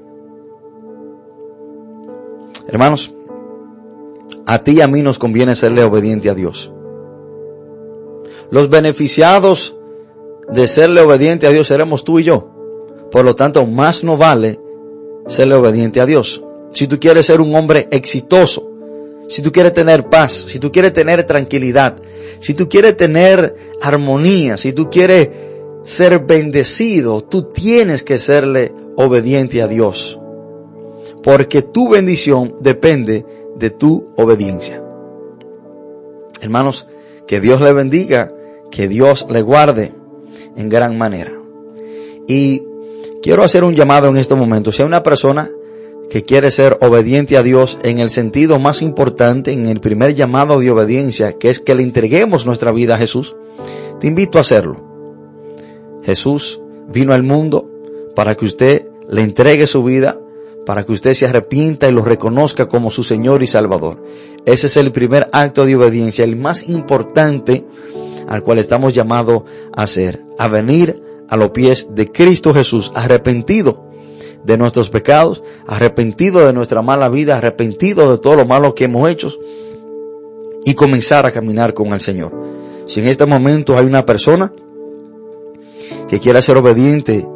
Hermanos, 2.67 3.15
a 4.47 4.63
ti 4.63 4.73
y 4.73 4.81
a 4.81 4.89
mí 4.89 5.03
nos 5.03 5.19
conviene 5.19 5.55
serle 5.55 5.83
obediente 5.83 6.31
a 6.31 6.35
Dios. 6.35 6.73
Los 8.51 8.69
beneficiados 8.69 9.77
de 10.53 10.69
serle 10.69 11.01
obediente 11.01 11.47
a 11.47 11.51
Dios 11.51 11.69
seremos 11.69 12.05
tú 12.05 12.19
y 12.19 12.25
yo. 12.25 12.49
Por 13.11 13.25
lo 13.25 13.35
tanto, 13.35 13.67
más 13.67 14.05
no 14.05 14.17
vale 14.17 14.59
serle 15.27 15.55
obediente 15.55 16.01
a 16.01 16.07
Dios. 16.07 16.43
Si 16.71 16.87
tú 16.87 16.99
quieres 16.99 17.27
ser 17.27 17.41
un 17.41 17.55
hombre 17.55 17.89
exitoso, 17.91 18.69
si 19.29 19.43
tú 19.43 19.53
quieres 19.53 19.73
tener 19.73 20.09
paz, 20.09 20.33
si 20.49 20.59
tú 20.59 20.73
quieres 20.73 20.93
tener 20.93 21.25
tranquilidad, 21.25 21.97
si 22.41 22.55
tú 22.55 22.69
quieres 22.69 22.97
tener 22.97 23.55
armonía, 23.81 24.57
si 24.57 24.73
tú 24.73 24.91
quieres 24.91 25.31
ser 25.85 26.21
bendecido, 26.21 27.23
tú 27.23 27.45
tienes 27.45 28.03
que 28.03 28.19
serle 28.19 28.73
obediente 28.97 29.63
a 29.63 29.69
Dios. 29.69 30.19
Porque 31.23 31.63
tu 31.63 31.89
bendición 31.89 32.57
depende 32.61 33.25
de 33.63 33.71
tu 33.71 34.11
obediencia. 34.17 34.83
Hermanos, 36.41 36.89
que 37.29 37.41
Dios 37.41 37.61
le 37.61 37.73
bendiga, 37.73 38.35
que 38.73 38.89
Dios 38.89 39.25
le 39.31 39.41
guarde 39.41 39.93
en 40.57 40.69
gran 40.69 40.99
manera. 40.99 41.31
Y 42.27 42.65
quiero 43.23 43.45
hacer 43.45 43.63
un 43.63 43.77
llamado 43.77 44.09
en 44.09 44.17
este 44.17 44.35
momento. 44.35 44.73
Si 44.73 44.83
hay 44.83 44.89
una 44.89 45.05
persona 45.05 45.49
que 46.11 46.25
quiere 46.25 46.51
ser 46.51 46.77
obediente 46.81 47.37
a 47.37 47.45
Dios 47.45 47.79
en 47.85 48.01
el 48.01 48.11
sentido 48.11 48.59
más 48.59 48.83
importante, 48.83 49.53
en 49.53 49.67
el 49.67 49.79
primer 49.79 50.17
llamado 50.17 50.59
de 50.59 50.69
obediencia, 50.73 51.35
que 51.39 51.49
es 51.49 51.61
que 51.61 51.77
le 51.77 51.85
entreguemos 51.85 52.45
nuestra 52.45 52.73
vida 52.73 52.97
a 52.97 52.99
Jesús, 52.99 53.37
te 54.01 54.09
invito 54.09 54.39
a 54.39 54.41
hacerlo. 54.41 54.77
Jesús 56.03 56.61
vino 56.93 57.15
al 57.15 57.23
mundo 57.23 57.71
para 58.17 58.35
que 58.35 58.45
usted 58.45 58.89
le 59.09 59.23
entregue 59.23 59.69
su 59.69 59.85
vida, 59.85 60.19
para 60.67 60.85
que 60.85 60.93
usted 60.93 61.15
se 61.15 61.27
arrepienta 61.27 61.89
y 61.89 61.93
lo 61.93 62.05
reconozca 62.05 62.69
como 62.69 62.91
su 62.91 63.03
Señor 63.03 63.43
y 63.43 63.47
Salvador. 63.47 64.03
Ese 64.45 64.67
es 64.67 64.77
el 64.77 64.93
primer 64.93 65.29
acto 65.33 65.67
de 65.67 65.77
obediencia, 65.77 66.25
el 66.25 66.37
más 66.37 66.69
importante 66.69 67.65
al 68.29 68.43
cual 68.43 68.59
estamos 68.59 68.95
llamados 68.95 69.43
a 69.77 69.83
hacer, 69.83 70.25
a 70.39 70.49
venir 70.49 71.03
a 71.29 71.37
los 71.37 71.51
pies 71.51 71.89
de 71.95 72.11
Cristo 72.11 72.55
Jesús, 72.55 72.93
arrepentido 72.95 73.91
de 74.45 74.59
nuestros 74.59 74.91
pecados, 74.91 75.43
arrepentido 75.67 76.45
de 76.47 76.53
nuestra 76.53 76.83
mala 76.83 77.09
vida, 77.09 77.37
arrepentido 77.37 78.11
de 78.11 78.19
todo 78.19 78.37
lo 78.37 78.47
malo 78.47 78.75
que 78.75 78.85
hemos 78.85 79.09
hecho 79.09 79.33
y 80.65 80.75
comenzar 80.75 81.27
a 81.27 81.33
caminar 81.33 81.75
con 81.75 81.89
el 81.89 82.01
Señor. 82.01 82.33
Si 82.87 83.01
en 83.01 83.09
este 83.09 83.27
momento 83.27 83.77
hay 83.77 83.87
una 83.87 84.05
persona 84.05 84.53
que 86.09 86.19
quiera 86.19 86.43
ser 86.43 86.57
obediente 86.57 87.27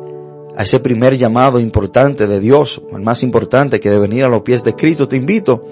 a 0.57 0.62
ese 0.62 0.80
primer 0.80 1.16
llamado 1.16 1.61
importante 1.61 2.26
de 2.26 2.40
Dios, 2.40 2.80
el 2.90 3.02
más 3.02 3.22
importante 3.22 3.78
que 3.78 3.90
de 3.90 3.98
venir 3.98 4.24
a 4.24 4.28
los 4.28 4.40
pies 4.40 4.64
de 4.64 4.74
Cristo, 4.74 5.07
te 5.07 5.16
invito 5.16 5.68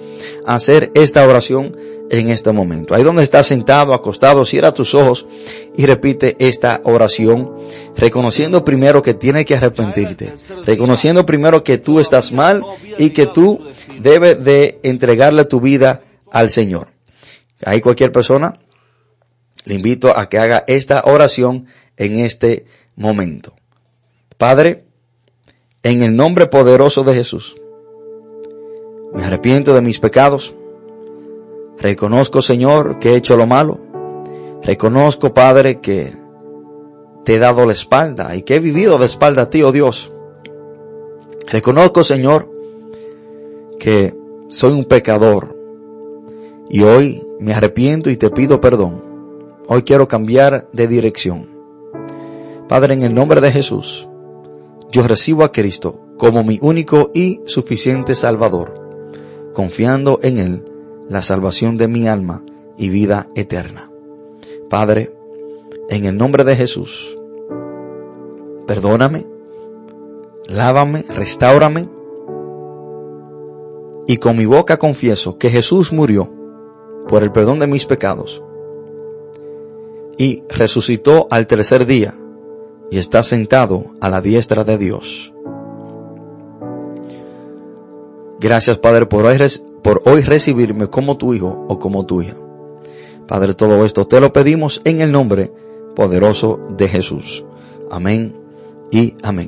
a 0.46 0.56
hacer 0.56 0.92
esta 0.94 1.26
oración 1.26 1.74
en 2.10 2.28
este 2.28 2.52
momento. 2.52 2.94
Ahí 2.94 3.02
donde 3.02 3.22
estás 3.22 3.46
sentado, 3.46 3.94
acostado, 3.94 4.44
cierra 4.44 4.74
tus 4.74 4.94
ojos 4.94 5.26
y 5.74 5.86
repite 5.86 6.36
esta 6.38 6.82
oración, 6.84 7.50
reconociendo 7.96 8.62
primero 8.62 9.00
que 9.00 9.14
tienes 9.14 9.46
que 9.46 9.56
arrepentirte, 9.56 10.34
reconociendo 10.66 11.24
primero 11.24 11.64
que 11.64 11.78
tú 11.78 11.98
estás 11.98 12.30
mal 12.30 12.62
y 12.98 13.10
que 13.10 13.26
tú 13.26 13.60
debes 14.00 14.44
de 14.44 14.80
entregarle 14.82 15.46
tu 15.46 15.62
vida 15.62 16.02
al 16.30 16.50
Señor. 16.50 16.88
Ahí 17.64 17.80
cualquier 17.80 18.12
persona, 18.12 18.52
le 19.64 19.76
invito 19.76 20.16
a 20.16 20.28
que 20.28 20.38
haga 20.38 20.64
esta 20.66 21.02
oración 21.06 21.68
en 21.96 22.18
este 22.18 22.66
momento. 22.96 23.54
Padre, 24.38 24.84
en 25.82 26.02
el 26.02 26.16
nombre 26.16 26.46
poderoso 26.46 27.04
de 27.04 27.14
Jesús, 27.14 27.56
me 29.12 29.24
arrepiento 29.24 29.74
de 29.74 29.80
mis 29.80 29.98
pecados, 29.98 30.54
Reconozco, 31.78 32.40
Señor, 32.40 32.98
que 32.98 33.10
he 33.10 33.16
hecho 33.16 33.36
lo 33.36 33.46
malo. 33.46 33.78
Reconozco, 34.62 35.34
Padre, 35.34 35.80
que 35.80 36.12
te 37.24 37.34
he 37.34 37.38
dado 37.38 37.66
la 37.66 37.72
espalda 37.72 38.34
y 38.36 38.42
que 38.42 38.56
he 38.56 38.60
vivido 38.60 38.96
de 38.96 39.06
espalda 39.06 39.42
a 39.42 39.50
ti, 39.50 39.62
oh 39.62 39.72
Dios. 39.72 40.12
Reconozco, 41.46 42.02
Señor, 42.02 42.50
que 43.78 44.14
soy 44.48 44.72
un 44.72 44.84
pecador 44.84 45.54
y 46.70 46.82
hoy 46.82 47.22
me 47.38 47.52
arrepiento 47.52 48.08
y 48.08 48.16
te 48.16 48.30
pido 48.30 48.60
perdón. 48.60 49.02
Hoy 49.66 49.82
quiero 49.82 50.08
cambiar 50.08 50.68
de 50.72 50.88
dirección. 50.88 51.48
Padre, 52.68 52.94
en 52.94 53.02
el 53.02 53.14
nombre 53.14 53.40
de 53.42 53.52
Jesús, 53.52 54.08
yo 54.94 55.02
recibo 55.02 55.42
a 55.42 55.50
Cristo 55.50 55.98
como 56.16 56.44
mi 56.44 56.60
único 56.62 57.10
y 57.12 57.40
suficiente 57.46 58.14
Salvador, 58.14 59.50
confiando 59.52 60.20
en 60.22 60.36
Él 60.36 60.64
la 61.08 61.20
salvación 61.20 61.76
de 61.76 61.88
mi 61.88 62.06
alma 62.06 62.44
y 62.78 62.90
vida 62.90 63.28
eterna. 63.34 63.90
Padre, 64.70 65.12
en 65.88 66.04
el 66.04 66.16
nombre 66.16 66.44
de 66.44 66.54
Jesús, 66.54 67.18
perdóname, 68.68 69.26
lávame, 70.46 71.04
restaurame, 71.08 71.88
y 74.06 74.18
con 74.18 74.36
mi 74.36 74.46
boca 74.46 74.78
confieso 74.78 75.38
que 75.38 75.50
Jesús 75.50 75.92
murió 75.92 76.32
por 77.08 77.24
el 77.24 77.32
perdón 77.32 77.58
de 77.58 77.66
mis 77.66 77.84
pecados 77.84 78.44
y 80.16 80.44
resucitó 80.48 81.26
al 81.32 81.48
tercer 81.48 81.84
día 81.84 82.16
y 82.94 82.98
está 82.98 83.24
sentado 83.24 83.86
a 84.00 84.08
la 84.08 84.20
diestra 84.20 84.62
de 84.62 84.78
Dios. 84.78 85.34
Gracias 88.38 88.78
Padre 88.78 89.06
por 89.06 89.26
hoy 89.26 89.36
por 89.82 90.00
hoy 90.04 90.20
recibirme 90.20 90.86
como 90.86 91.16
tu 91.16 91.34
hijo 91.34 91.66
o 91.68 91.80
como 91.80 92.06
tu 92.06 92.22
hija. 92.22 92.36
Padre, 93.26 93.54
todo 93.54 93.84
esto 93.84 94.06
te 94.06 94.20
lo 94.20 94.32
pedimos 94.32 94.80
en 94.84 95.00
el 95.00 95.10
nombre 95.10 95.50
poderoso 95.96 96.60
de 96.76 96.86
Jesús. 96.86 97.44
Amén 97.90 98.36
y 98.92 99.16
amén. 99.24 99.42